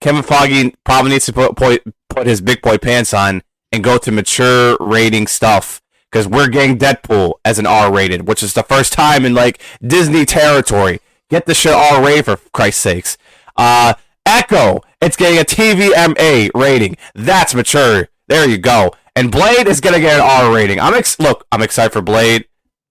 Kevin 0.00 0.22
Feige 0.22 0.74
probably 0.84 1.12
needs 1.12 1.26
to 1.26 1.32
put 1.32 1.84
put 2.08 2.26
his 2.26 2.40
big 2.40 2.60
boy 2.62 2.78
pants 2.78 3.14
on 3.14 3.42
and 3.72 3.84
go 3.84 3.98
to 3.98 4.10
mature 4.10 4.76
rating 4.80 5.26
stuff 5.26 5.80
because 6.10 6.26
we're 6.26 6.48
getting 6.48 6.78
Deadpool 6.78 7.34
as 7.44 7.58
an 7.58 7.66
R 7.66 7.92
rated, 7.92 8.26
which 8.26 8.42
is 8.42 8.54
the 8.54 8.62
first 8.62 8.92
time 8.92 9.24
in 9.24 9.34
like 9.34 9.60
Disney 9.80 10.24
territory. 10.24 11.00
Get 11.28 11.46
the 11.46 11.54
shit 11.54 11.72
R 11.72 12.04
rated 12.04 12.24
for 12.24 12.36
Christ's 12.52 12.82
sakes. 12.82 13.18
Uh, 13.56 13.94
Echo, 14.26 14.80
it's 15.00 15.16
getting 15.16 15.38
a 15.38 15.44
TVMA 15.44 16.50
rating. 16.54 16.96
That's 17.14 17.54
mature. 17.54 18.08
There 18.26 18.48
you 18.48 18.58
go. 18.58 18.92
And 19.16 19.30
Blade 19.30 19.66
is 19.66 19.80
gonna 19.80 20.00
get 20.00 20.20
an 20.20 20.26
R 20.26 20.54
rating. 20.54 20.80
I'm 20.80 20.94
ex- 20.94 21.18
look, 21.18 21.46
I'm 21.52 21.62
excited 21.62 21.92
for 21.92 22.02
Blade. 22.02 22.46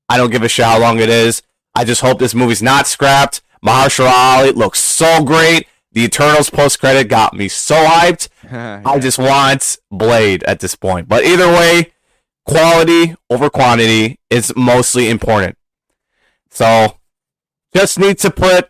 I 0.09 0.17
don't 0.17 0.31
give 0.31 0.43
a 0.43 0.49
shit 0.49 0.65
how 0.65 0.79
long 0.79 0.99
it 0.99 1.09
is. 1.09 1.41
I 1.75 1.85
just 1.85 2.01
hope 2.01 2.19
this 2.19 2.35
movie's 2.35 2.61
not 2.61 2.87
scrapped. 2.87 3.41
Mahershala 3.65 4.11
Ali 4.11 4.51
looks 4.51 4.79
so 4.79 5.23
great. 5.23 5.67
The 5.91 6.03
Eternals 6.03 6.49
post 6.49 6.79
credit 6.79 7.07
got 7.07 7.33
me 7.33 7.47
so 7.47 7.75
hyped. 7.75 8.29
yeah. 8.43 8.81
I 8.85 8.99
just 8.99 9.17
want 9.17 9.77
Blade 9.91 10.43
at 10.43 10.59
this 10.59 10.75
point. 10.75 11.07
But 11.07 11.23
either 11.25 11.47
way, 11.47 11.93
quality 12.45 13.15
over 13.29 13.49
quantity 13.49 14.19
is 14.29 14.53
mostly 14.55 15.09
important. 15.09 15.57
So 16.49 16.97
just 17.75 17.99
need 17.99 18.17
to 18.19 18.31
put 18.31 18.69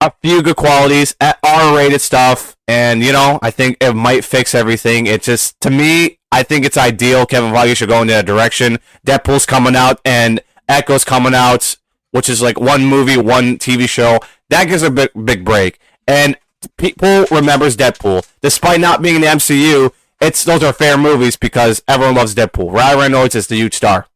a 0.00 0.12
few 0.22 0.42
good 0.42 0.56
qualities 0.56 1.14
at 1.20 1.38
R-rated 1.42 2.00
stuff, 2.00 2.56
and 2.68 3.02
you 3.02 3.12
know, 3.12 3.38
I 3.42 3.50
think 3.50 3.78
it 3.80 3.94
might 3.94 4.24
fix 4.24 4.54
everything. 4.54 5.06
It 5.06 5.22
just, 5.22 5.60
to 5.62 5.70
me, 5.70 6.17
I 6.30 6.42
think 6.42 6.64
it's 6.64 6.76
ideal. 6.76 7.26
Kevin 7.26 7.52
Feige 7.52 7.76
should 7.76 7.88
go 7.88 8.02
in 8.02 8.08
that 8.08 8.26
direction. 8.26 8.78
Deadpool's 9.06 9.46
coming 9.46 9.74
out, 9.74 10.00
and 10.04 10.40
Echo's 10.68 11.04
coming 11.04 11.34
out, 11.34 11.76
which 12.10 12.28
is 12.28 12.42
like 12.42 12.60
one 12.60 12.84
movie, 12.84 13.16
one 13.16 13.58
TV 13.58 13.88
show. 13.88 14.20
That 14.50 14.68
gives 14.68 14.82
a 14.82 14.90
big, 14.90 15.10
big 15.24 15.44
break, 15.44 15.78
and 16.06 16.36
people 16.76 17.26
remembers 17.30 17.76
Deadpool, 17.76 18.28
despite 18.40 18.80
not 18.80 19.02
being 19.02 19.16
in 19.16 19.20
the 19.22 19.26
MCU. 19.28 19.92
It's 20.20 20.42
those 20.44 20.64
are 20.64 20.72
fair 20.72 20.98
movies 20.98 21.36
because 21.36 21.82
everyone 21.86 22.16
loves 22.16 22.34
Deadpool. 22.34 22.72
Ryan 22.72 22.98
Reynolds 22.98 23.34
is 23.34 23.46
the 23.46 23.56
huge 23.56 23.74
star. 23.74 24.06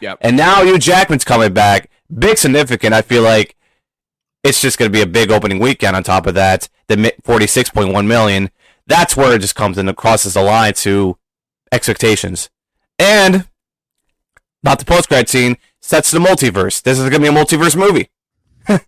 Yep. 0.00 0.18
And 0.20 0.36
now 0.36 0.62
Hugh 0.62 0.78
Jackman's 0.78 1.24
coming 1.24 1.52
back. 1.52 1.90
Big 2.16 2.38
significant. 2.38 2.94
I 2.94 3.02
feel 3.02 3.22
like 3.22 3.56
it's 4.44 4.60
just 4.60 4.78
going 4.78 4.90
to 4.90 4.96
be 4.96 5.02
a 5.02 5.06
big 5.06 5.32
opening 5.32 5.58
weekend 5.58 5.96
on 5.96 6.04
top 6.04 6.26
of 6.26 6.34
that. 6.34 6.68
The 6.86 6.96
46.1 6.96 8.06
million. 8.06 8.50
That's 8.86 9.16
where 9.16 9.34
it 9.34 9.40
just 9.40 9.56
comes 9.56 9.78
in 9.78 9.88
and 9.88 9.96
crosses 9.96 10.34
the 10.34 10.42
line 10.42 10.74
to 10.74 11.18
expectations. 11.72 12.50
And 12.98 13.46
not 14.62 14.78
the 14.78 14.84
post 14.84 15.08
credit 15.08 15.28
scene 15.28 15.56
sets 15.80 16.10
the 16.10 16.18
multiverse. 16.18 16.82
This 16.82 16.98
is 16.98 17.08
to 17.08 17.20
be 17.20 17.26
a 17.26 17.30
multiverse 17.30 17.76
movie. 17.76 18.10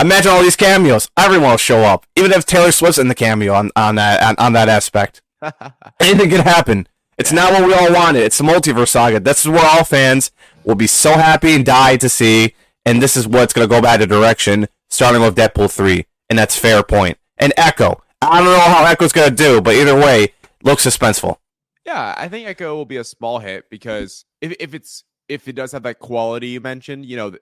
Imagine 0.00 0.32
all 0.32 0.42
these 0.42 0.56
cameos. 0.56 1.08
Everyone 1.16 1.50
will 1.50 1.56
show 1.56 1.80
up, 1.80 2.06
even 2.16 2.32
if 2.32 2.44
Taylor 2.44 2.72
Swift's 2.72 2.98
in 2.98 3.08
the 3.08 3.14
cameo 3.14 3.54
on, 3.54 3.70
on 3.76 3.94
that 3.96 4.22
on, 4.22 4.34
on 4.38 4.52
that 4.54 4.68
aspect. 4.68 5.22
Anything 6.00 6.30
could 6.30 6.40
happen. 6.40 6.88
It's 7.18 7.32
not 7.32 7.52
what 7.52 7.66
we 7.66 7.74
all 7.74 7.92
wanted. 7.92 8.22
It's 8.22 8.38
the 8.38 8.44
multiverse 8.44 8.88
saga. 8.88 9.20
This 9.20 9.44
is 9.44 9.50
what 9.50 9.64
all 9.64 9.84
fans 9.84 10.32
will 10.64 10.74
be 10.74 10.86
so 10.86 11.12
happy 11.12 11.54
and 11.54 11.64
die 11.64 11.96
to 11.98 12.08
see. 12.08 12.54
And 12.84 13.00
this 13.00 13.16
is 13.16 13.28
what's 13.28 13.52
going 13.52 13.68
to 13.68 13.72
go 13.72 13.80
back 13.80 14.00
to 14.00 14.06
direction 14.06 14.66
starting 14.90 15.22
with 15.22 15.36
Deadpool 15.36 15.70
3, 15.70 16.04
and 16.28 16.38
that's 16.38 16.56
fair 16.56 16.82
point. 16.82 17.16
And 17.38 17.52
Echo. 17.56 18.02
I 18.20 18.38
don't 18.38 18.46
know 18.46 18.58
how 18.58 18.84
Echo's 18.84 19.12
going 19.12 19.30
to 19.30 19.34
do, 19.34 19.60
but 19.60 19.74
either 19.74 19.94
way, 19.94 20.32
looks 20.62 20.86
suspenseful. 20.86 21.38
Yeah, 21.84 22.14
I 22.16 22.28
think 22.28 22.46
Echo 22.46 22.74
will 22.76 22.84
be 22.86 22.98
a 22.98 23.04
small 23.04 23.38
hit 23.38 23.68
because 23.70 24.24
if, 24.40 24.54
if 24.60 24.74
it's 24.74 25.04
if 25.28 25.48
it 25.48 25.54
does 25.54 25.72
have 25.72 25.82
that 25.84 25.98
quality 25.98 26.48
you 26.48 26.60
mentioned, 26.60 27.06
you 27.06 27.16
know, 27.16 27.34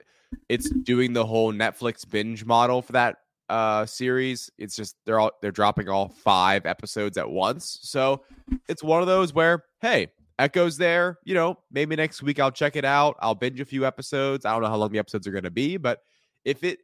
it's 0.49 0.69
doing 0.69 1.13
the 1.13 1.25
whole 1.25 1.53
Netflix 1.53 2.09
binge 2.09 2.45
model 2.45 2.81
for 2.81 2.93
that 2.93 3.17
uh 3.49 3.85
series. 3.85 4.49
It's 4.57 4.75
just 4.75 4.95
they're 5.05 5.19
all 5.19 5.31
they're 5.41 5.51
dropping 5.51 5.89
all 5.89 6.09
five 6.09 6.65
episodes 6.65 7.17
at 7.17 7.29
once. 7.29 7.79
So 7.83 8.23
it's 8.67 8.83
one 8.83 9.01
of 9.01 9.07
those 9.07 9.33
where, 9.33 9.65
hey, 9.81 10.07
Echo's 10.39 10.77
there, 10.77 11.19
you 11.23 11.35
know, 11.35 11.59
maybe 11.71 11.95
next 11.95 12.23
week 12.23 12.39
I'll 12.39 12.51
check 12.51 12.75
it 12.75 12.85
out. 12.85 13.17
I'll 13.19 13.35
binge 13.35 13.59
a 13.59 13.65
few 13.65 13.85
episodes. 13.85 14.45
I 14.45 14.53
don't 14.53 14.63
know 14.63 14.69
how 14.69 14.77
long 14.77 14.91
the 14.91 14.99
episodes 14.99 15.27
are 15.27 15.31
gonna 15.31 15.51
be, 15.51 15.77
but 15.77 15.99
if 16.45 16.63
it 16.63 16.79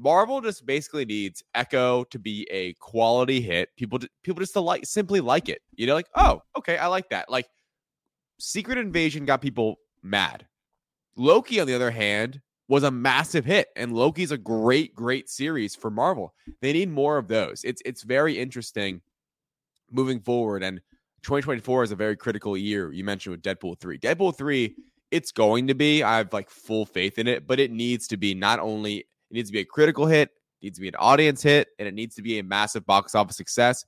Marvel 0.00 0.40
just 0.40 0.64
basically 0.64 1.04
needs 1.04 1.44
Echo 1.54 2.04
to 2.04 2.18
be 2.18 2.46
a 2.50 2.72
quality 2.74 3.40
hit. 3.40 3.68
People 3.76 4.00
people 4.22 4.40
just 4.40 4.54
to 4.54 4.60
like 4.60 4.86
simply 4.86 5.20
like 5.20 5.48
it. 5.48 5.60
You 5.76 5.86
know, 5.86 5.94
like, 5.94 6.08
oh, 6.14 6.42
okay, 6.56 6.78
I 6.78 6.86
like 6.86 7.10
that. 7.10 7.30
Like 7.30 7.48
Secret 8.38 8.78
Invasion 8.78 9.26
got 9.26 9.42
people 9.42 9.76
mad. 10.02 10.46
Loki, 11.16 11.60
on 11.60 11.66
the 11.66 11.74
other 11.74 11.90
hand, 11.90 12.40
was 12.66 12.82
a 12.82 12.90
massive 12.90 13.44
hit, 13.44 13.68
and 13.76 13.92
Loki's 13.92 14.30
a 14.30 14.38
great, 14.38 14.94
great 14.94 15.28
series 15.28 15.74
for 15.74 15.90
Marvel. 15.90 16.32
They 16.62 16.72
need 16.72 16.90
more 16.90 17.18
of 17.18 17.28
those. 17.28 17.62
It's 17.62 17.82
it's 17.84 18.02
very 18.02 18.38
interesting 18.38 19.02
moving 19.90 20.20
forward, 20.20 20.62
and 20.62 20.80
2024 21.22 21.82
is 21.82 21.92
a 21.92 21.96
very 21.96 22.16
critical 22.16 22.56
year. 22.56 22.90
You 22.90 23.04
mentioned 23.04 23.32
with 23.32 23.42
Deadpool 23.42 23.78
3. 23.78 23.98
Deadpool 23.98 24.34
3, 24.34 24.74
it's 25.10 25.30
going 25.30 25.66
to 25.66 25.74
be. 25.74 26.02
I 26.02 26.16
have 26.16 26.32
like 26.32 26.48
full 26.48 26.86
faith 26.86 27.18
in 27.18 27.26
it, 27.26 27.46
but 27.46 27.60
it 27.60 27.70
needs 27.70 28.08
to 28.08 28.16
be 28.16 28.34
not 28.34 28.60
only 28.60 29.04
it 29.30 29.34
needs 29.34 29.48
to 29.48 29.52
be 29.52 29.60
a 29.60 29.64
critical 29.64 30.06
hit, 30.06 30.30
needs 30.62 30.78
to 30.78 30.82
be 30.82 30.88
an 30.88 30.96
audience 30.96 31.42
hit, 31.42 31.68
and 31.78 31.86
it 31.86 31.94
needs 31.94 32.16
to 32.16 32.22
be 32.22 32.38
a 32.38 32.44
massive 32.44 32.84
box 32.86 33.14
office 33.14 33.36
success. 33.36 33.84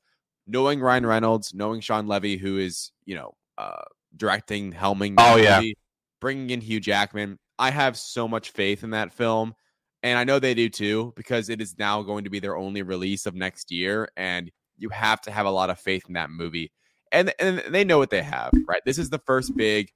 Knowing 0.46 0.80
Ryan 0.80 1.06
Reynolds, 1.06 1.54
knowing 1.54 1.80
Shawn 1.80 2.06
Levy, 2.06 2.36
who 2.36 2.58
is, 2.58 2.90
you 3.04 3.14
know, 3.14 3.34
uh, 3.58 3.82
directing, 4.16 4.72
helming. 4.72 5.14
Oh, 5.18 5.36
yeah. 5.36 5.56
Movie, 5.56 5.76
bringing 6.20 6.50
in 6.50 6.60
Hugh 6.60 6.80
Jackman. 6.80 7.38
I 7.58 7.70
have 7.70 7.96
so 7.96 8.26
much 8.26 8.50
faith 8.50 8.82
in 8.82 8.90
that 8.90 9.12
film. 9.12 9.54
And 10.02 10.18
I 10.18 10.24
know 10.24 10.40
they 10.40 10.54
do 10.54 10.68
too, 10.68 11.12
because 11.14 11.48
it 11.48 11.60
is 11.60 11.78
now 11.78 12.02
going 12.02 12.24
to 12.24 12.30
be 12.30 12.40
their 12.40 12.56
only 12.56 12.82
release 12.82 13.26
of 13.26 13.36
next 13.36 13.70
year. 13.70 14.08
And 14.16 14.50
you 14.76 14.88
have 14.88 15.20
to 15.22 15.30
have 15.30 15.46
a 15.46 15.50
lot 15.50 15.70
of 15.70 15.78
faith 15.78 16.06
in 16.08 16.14
that 16.14 16.30
movie. 16.30 16.72
And, 17.12 17.32
and 17.38 17.62
they 17.68 17.84
know 17.84 17.98
what 17.98 18.10
they 18.10 18.22
have, 18.22 18.50
right? 18.66 18.82
This 18.84 18.98
is 18.98 19.10
the 19.10 19.20
first 19.20 19.56
big 19.56 19.92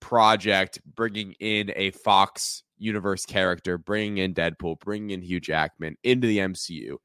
project 0.00 0.80
bringing 0.84 1.34
in 1.38 1.70
a 1.76 1.92
Fox 1.92 2.64
universe 2.80 3.24
character, 3.24 3.78
bringing 3.78 4.18
in 4.18 4.34
Deadpool, 4.34 4.80
bringing 4.80 5.10
in 5.10 5.22
Hugh 5.22 5.40
Jackman 5.40 5.96
into 6.02 6.26
the 6.26 6.38
MCU. 6.38 6.96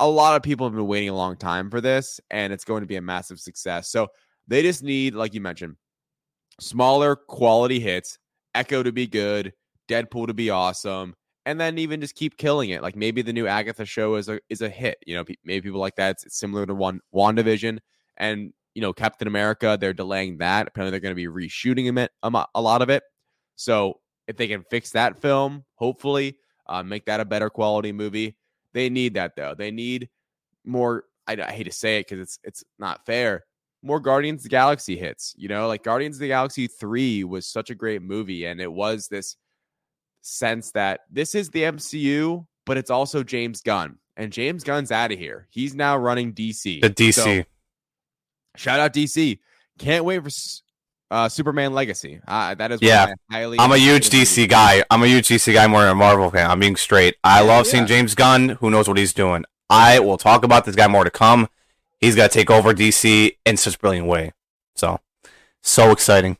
A 0.00 0.08
lot 0.08 0.36
of 0.36 0.42
people 0.42 0.66
have 0.66 0.74
been 0.74 0.86
waiting 0.86 1.08
a 1.08 1.14
long 1.14 1.36
time 1.36 1.70
for 1.70 1.80
this, 1.80 2.20
and 2.30 2.52
it's 2.52 2.64
going 2.64 2.82
to 2.82 2.86
be 2.86 2.96
a 2.96 3.02
massive 3.02 3.38
success. 3.38 3.90
So 3.90 4.08
they 4.48 4.62
just 4.62 4.82
need, 4.82 5.14
like 5.14 5.34
you 5.34 5.40
mentioned, 5.40 5.76
smaller 6.60 7.16
quality 7.16 7.80
hits, 7.80 8.18
Echo 8.54 8.82
to 8.82 8.92
be 8.92 9.06
good, 9.06 9.52
Deadpool 9.88 10.26
to 10.26 10.34
be 10.34 10.50
awesome, 10.50 11.14
and 11.46 11.60
then 11.60 11.78
even 11.78 12.00
just 12.00 12.14
keep 12.14 12.36
killing 12.36 12.70
it. 12.70 12.82
Like 12.82 12.96
maybe 12.96 13.22
the 13.22 13.32
new 13.32 13.46
Agatha 13.46 13.84
show 13.84 14.16
is 14.16 14.28
a 14.28 14.40
is 14.48 14.62
a 14.62 14.68
hit. 14.68 14.98
You 15.06 15.16
know, 15.16 15.24
maybe 15.44 15.62
people 15.68 15.80
like 15.80 15.96
that. 15.96 16.16
It's, 16.24 16.38
similar 16.38 16.66
to 16.66 16.74
one 16.74 17.00
WandaVision, 17.14 17.78
and 18.16 18.52
you 18.74 18.82
know 18.82 18.92
Captain 18.92 19.28
America. 19.28 19.76
They're 19.80 19.92
delaying 19.92 20.38
that. 20.38 20.68
Apparently, 20.68 20.90
they're 20.90 21.00
going 21.00 21.16
to 21.16 21.30
be 21.30 21.48
reshooting 21.48 21.96
it 21.98 22.10
um, 22.22 22.36
a 22.54 22.60
lot 22.60 22.82
of 22.82 22.90
it. 22.90 23.02
So 23.56 24.00
if 24.26 24.36
they 24.36 24.48
can 24.48 24.64
fix 24.70 24.90
that 24.90 25.20
film, 25.20 25.64
hopefully, 25.74 26.38
uh, 26.66 26.82
make 26.82 27.06
that 27.06 27.20
a 27.20 27.24
better 27.24 27.50
quality 27.50 27.92
movie. 27.92 28.36
They 28.72 28.90
need 28.90 29.14
that 29.14 29.36
though. 29.36 29.54
They 29.54 29.70
need 29.70 30.08
more. 30.64 31.04
I, 31.26 31.34
I 31.34 31.52
hate 31.52 31.64
to 31.64 31.72
say 31.72 31.98
it 31.98 32.06
because 32.08 32.20
it's 32.20 32.38
it's 32.42 32.64
not 32.78 33.06
fair. 33.06 33.44
More 33.82 34.00
Guardians 34.00 34.40
of 34.40 34.44
the 34.44 34.48
Galaxy 34.48 34.96
hits. 34.96 35.34
You 35.36 35.48
know, 35.48 35.68
like 35.68 35.82
Guardians 35.82 36.16
of 36.16 36.20
the 36.20 36.28
Galaxy 36.28 36.66
three 36.66 37.24
was 37.24 37.46
such 37.46 37.70
a 37.70 37.74
great 37.74 38.02
movie, 38.02 38.46
and 38.46 38.60
it 38.60 38.72
was 38.72 39.08
this 39.08 39.36
sense 40.22 40.72
that 40.72 41.00
this 41.10 41.34
is 41.34 41.50
the 41.50 41.62
MCU, 41.62 42.46
but 42.66 42.76
it's 42.76 42.90
also 42.90 43.22
James 43.22 43.60
Gunn, 43.60 43.98
and 44.16 44.32
James 44.32 44.64
Gunn's 44.64 44.90
out 44.90 45.12
of 45.12 45.18
here. 45.18 45.46
He's 45.50 45.74
now 45.74 45.96
running 45.96 46.32
DC. 46.32 46.80
The 46.80 46.90
DC. 46.90 47.14
So 47.14 47.44
shout 48.56 48.80
out 48.80 48.92
DC. 48.92 49.38
Can't 49.78 50.04
wait 50.04 50.22
for 50.22 50.30
uh, 51.10 51.28
Superman 51.28 51.74
Legacy. 51.74 52.20
Uh, 52.26 52.54
that 52.54 52.72
is 52.72 52.80
yeah. 52.82 53.14
highly. 53.30 53.58
I'm 53.58 53.72
a 53.72 53.76
huge 53.76 54.10
DC 54.10 54.48
guy. 54.48 54.84
I'm 54.90 55.02
a 55.02 55.06
huge 55.06 55.28
DC 55.28 55.52
guy 55.52 55.66
more 55.66 55.80
than 55.80 55.90
a 55.90 55.94
Marvel 55.94 56.30
fan. 56.30 56.50
I'm 56.50 56.60
being 56.60 56.76
straight. 56.76 57.16
I 57.22 57.40
yeah, 57.40 57.48
love 57.48 57.66
yeah. 57.66 57.72
seeing 57.72 57.86
James 57.86 58.14
Gunn. 58.14 58.50
Who 58.60 58.70
knows 58.70 58.88
what 58.88 58.98
he's 58.98 59.12
doing? 59.12 59.44
I 59.70 59.98
will 60.00 60.18
talk 60.18 60.44
about 60.44 60.64
this 60.64 60.76
guy 60.76 60.88
more 60.88 61.04
to 61.04 61.10
come. 61.10 61.48
He's 62.00 62.16
got 62.16 62.30
to 62.30 62.38
take 62.38 62.50
over 62.50 62.74
DC 62.74 63.36
in 63.46 63.56
such 63.56 63.76
a 63.76 63.78
brilliant 63.78 64.08
way. 64.08 64.32
So, 64.74 65.00
so 65.62 65.90
exciting. 65.90 66.38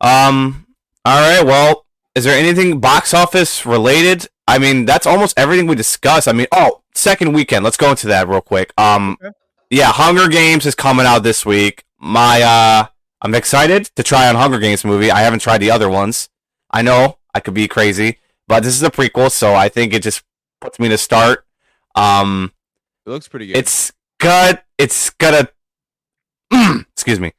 Um. 0.00 0.66
All 1.04 1.18
right. 1.18 1.44
Well, 1.44 1.86
is 2.14 2.24
there 2.24 2.38
anything 2.38 2.80
box 2.80 3.14
office 3.14 3.64
related? 3.64 4.28
I 4.46 4.58
mean, 4.58 4.84
that's 4.84 5.06
almost 5.06 5.38
everything 5.38 5.66
we 5.66 5.76
discuss. 5.76 6.26
I 6.26 6.32
mean, 6.32 6.46
oh, 6.52 6.82
second 6.94 7.32
weekend. 7.32 7.64
Let's 7.64 7.76
go 7.76 7.90
into 7.90 8.08
that 8.08 8.28
real 8.28 8.40
quick. 8.40 8.72
Um, 8.76 9.16
okay. 9.22 9.32
yeah, 9.70 9.92
Hunger 9.92 10.28
Games 10.28 10.66
is 10.66 10.74
coming 10.74 11.06
out 11.06 11.20
this 11.20 11.46
week. 11.46 11.84
My, 11.98 12.42
uh, 12.42 12.86
I'm 13.22 13.34
excited 13.34 13.86
to 13.96 14.02
try 14.02 14.28
on 14.28 14.34
Hunger 14.34 14.58
Games 14.58 14.84
movie. 14.84 15.10
I 15.10 15.20
haven't 15.20 15.40
tried 15.40 15.58
the 15.58 15.70
other 15.70 15.90
ones. 15.90 16.28
I 16.70 16.82
know 16.82 17.18
I 17.34 17.40
could 17.40 17.54
be 17.54 17.68
crazy, 17.68 18.18
but 18.48 18.62
this 18.62 18.74
is 18.74 18.82
a 18.82 18.90
prequel, 18.90 19.30
so 19.30 19.54
I 19.54 19.68
think 19.68 19.92
it 19.92 20.02
just 20.02 20.22
puts 20.60 20.78
me 20.78 20.88
to 20.88 20.96
start. 20.96 21.44
Um, 21.94 22.52
it 23.06 23.10
looks 23.10 23.28
pretty 23.28 23.48
good. 23.48 23.56
It's 23.56 23.92
good. 24.18 24.60
It's 24.78 25.10
gonna. 25.10 25.48
excuse 26.92 27.20
me. 27.20 27.32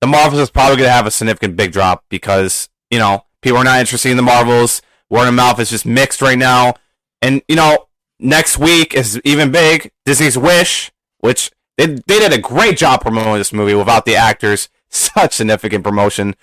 The 0.00 0.06
Marvels 0.06 0.40
is 0.40 0.50
probably 0.50 0.76
gonna 0.76 0.90
have 0.90 1.06
a 1.06 1.10
significant 1.10 1.56
big 1.56 1.72
drop 1.72 2.04
because 2.08 2.68
you 2.90 2.98
know 2.98 3.24
people 3.40 3.58
are 3.58 3.64
not 3.64 3.80
interested 3.80 4.10
in 4.10 4.16
the 4.16 4.22
Marvels. 4.22 4.82
Word 5.10 5.28
of 5.28 5.34
mouth 5.34 5.60
is 5.60 5.70
just 5.70 5.86
mixed 5.86 6.22
right 6.22 6.38
now, 6.38 6.74
and 7.22 7.42
you 7.46 7.56
know 7.56 7.88
next 8.18 8.58
week 8.58 8.94
is 8.94 9.20
even 9.24 9.52
big. 9.52 9.92
Disney's 10.04 10.36
Wish, 10.36 10.90
which 11.18 11.52
they 11.76 11.86
they 11.86 12.18
did 12.18 12.32
a 12.32 12.38
great 12.38 12.76
job 12.76 13.02
promoting 13.02 13.34
this 13.34 13.52
movie 13.52 13.74
without 13.74 14.06
the 14.06 14.16
actors. 14.16 14.68
Such 14.94 15.34
significant 15.34 15.84
promotion. 15.84 16.34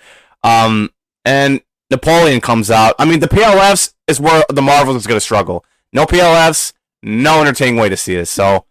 Um, 0.42 0.90
and 1.24 1.60
Napoleon 1.90 2.40
comes 2.40 2.70
out. 2.70 2.94
I 2.98 3.04
mean, 3.04 3.20
the 3.20 3.28
PLFs 3.28 3.94
is 4.06 4.20
where 4.20 4.44
the 4.48 4.62
Marvels 4.62 4.96
is 4.96 5.06
going 5.06 5.16
to 5.16 5.20
struggle. 5.20 5.64
No 5.92 6.06
PLFs, 6.06 6.72
no 7.02 7.40
entertaining 7.40 7.76
way 7.76 7.88
to 7.88 7.96
see 7.96 8.14
this. 8.14 8.30
So, 8.30 8.64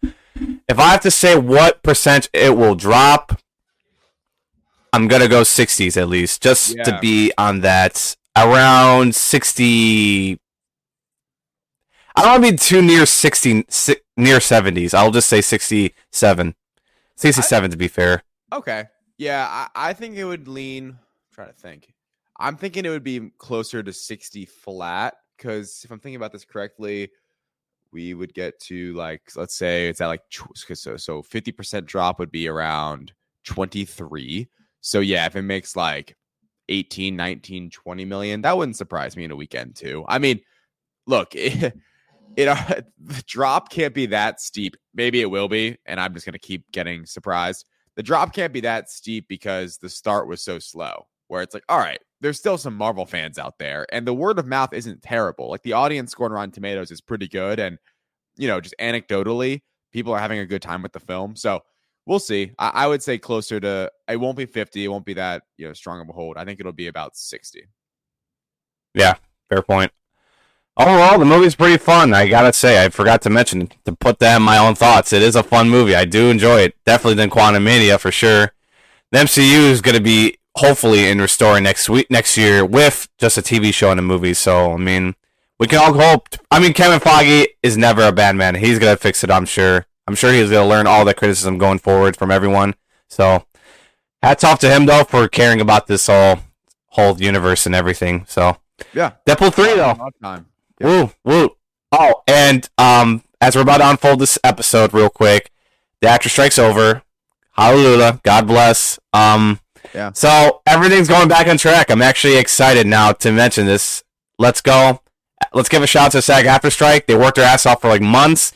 if 0.67 0.79
I 0.79 0.91
have 0.91 1.01
to 1.01 1.11
say 1.11 1.37
what 1.37 1.83
percent 1.83 2.29
it 2.33 2.57
will 2.57 2.75
drop, 2.75 3.39
I'm 4.93 5.07
gonna 5.07 5.27
go 5.27 5.41
60s 5.41 6.01
at 6.01 6.09
least, 6.09 6.41
just 6.41 6.75
yeah. 6.75 6.83
to 6.83 6.99
be 6.99 7.31
on 7.37 7.61
that 7.61 8.15
around 8.35 9.15
60 9.15 10.39
I 12.15 12.23
don't 12.23 12.31
want 12.31 12.45
to 12.45 12.51
be 12.51 12.57
too 12.57 12.81
near 12.81 13.05
60, 13.05 13.65
near 14.17 14.37
70s. 14.37 14.93
I'll 14.93 15.11
just 15.11 15.29
say 15.29 15.41
67. 15.41 16.55
67 17.15 17.65
I, 17.65 17.67
to 17.69 17.77
be 17.77 17.87
fair. 17.87 18.23
Okay. 18.51 18.85
Yeah, 19.21 19.45
I, 19.47 19.89
I 19.89 19.93
think 19.93 20.17
it 20.17 20.25
would 20.25 20.47
lean. 20.47 20.89
I'm 20.89 20.97
trying 21.31 21.49
to 21.49 21.53
think. 21.53 21.93
I'm 22.39 22.57
thinking 22.57 22.85
it 22.85 22.89
would 22.89 23.03
be 23.03 23.29
closer 23.37 23.83
to 23.83 23.93
60 23.93 24.47
flat 24.47 25.13
because 25.37 25.83
if 25.85 25.91
I'm 25.91 25.99
thinking 25.99 26.15
about 26.15 26.31
this 26.31 26.43
correctly, 26.43 27.11
we 27.93 28.15
would 28.15 28.33
get 28.33 28.59
to 28.61 28.95
like, 28.95 29.21
let's 29.35 29.53
say 29.53 29.89
it's 29.89 30.01
at 30.01 30.07
like, 30.07 30.23
so, 30.55 30.97
so 30.97 31.21
50% 31.21 31.85
drop 31.85 32.17
would 32.17 32.31
be 32.31 32.47
around 32.47 33.13
23. 33.45 34.49
So 34.79 35.01
yeah, 35.01 35.27
if 35.27 35.35
it 35.35 35.43
makes 35.43 35.75
like 35.75 36.17
18, 36.69 37.15
19, 37.15 37.69
20 37.69 38.05
million, 38.05 38.41
that 38.41 38.57
wouldn't 38.57 38.75
surprise 38.75 39.15
me 39.15 39.25
in 39.25 39.29
a 39.29 39.35
weekend 39.35 39.75
too. 39.75 40.03
I 40.07 40.17
mean, 40.17 40.39
look, 41.05 41.27
it, 41.35 41.75
it 42.35 42.47
uh, 42.47 42.55
the 42.99 43.23
drop 43.27 43.69
can't 43.69 43.93
be 43.93 44.07
that 44.07 44.41
steep. 44.41 44.77
Maybe 44.95 45.21
it 45.21 45.29
will 45.29 45.47
be, 45.47 45.77
and 45.85 45.99
I'm 45.99 46.15
just 46.15 46.25
gonna 46.25 46.39
keep 46.39 46.71
getting 46.71 47.05
surprised. 47.05 47.67
The 48.01 48.05
drop 48.05 48.33
can't 48.33 48.51
be 48.51 48.61
that 48.61 48.89
steep 48.89 49.27
because 49.27 49.77
the 49.77 49.87
start 49.87 50.27
was 50.27 50.41
so 50.41 50.57
slow. 50.57 51.05
Where 51.27 51.43
it's 51.43 51.53
like, 51.53 51.65
all 51.69 51.77
right, 51.77 51.99
there's 52.19 52.39
still 52.39 52.57
some 52.57 52.75
Marvel 52.75 53.05
fans 53.05 53.37
out 53.37 53.59
there, 53.59 53.85
and 53.93 54.07
the 54.07 54.13
word 54.13 54.39
of 54.39 54.47
mouth 54.47 54.73
isn't 54.73 55.03
terrible. 55.03 55.51
Like 55.51 55.61
the 55.61 55.73
audience 55.73 56.09
score 56.09 56.35
on 56.35 56.49
Tomatoes 56.49 56.89
is 56.89 56.99
pretty 56.99 57.27
good, 57.27 57.59
and 57.59 57.77
you 58.37 58.47
know, 58.47 58.59
just 58.59 58.73
anecdotally, 58.79 59.61
people 59.91 60.13
are 60.13 60.19
having 60.19 60.39
a 60.39 60.47
good 60.47 60.63
time 60.63 60.81
with 60.81 60.93
the 60.93 60.99
film. 60.99 61.35
So 61.35 61.61
we'll 62.07 62.17
see. 62.17 62.53
I, 62.57 62.69
I 62.69 62.87
would 62.87 63.03
say 63.03 63.19
closer 63.19 63.59
to. 63.59 63.91
It 64.07 64.17
won't 64.17 64.35
be 64.35 64.47
50. 64.47 64.83
It 64.83 64.87
won't 64.87 65.05
be 65.05 65.13
that 65.13 65.43
you 65.57 65.67
know 65.67 65.73
strong 65.73 66.01
of 66.01 66.09
a 66.09 66.11
hold. 66.11 66.37
I 66.37 66.43
think 66.43 66.59
it'll 66.59 66.71
be 66.71 66.87
about 66.87 67.15
60. 67.15 67.67
Yeah, 68.95 69.13
fair 69.47 69.61
point 69.61 69.91
overall, 70.77 71.19
the 71.19 71.25
movie's 71.25 71.55
pretty 71.55 71.77
fun. 71.77 72.13
I 72.13 72.27
gotta 72.27 72.53
say, 72.53 72.83
I 72.83 72.89
forgot 72.89 73.21
to 73.23 73.29
mention 73.29 73.69
to 73.85 73.93
put 73.93 74.19
that 74.19 74.37
in 74.37 74.43
my 74.43 74.57
own 74.57 74.75
thoughts. 74.75 75.13
It 75.13 75.21
is 75.21 75.35
a 75.35 75.43
fun 75.43 75.69
movie. 75.69 75.95
I 75.95 76.05
do 76.05 76.29
enjoy 76.29 76.61
it. 76.61 76.75
Definitely 76.85 77.15
than 77.15 77.29
Quantumania 77.29 77.99
for 77.99 78.11
sure. 78.11 78.51
The 79.11 79.19
MCU 79.19 79.69
is 79.69 79.81
gonna 79.81 79.99
be 80.01 80.37
hopefully 80.55 81.07
in 81.07 81.19
restoring 81.19 81.63
next 81.63 81.89
week, 81.89 82.09
next 82.09 82.37
year 82.37 82.65
with 82.65 83.07
just 83.17 83.37
a 83.37 83.41
TV 83.41 83.73
show 83.73 83.91
and 83.91 83.99
a 83.99 84.03
movie. 84.03 84.33
So 84.33 84.73
I 84.73 84.77
mean, 84.77 85.15
we 85.59 85.67
can 85.67 85.79
all 85.79 85.93
hope. 85.93 86.29
I 86.49 86.59
mean, 86.59 86.73
Kevin 86.73 86.99
Feige 86.99 87.47
is 87.61 87.77
never 87.77 88.03
a 88.03 88.11
bad 88.11 88.35
man. 88.35 88.55
He's 88.55 88.79
gonna 88.79 88.97
fix 88.97 89.23
it. 89.23 89.31
I'm 89.31 89.45
sure. 89.45 89.85
I'm 90.07 90.15
sure 90.15 90.33
he's 90.33 90.49
gonna 90.49 90.67
learn 90.67 90.87
all 90.87 91.05
the 91.05 91.13
criticism 91.13 91.57
going 91.57 91.79
forward 91.79 92.17
from 92.17 92.31
everyone. 92.31 92.75
So 93.07 93.45
hats 94.23 94.43
off 94.43 94.59
to 94.59 94.69
him 94.69 94.85
though 94.85 95.03
for 95.03 95.27
caring 95.27 95.61
about 95.61 95.87
this 95.87 96.07
whole 96.07 96.39
whole 96.87 97.21
universe 97.21 97.65
and 97.65 97.75
everything. 97.75 98.25
So 98.27 98.57
yeah, 98.93 99.11
Deadpool 99.27 99.53
three 99.53 99.75
though. 99.75 99.97
Woo, 100.83 101.11
woo. 101.23 101.49
Oh, 101.91 102.23
and 102.27 102.69
um, 102.77 103.23
as 103.39 103.55
we're 103.55 103.61
about 103.63 103.77
to 103.77 103.89
unfold 103.89 104.19
this 104.19 104.39
episode 104.43 104.93
real 104.93 105.09
quick, 105.09 105.51
the 105.99 106.07
actor 106.07 106.29
strikes 106.29 106.57
over. 106.57 107.03
Hallelujah. 107.51 108.19
God 108.23 108.47
bless. 108.47 108.99
Um, 109.13 109.59
yeah. 109.93 110.11
So 110.13 110.61
everything's 110.65 111.07
going 111.07 111.27
back 111.27 111.47
on 111.47 111.57
track. 111.57 111.89
I'm 111.89 112.01
actually 112.01 112.37
excited 112.37 112.87
now 112.87 113.11
to 113.11 113.31
mention 113.31 113.65
this. 113.65 114.03
Let's 114.39 114.61
go. 114.61 115.01
Let's 115.53 115.69
give 115.69 115.83
a 115.83 115.87
shout 115.87 116.07
out 116.07 116.11
to 116.13 116.21
SAG-AFTRA 116.21 116.71
strike. 116.71 117.07
They 117.07 117.15
worked 117.15 117.35
their 117.35 117.45
ass 117.45 117.65
off 117.65 117.81
for 117.81 117.89
like 117.89 118.01
months, 118.01 118.53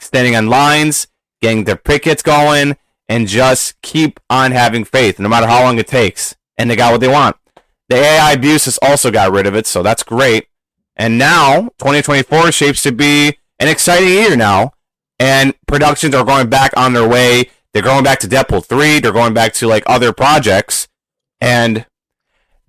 standing 0.00 0.34
on 0.34 0.48
lines, 0.48 1.08
getting 1.42 1.64
their 1.64 1.76
pickets 1.76 2.22
going, 2.22 2.76
and 3.08 3.26
just 3.26 3.80
keep 3.82 4.20
on 4.30 4.52
having 4.52 4.84
faith, 4.84 5.18
no 5.18 5.28
matter 5.28 5.46
how 5.46 5.62
long 5.62 5.78
it 5.78 5.86
takes. 5.86 6.34
And 6.56 6.70
they 6.70 6.76
got 6.76 6.92
what 6.92 7.00
they 7.00 7.08
want. 7.08 7.36
The 7.88 7.96
AI 7.96 8.32
abuse 8.32 8.66
has 8.66 8.78
also 8.82 9.10
got 9.10 9.32
rid 9.32 9.46
of 9.46 9.54
it, 9.54 9.66
so 9.66 9.82
that's 9.82 10.02
great. 10.02 10.48
And 10.98 11.16
now 11.16 11.70
2024 11.78 12.52
shapes 12.52 12.82
to 12.82 12.92
be 12.92 13.38
an 13.58 13.68
exciting 13.68 14.08
year 14.08 14.36
now. 14.36 14.72
And 15.20 15.54
productions 15.66 16.14
are 16.14 16.24
going 16.24 16.48
back 16.48 16.72
on 16.76 16.92
their 16.92 17.08
way. 17.08 17.50
They're 17.72 17.82
going 17.82 18.04
back 18.04 18.18
to 18.20 18.28
Deadpool 18.28 18.64
3. 18.64 19.00
They're 19.00 19.12
going 19.12 19.34
back 19.34 19.52
to 19.54 19.68
like 19.68 19.84
other 19.86 20.12
projects. 20.12 20.88
And 21.40 21.86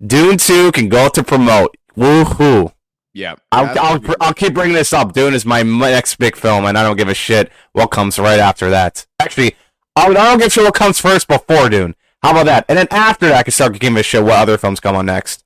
Dune 0.04 0.38
2 0.38 0.72
can 0.72 0.88
go 0.88 1.08
to 1.08 1.22
promote. 1.22 1.76
Woohoo. 1.96 2.72
Yeah. 3.12 3.34
I'll, 3.50 3.78
I'll, 3.78 4.14
I'll, 4.20 4.34
keep 4.34 4.54
bringing 4.54 4.74
this 4.74 4.92
up. 4.92 5.12
Dune 5.12 5.34
is 5.34 5.44
my 5.44 5.62
next 5.62 6.16
big 6.16 6.36
film, 6.36 6.64
and 6.64 6.78
I 6.78 6.82
don't 6.82 6.96
give 6.96 7.08
a 7.08 7.14
shit 7.14 7.50
what 7.72 7.88
comes 7.88 8.18
right 8.18 8.38
after 8.38 8.70
that. 8.70 9.06
Actually, 9.20 9.56
I 9.96 10.12
don't 10.12 10.38
give 10.38 10.46
a 10.46 10.50
shit 10.50 10.64
what 10.64 10.74
comes 10.74 11.00
first 11.00 11.26
before 11.26 11.68
Dune. 11.68 11.96
How 12.22 12.30
about 12.30 12.46
that? 12.46 12.66
And 12.68 12.78
then 12.78 12.86
after 12.90 13.28
that, 13.28 13.38
I 13.38 13.42
can 13.42 13.52
start 13.52 13.78
giving 13.78 13.98
a 13.98 14.02
shit 14.02 14.22
what 14.22 14.34
other 14.34 14.58
films 14.58 14.78
come 14.78 14.94
on 14.94 15.06
next. 15.06 15.44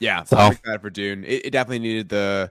Yeah, 0.00 0.24
so 0.24 0.36
I'm 0.36 0.52
excited 0.52 0.80
for 0.80 0.90
Dune. 0.90 1.24
It, 1.24 1.46
it, 1.46 1.50
definitely 1.50 1.80
needed 1.80 2.08
the 2.08 2.50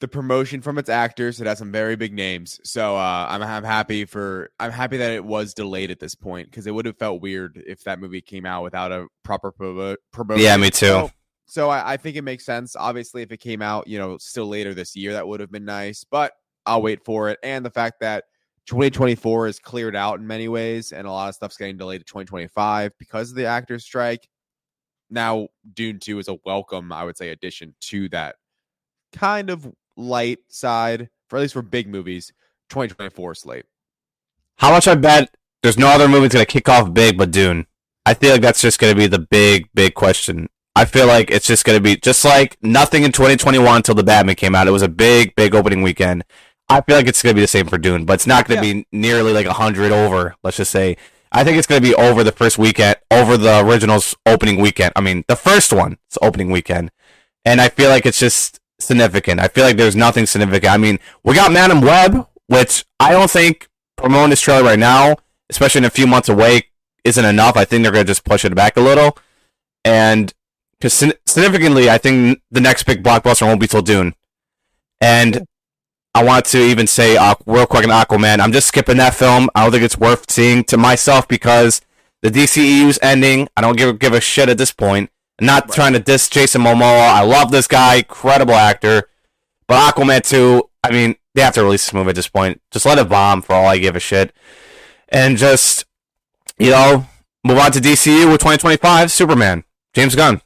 the 0.00 0.08
promotion 0.08 0.60
from 0.60 0.78
its 0.78 0.88
actors. 0.88 1.40
It 1.40 1.46
has 1.46 1.58
some 1.58 1.70
very 1.70 1.94
big 1.96 2.12
names, 2.12 2.60
so 2.64 2.96
uh, 2.96 3.26
I'm, 3.28 3.42
I'm 3.42 3.64
happy 3.64 4.04
for 4.04 4.50
I'm 4.58 4.72
happy 4.72 4.96
that 4.96 5.12
it 5.12 5.24
was 5.24 5.54
delayed 5.54 5.90
at 5.90 6.00
this 6.00 6.14
point 6.14 6.50
because 6.50 6.66
it 6.66 6.74
would 6.74 6.86
have 6.86 6.98
felt 6.98 7.22
weird 7.22 7.62
if 7.66 7.84
that 7.84 8.00
movie 8.00 8.20
came 8.20 8.44
out 8.44 8.64
without 8.64 8.92
a 8.92 9.06
proper 9.22 9.52
promo- 9.52 9.96
promotion. 10.12 10.44
Yeah, 10.44 10.56
me 10.56 10.70
too. 10.70 10.86
So, 10.86 11.10
so 11.46 11.70
I, 11.70 11.92
I 11.92 11.96
think 11.96 12.16
it 12.16 12.22
makes 12.22 12.44
sense. 12.44 12.74
Obviously, 12.74 13.22
if 13.22 13.30
it 13.30 13.38
came 13.38 13.62
out, 13.62 13.86
you 13.86 13.98
know, 13.98 14.18
still 14.18 14.46
later 14.46 14.74
this 14.74 14.96
year, 14.96 15.12
that 15.12 15.26
would 15.26 15.40
have 15.40 15.52
been 15.52 15.64
nice. 15.64 16.04
But 16.04 16.32
I'll 16.66 16.82
wait 16.82 17.04
for 17.04 17.28
it. 17.28 17.38
And 17.42 17.64
the 17.64 17.70
fact 17.70 18.00
that 18.00 18.24
2024 18.66 19.48
is 19.48 19.58
cleared 19.58 19.96
out 19.96 20.18
in 20.18 20.26
many 20.26 20.48
ways, 20.48 20.92
and 20.92 21.06
a 21.06 21.10
lot 21.10 21.28
of 21.28 21.34
stuff's 21.34 21.56
getting 21.56 21.76
delayed 21.76 22.00
to 22.00 22.04
2025 22.04 22.92
because 22.98 23.30
of 23.30 23.36
the 23.36 23.46
actors' 23.46 23.84
strike 23.84 24.28
now 25.12 25.48
Dune 25.74 25.98
2 25.98 26.18
is 26.18 26.28
a 26.28 26.38
welcome, 26.44 26.92
I 26.92 27.04
would 27.04 27.16
say, 27.16 27.28
addition 27.28 27.74
to 27.82 28.08
that 28.08 28.36
kind 29.12 29.50
of 29.50 29.70
light 29.96 30.38
side, 30.48 31.10
for 31.28 31.36
at 31.36 31.42
least 31.42 31.54
for 31.54 31.62
big 31.62 31.88
movies, 31.88 32.32
2024 32.70 33.34
slate. 33.34 33.64
How 34.56 34.70
much 34.70 34.88
I 34.88 34.94
bet 34.94 35.34
there's 35.62 35.78
no 35.78 35.88
other 35.88 36.08
movie 36.08 36.22
that's 36.22 36.34
going 36.34 36.46
to 36.46 36.52
kick 36.52 36.68
off 36.68 36.92
big 36.92 37.18
but 37.18 37.30
Dune? 37.30 37.66
I 38.04 38.14
feel 38.14 38.32
like 38.32 38.42
that's 38.42 38.60
just 38.60 38.80
going 38.80 38.94
to 38.94 38.98
be 38.98 39.06
the 39.06 39.18
big, 39.18 39.68
big 39.74 39.94
question. 39.94 40.48
I 40.74 40.86
feel 40.86 41.06
like 41.06 41.30
it's 41.30 41.46
just 41.46 41.64
going 41.64 41.76
to 41.76 41.82
be 41.82 41.96
just 41.96 42.24
like 42.24 42.56
nothing 42.62 43.04
in 43.04 43.12
2021 43.12 43.76
until 43.76 43.94
the 43.94 44.02
Batman 44.02 44.34
came 44.34 44.54
out. 44.54 44.66
It 44.66 44.72
was 44.72 44.82
a 44.82 44.88
big, 44.88 45.36
big 45.36 45.54
opening 45.54 45.82
weekend. 45.82 46.24
I 46.68 46.80
feel 46.80 46.96
like 46.96 47.06
it's 47.06 47.22
going 47.22 47.34
to 47.34 47.36
be 47.36 47.42
the 47.42 47.48
same 47.48 47.66
for 47.66 47.76
Dune, 47.76 48.06
but 48.06 48.14
it's 48.14 48.26
not 48.26 48.48
going 48.48 48.60
to 48.60 48.66
yeah. 48.66 48.74
be 48.74 48.86
nearly 48.92 49.32
like 49.32 49.46
100 49.46 49.92
over, 49.92 50.34
let's 50.42 50.56
just 50.56 50.70
say. 50.70 50.96
I 51.32 51.44
think 51.44 51.58
it's 51.58 51.66
going 51.66 51.82
to 51.82 51.88
be 51.88 51.94
over 51.94 52.22
the 52.22 52.32
first 52.32 52.58
weekend, 52.58 52.96
over 53.10 53.36
the 53.36 53.64
original's 53.64 54.14
opening 54.26 54.60
weekend. 54.60 54.92
I 54.94 55.00
mean, 55.00 55.24
the 55.28 55.36
first 55.36 55.72
one, 55.72 55.98
it's 56.06 56.18
opening 56.20 56.50
weekend. 56.50 56.90
And 57.44 57.60
I 57.60 57.68
feel 57.68 57.88
like 57.88 58.06
it's 58.06 58.18
just 58.18 58.60
significant. 58.78 59.40
I 59.40 59.48
feel 59.48 59.64
like 59.64 59.76
there's 59.76 59.96
nothing 59.96 60.26
significant. 60.26 60.72
I 60.72 60.76
mean, 60.76 60.98
we 61.24 61.34
got 61.34 61.50
Madame 61.50 61.80
Web, 61.80 62.28
which 62.46 62.84
I 63.00 63.12
don't 63.12 63.30
think 63.30 63.68
promoting 63.96 64.30
this 64.30 64.40
trailer 64.40 64.62
right 64.62 64.78
now 64.78 65.16
especially 65.52 65.80
in 65.80 65.84
a 65.84 65.90
few 65.90 66.06
months 66.06 66.30
away, 66.30 66.68
isn't 67.04 67.24
enough. 67.24 67.56
I 67.56 67.64
think 67.64 67.82
they're 67.82 67.92
going 67.92 68.06
to 68.06 68.10
just 68.10 68.24
push 68.24 68.44
it 68.44 68.54
back 68.54 68.76
a 68.76 68.80
little. 68.80 69.18
And 69.84 70.32
because 70.72 70.94
significantly, 71.26 71.90
I 71.90 71.98
think 71.98 72.40
the 72.50 72.60
next 72.60 72.84
big 72.84 73.02
blockbuster 73.02 73.46
won't 73.46 73.60
be 73.60 73.66
till 73.66 73.82
Dune. 73.82 74.14
And 75.00 75.46
I 76.14 76.22
want 76.22 76.44
to 76.46 76.58
even 76.58 76.86
say 76.86 77.16
uh, 77.16 77.34
real 77.46 77.66
quick 77.66 77.86
on 77.86 77.90
Aquaman. 77.90 78.40
I'm 78.40 78.52
just 78.52 78.68
skipping 78.68 78.98
that 78.98 79.14
film. 79.14 79.48
I 79.54 79.62
don't 79.62 79.72
think 79.72 79.82
it's 79.82 79.96
worth 79.96 80.30
seeing 80.30 80.62
to 80.64 80.76
myself 80.76 81.26
because 81.26 81.80
the 82.20 82.30
DCEU's 82.30 82.98
ending. 83.02 83.48
I 83.56 83.62
don't 83.62 83.76
give 83.76 83.98
give 83.98 84.12
a 84.12 84.20
shit 84.20 84.48
at 84.48 84.58
this 84.58 84.72
point. 84.72 85.10
I'm 85.38 85.46
not 85.46 85.64
right. 85.64 85.74
trying 85.74 85.92
to 85.94 85.98
diss 85.98 86.28
Jason 86.28 86.62
Momoa. 86.62 87.08
I 87.08 87.22
love 87.22 87.50
this 87.50 87.66
guy, 87.66 88.02
credible 88.02 88.54
actor. 88.54 89.08
But 89.66 89.94
Aquaman 89.94 90.22
2, 90.28 90.68
I 90.84 90.90
mean, 90.90 91.16
they 91.34 91.42
have 91.42 91.54
to 91.54 91.64
release 91.64 91.86
this 91.86 91.94
movie 91.94 92.10
at 92.10 92.16
this 92.16 92.28
point. 92.28 92.60
Just 92.70 92.84
let 92.84 92.98
it 92.98 93.08
bomb 93.08 93.40
for 93.40 93.54
all 93.54 93.66
I 93.66 93.78
give 93.78 93.96
a 93.96 94.00
shit. 94.00 94.34
And 95.08 95.38
just, 95.38 95.86
you 96.58 96.70
know, 96.70 97.06
move 97.44 97.58
on 97.58 97.72
to 97.72 97.80
DCU 97.80 98.30
with 98.30 98.40
2025 98.40 99.10
Superman, 99.10 99.64
James 99.94 100.14
Gunn. 100.14 100.42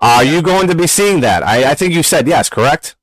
Are 0.00 0.22
you 0.24 0.42
going 0.42 0.68
to 0.68 0.74
be 0.74 0.86
seeing 0.86 1.20
that? 1.20 1.42
I, 1.42 1.70
I 1.70 1.74
think 1.74 1.94
you 1.94 2.02
said 2.02 2.28
yes, 2.28 2.50
correct? 2.50 2.95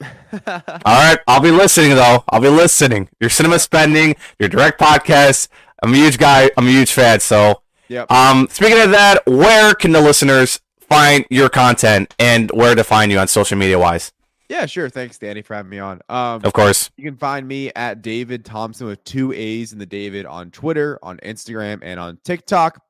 All 0.00 0.62
right, 0.84 1.18
I'll 1.26 1.40
be 1.40 1.50
listening 1.50 1.90
though. 1.90 2.24
I'll 2.28 2.40
be 2.40 2.48
listening. 2.48 3.08
Your 3.20 3.30
cinema 3.30 3.58
spending, 3.58 4.16
your 4.38 4.48
direct 4.48 4.80
podcast. 4.80 5.48
I'm 5.82 5.92
a 5.92 5.96
huge 5.96 6.18
guy. 6.18 6.50
I'm 6.56 6.66
a 6.66 6.70
huge 6.70 6.92
fan. 6.92 7.20
So, 7.20 7.62
yep. 7.88 8.10
Um, 8.10 8.48
speaking 8.50 8.80
of 8.80 8.90
that, 8.90 9.26
where 9.26 9.74
can 9.74 9.92
the 9.92 10.00
listeners 10.00 10.60
find 10.80 11.24
your 11.30 11.48
content 11.48 12.14
and 12.18 12.50
where 12.52 12.74
to 12.74 12.84
find 12.84 13.12
you 13.12 13.18
on 13.18 13.28
social 13.28 13.56
media 13.56 13.78
wise? 13.78 14.12
Yeah, 14.48 14.64
sure. 14.64 14.88
Thanks, 14.88 15.18
Danny, 15.18 15.42
for 15.42 15.54
having 15.54 15.70
me 15.70 15.78
on. 15.78 16.00
Um, 16.08 16.40
of 16.42 16.52
course. 16.54 16.90
You 16.96 17.04
can 17.04 17.18
find 17.18 17.46
me 17.46 17.70
at 17.76 18.00
David 18.00 18.44
Thompson 18.46 18.86
with 18.86 19.04
two 19.04 19.32
A's 19.32 19.72
in 19.72 19.78
the 19.78 19.86
David 19.86 20.24
on 20.24 20.50
Twitter, 20.50 20.98
on 21.02 21.18
Instagram, 21.18 21.80
and 21.82 22.00
on 22.00 22.18
TikTok. 22.24 22.80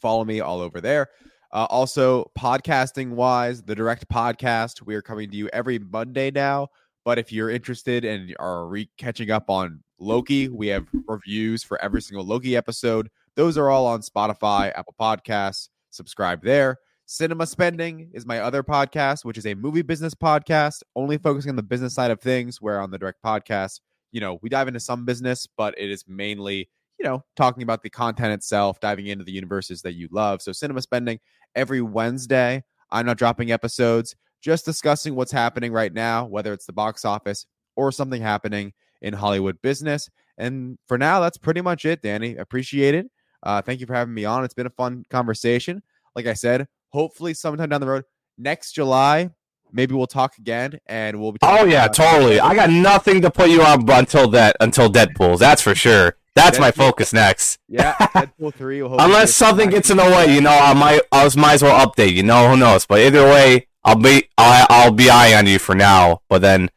Follow 0.00 0.24
me 0.24 0.40
all 0.40 0.60
over 0.60 0.80
there. 0.80 1.08
Uh, 1.52 1.66
also, 1.70 2.30
podcasting 2.38 3.10
wise, 3.10 3.62
the 3.62 3.74
direct 3.74 4.08
podcast, 4.08 4.82
we 4.82 4.94
are 4.94 5.02
coming 5.02 5.30
to 5.30 5.36
you 5.36 5.48
every 5.52 5.78
Monday 5.78 6.30
now. 6.30 6.68
But 7.04 7.18
if 7.18 7.32
you're 7.32 7.50
interested 7.50 8.04
and 8.04 8.34
are 8.40 8.66
re- 8.66 8.90
catching 8.98 9.30
up 9.30 9.48
on 9.48 9.80
Loki, 9.98 10.48
we 10.48 10.66
have 10.68 10.86
reviews 11.06 11.62
for 11.62 11.80
every 11.80 12.02
single 12.02 12.26
Loki 12.26 12.56
episode. 12.56 13.08
Those 13.36 13.56
are 13.56 13.70
all 13.70 13.86
on 13.86 14.00
Spotify, 14.00 14.72
Apple 14.76 14.94
Podcasts. 15.00 15.68
Subscribe 15.90 16.42
there. 16.42 16.78
Cinema 17.06 17.46
Spending 17.46 18.10
is 18.12 18.26
my 18.26 18.40
other 18.40 18.64
podcast, 18.64 19.24
which 19.24 19.38
is 19.38 19.46
a 19.46 19.54
movie 19.54 19.82
business 19.82 20.14
podcast, 20.14 20.82
only 20.96 21.16
focusing 21.16 21.50
on 21.50 21.56
the 21.56 21.62
business 21.62 21.94
side 21.94 22.10
of 22.10 22.20
things. 22.20 22.60
Where 22.60 22.80
on 22.80 22.90
the 22.90 22.98
direct 22.98 23.22
podcast, 23.24 23.80
you 24.10 24.20
know, 24.20 24.40
we 24.42 24.48
dive 24.48 24.66
into 24.66 24.80
some 24.80 25.04
business, 25.04 25.46
but 25.56 25.78
it 25.78 25.88
is 25.88 26.04
mainly, 26.08 26.68
you 26.98 27.04
know, 27.04 27.22
talking 27.36 27.62
about 27.62 27.82
the 27.82 27.90
content 27.90 28.32
itself, 28.32 28.80
diving 28.80 29.06
into 29.06 29.24
the 29.24 29.32
universes 29.32 29.82
that 29.82 29.94
you 29.94 30.08
love. 30.10 30.42
So, 30.42 30.52
Cinema 30.52 30.82
Spending 30.82 31.18
every 31.54 31.80
Wednesday. 31.80 32.64
I'm 32.90 33.06
not 33.06 33.18
dropping 33.18 33.50
episodes, 33.50 34.14
just 34.40 34.64
discussing 34.64 35.14
what's 35.14 35.32
happening 35.32 35.72
right 35.72 35.92
now, 35.92 36.24
whether 36.26 36.52
it's 36.52 36.66
the 36.66 36.72
box 36.72 37.04
office 37.04 37.46
or 37.74 37.90
something 37.90 38.22
happening 38.22 38.72
in 39.02 39.14
Hollywood 39.14 39.60
business. 39.62 40.08
And 40.38 40.78
for 40.86 40.98
now, 40.98 41.20
that's 41.20 41.38
pretty 41.38 41.60
much 41.60 41.84
it, 41.84 42.02
Danny. 42.02 42.36
Appreciate 42.36 42.94
it. 42.94 43.06
Uh, 43.42 43.62
thank 43.62 43.80
you 43.80 43.86
for 43.86 43.94
having 43.94 44.14
me 44.14 44.24
on. 44.24 44.44
It's 44.44 44.54
been 44.54 44.66
a 44.66 44.70
fun 44.70 45.04
conversation. 45.10 45.82
Like 46.14 46.26
I 46.26 46.34
said, 46.34 46.66
hopefully 46.90 47.34
sometime 47.34 47.68
down 47.68 47.80
the 47.80 47.86
road, 47.86 48.04
next 48.38 48.72
July, 48.72 49.30
maybe 49.72 49.94
we'll 49.94 50.06
talk 50.06 50.38
again 50.38 50.78
and 50.86 51.20
we'll 51.20 51.32
be. 51.32 51.38
Oh 51.42 51.64
yeah, 51.64 51.88
totally. 51.88 52.40
I 52.40 52.54
got 52.54 52.70
nothing 52.70 53.20
to 53.22 53.30
put 53.30 53.50
you 53.50 53.62
on 53.62 53.88
until 53.90 54.28
that 54.30 54.56
until 54.60 54.90
Deadpool. 54.90 55.38
That's 55.38 55.62
for 55.62 55.74
sure. 55.74 56.16
That's 56.36 56.58
my 56.58 56.70
focus 56.70 57.12
next. 57.14 57.58
Yeah, 57.66 57.94
Deadpool 57.98 58.54
three. 58.54 58.80
Unless 58.80 59.34
something 59.34 59.70
gets 59.70 59.90
in 59.90 59.96
the 59.96 60.04
way, 60.04 60.32
you 60.34 60.42
know, 60.42 60.50
I 60.50 60.74
might 60.74 61.00
I 61.10 61.24
was, 61.24 61.36
might 61.36 61.54
as 61.54 61.62
well 61.62 61.86
update. 61.86 62.12
You 62.12 62.22
know, 62.22 62.50
who 62.50 62.56
knows? 62.56 62.86
But 62.86 63.00
either 63.00 63.24
way, 63.24 63.66
I'll 63.82 63.96
be 63.96 64.28
I'll, 64.36 64.66
I'll 64.68 64.92
be 64.92 65.08
eyeing 65.08 65.34
on 65.34 65.46
you 65.46 65.58
for 65.58 65.74
now. 65.74 66.20
But 66.28 66.42
then 66.42 66.70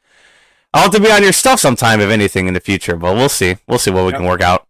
I'll 0.73 0.83
have 0.83 0.93
to 0.93 1.01
be 1.01 1.11
on 1.11 1.23
your 1.23 1.33
stuff 1.33 1.59
sometime, 1.59 1.99
if 1.99 2.09
anything, 2.09 2.47
in 2.47 2.53
the 2.53 2.61
future. 2.61 2.95
But 2.95 3.15
we'll 3.15 3.27
see. 3.29 3.57
We'll 3.67 3.79
see 3.79 3.91
what 3.91 4.05
we 4.05 4.13
can 4.13 4.23
work 4.23 4.41
out. 4.41 4.65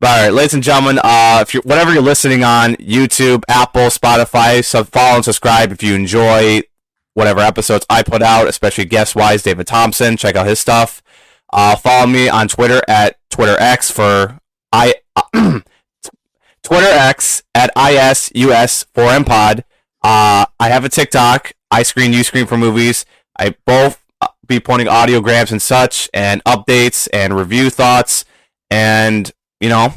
But 0.00 0.08
all 0.08 0.24
right, 0.24 0.32
ladies 0.32 0.54
and 0.54 0.62
gentlemen, 0.62 0.98
uh, 1.02 1.40
if 1.42 1.52
you're 1.52 1.62
whatever 1.62 1.92
you're 1.92 2.02
listening 2.02 2.42
on 2.42 2.74
YouTube, 2.76 3.42
Apple, 3.48 3.88
Spotify, 3.88 4.64
so 4.64 4.84
follow 4.84 5.16
and 5.16 5.24
subscribe 5.24 5.72
if 5.72 5.82
you 5.82 5.94
enjoy 5.94 6.62
whatever 7.14 7.40
episodes 7.40 7.86
I 7.88 8.02
put 8.02 8.22
out, 8.22 8.46
especially 8.46 8.84
guest 8.84 9.16
wise. 9.16 9.42
David 9.42 9.66
Thompson, 9.66 10.16
check 10.16 10.36
out 10.36 10.46
his 10.46 10.60
stuff. 10.60 11.02
Uh, 11.52 11.76
follow 11.76 12.06
me 12.06 12.28
on 12.28 12.48
Twitter 12.48 12.82
at 12.88 13.18
TwitterX 13.30 13.92
for 13.92 14.38
I 14.72 14.94
Twitter 16.62 16.88
X 16.90 17.42
at 17.54 17.74
ISUS4MPod. 17.76 19.62
Uh, 20.02 20.46
I 20.60 20.68
have 20.68 20.84
a 20.84 20.88
TikTok. 20.88 21.52
I 21.70 21.82
screen, 21.82 22.12
you 22.12 22.24
screen 22.24 22.46
for 22.46 22.56
movies. 22.56 23.06
I 23.38 23.54
both 23.64 24.04
uh, 24.20 24.28
be 24.46 24.60
pointing 24.60 24.88
audiograms 24.88 25.50
and 25.52 25.62
such, 25.62 26.08
and 26.12 26.42
updates 26.44 27.08
and 27.12 27.36
review 27.36 27.70
thoughts. 27.70 28.24
And 28.70 29.30
you 29.60 29.68
know, 29.68 29.94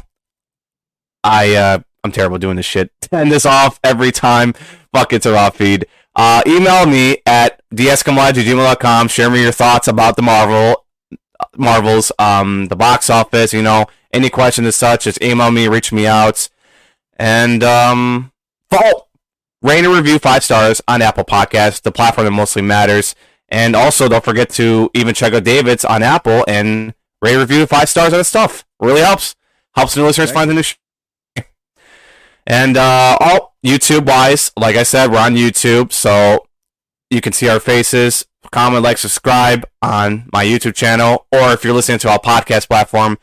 I 1.24 1.54
uh, 1.54 1.78
I'm 2.04 2.12
terrible 2.12 2.38
doing 2.38 2.56
this 2.56 2.66
shit. 2.66 2.92
Turn 3.00 3.28
this 3.28 3.46
off 3.46 3.80
every 3.82 4.12
time. 4.12 4.54
Fuck 4.92 5.12
it's 5.12 5.26
a 5.26 5.32
raw 5.32 5.50
feed. 5.50 5.86
Uh, 6.16 6.42
email 6.46 6.86
me 6.86 7.18
at 7.26 7.60
dscomlodge@gmail.com. 7.72 9.08
Share 9.08 9.30
me 9.30 9.42
your 9.42 9.52
thoughts 9.52 9.86
about 9.88 10.16
the 10.16 10.22
Marvel, 10.22 10.84
Marvels, 11.56 12.12
um, 12.18 12.66
the 12.68 12.76
box 12.76 13.10
office. 13.10 13.52
You 13.52 13.62
know, 13.62 13.86
any 14.12 14.30
questions 14.30 14.66
as 14.66 14.76
such, 14.76 15.04
just 15.04 15.22
email 15.22 15.50
me, 15.50 15.68
reach 15.68 15.92
me 15.92 16.06
out, 16.06 16.48
and 17.16 17.62
um, 17.62 18.32
follow, 18.70 19.06
rate 19.62 19.84
and 19.84 19.94
review 19.94 20.18
five 20.18 20.42
stars 20.44 20.80
on 20.88 21.02
Apple 21.02 21.24
Podcasts, 21.24 21.82
the 21.82 21.92
platform 21.92 22.24
that 22.24 22.32
mostly 22.32 22.62
matters. 22.62 23.14
And 23.48 23.74
also, 23.74 24.08
don't 24.08 24.24
forget 24.24 24.48
to 24.50 24.90
even 24.94 25.14
check 25.14 25.32
out 25.32 25.44
David's 25.44 25.84
on 25.84 26.02
Apple 26.02 26.44
and 26.46 26.94
rate 27.20 27.32
and 27.32 27.40
review 27.40 27.66
five 27.66 27.88
stars 27.88 28.12
on 28.12 28.18
his 28.18 28.28
stuff. 28.28 28.64
Really 28.78 29.00
helps 29.00 29.34
helps 29.74 29.96
new 29.96 30.04
listeners 30.04 30.30
find 30.30 30.50
the 30.50 30.54
new 30.54 30.62
show. 30.62 30.76
And 32.46 32.76
uh, 32.76 33.16
all 33.20 33.54
YouTube 33.64 34.06
wise, 34.06 34.50
like 34.56 34.76
I 34.76 34.82
said, 34.82 35.10
we're 35.10 35.18
on 35.18 35.34
YouTube, 35.34 35.92
so 35.92 36.46
you 37.10 37.20
can 37.20 37.32
see 37.32 37.48
our 37.48 37.60
faces. 37.60 38.26
Comment, 38.50 38.82
like, 38.82 38.98
subscribe 38.98 39.64
on 39.80 40.28
my 40.32 40.44
YouTube 40.44 40.74
channel, 40.74 41.26
or 41.30 41.52
if 41.52 41.62
you're 41.64 41.72
listening 41.72 41.98
to 42.00 42.08
our 42.10 42.18
podcast 42.18 42.68
platform, 42.68 43.18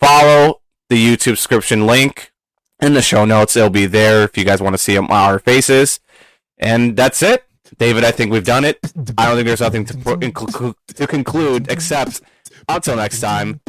follow 0.00 0.60
the 0.88 0.96
YouTube 0.96 1.36
subscription 1.38 1.86
link 1.86 2.32
in 2.80 2.94
the 2.94 3.02
show 3.02 3.24
notes. 3.24 3.56
It'll 3.56 3.70
be 3.70 3.86
there 3.86 4.24
if 4.24 4.36
you 4.36 4.44
guys 4.44 4.60
want 4.60 4.74
to 4.74 4.78
see 4.78 4.98
our 4.98 5.38
faces. 5.38 6.00
And 6.58 6.96
that's 6.96 7.22
it. 7.22 7.44
David, 7.78 8.04
I 8.04 8.10
think 8.10 8.32
we've 8.32 8.44
done 8.44 8.64
it. 8.64 8.78
I 9.16 9.26
don't 9.26 9.36
think 9.36 9.46
there's 9.46 9.60
nothing 9.60 9.84
to, 9.86 9.96
pro- 9.96 10.74
to 10.94 11.06
conclude 11.06 11.70
except 11.70 12.20
until 12.68 12.96
next 12.96 13.20
time. 13.20 13.60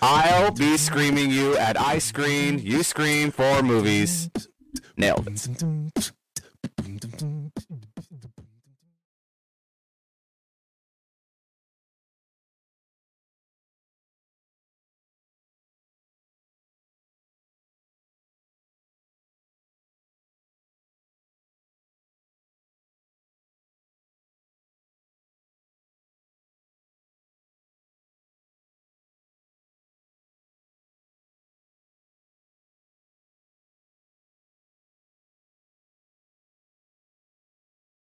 I'll 0.00 0.52
be 0.52 0.76
screaming 0.76 1.30
you 1.30 1.56
at 1.56 1.80
I 1.80 1.98
screen, 1.98 2.60
you 2.60 2.82
scream 2.82 3.32
for 3.32 3.62
movies. 3.62 4.30
Nailed 4.96 5.26
it. 5.26 6.12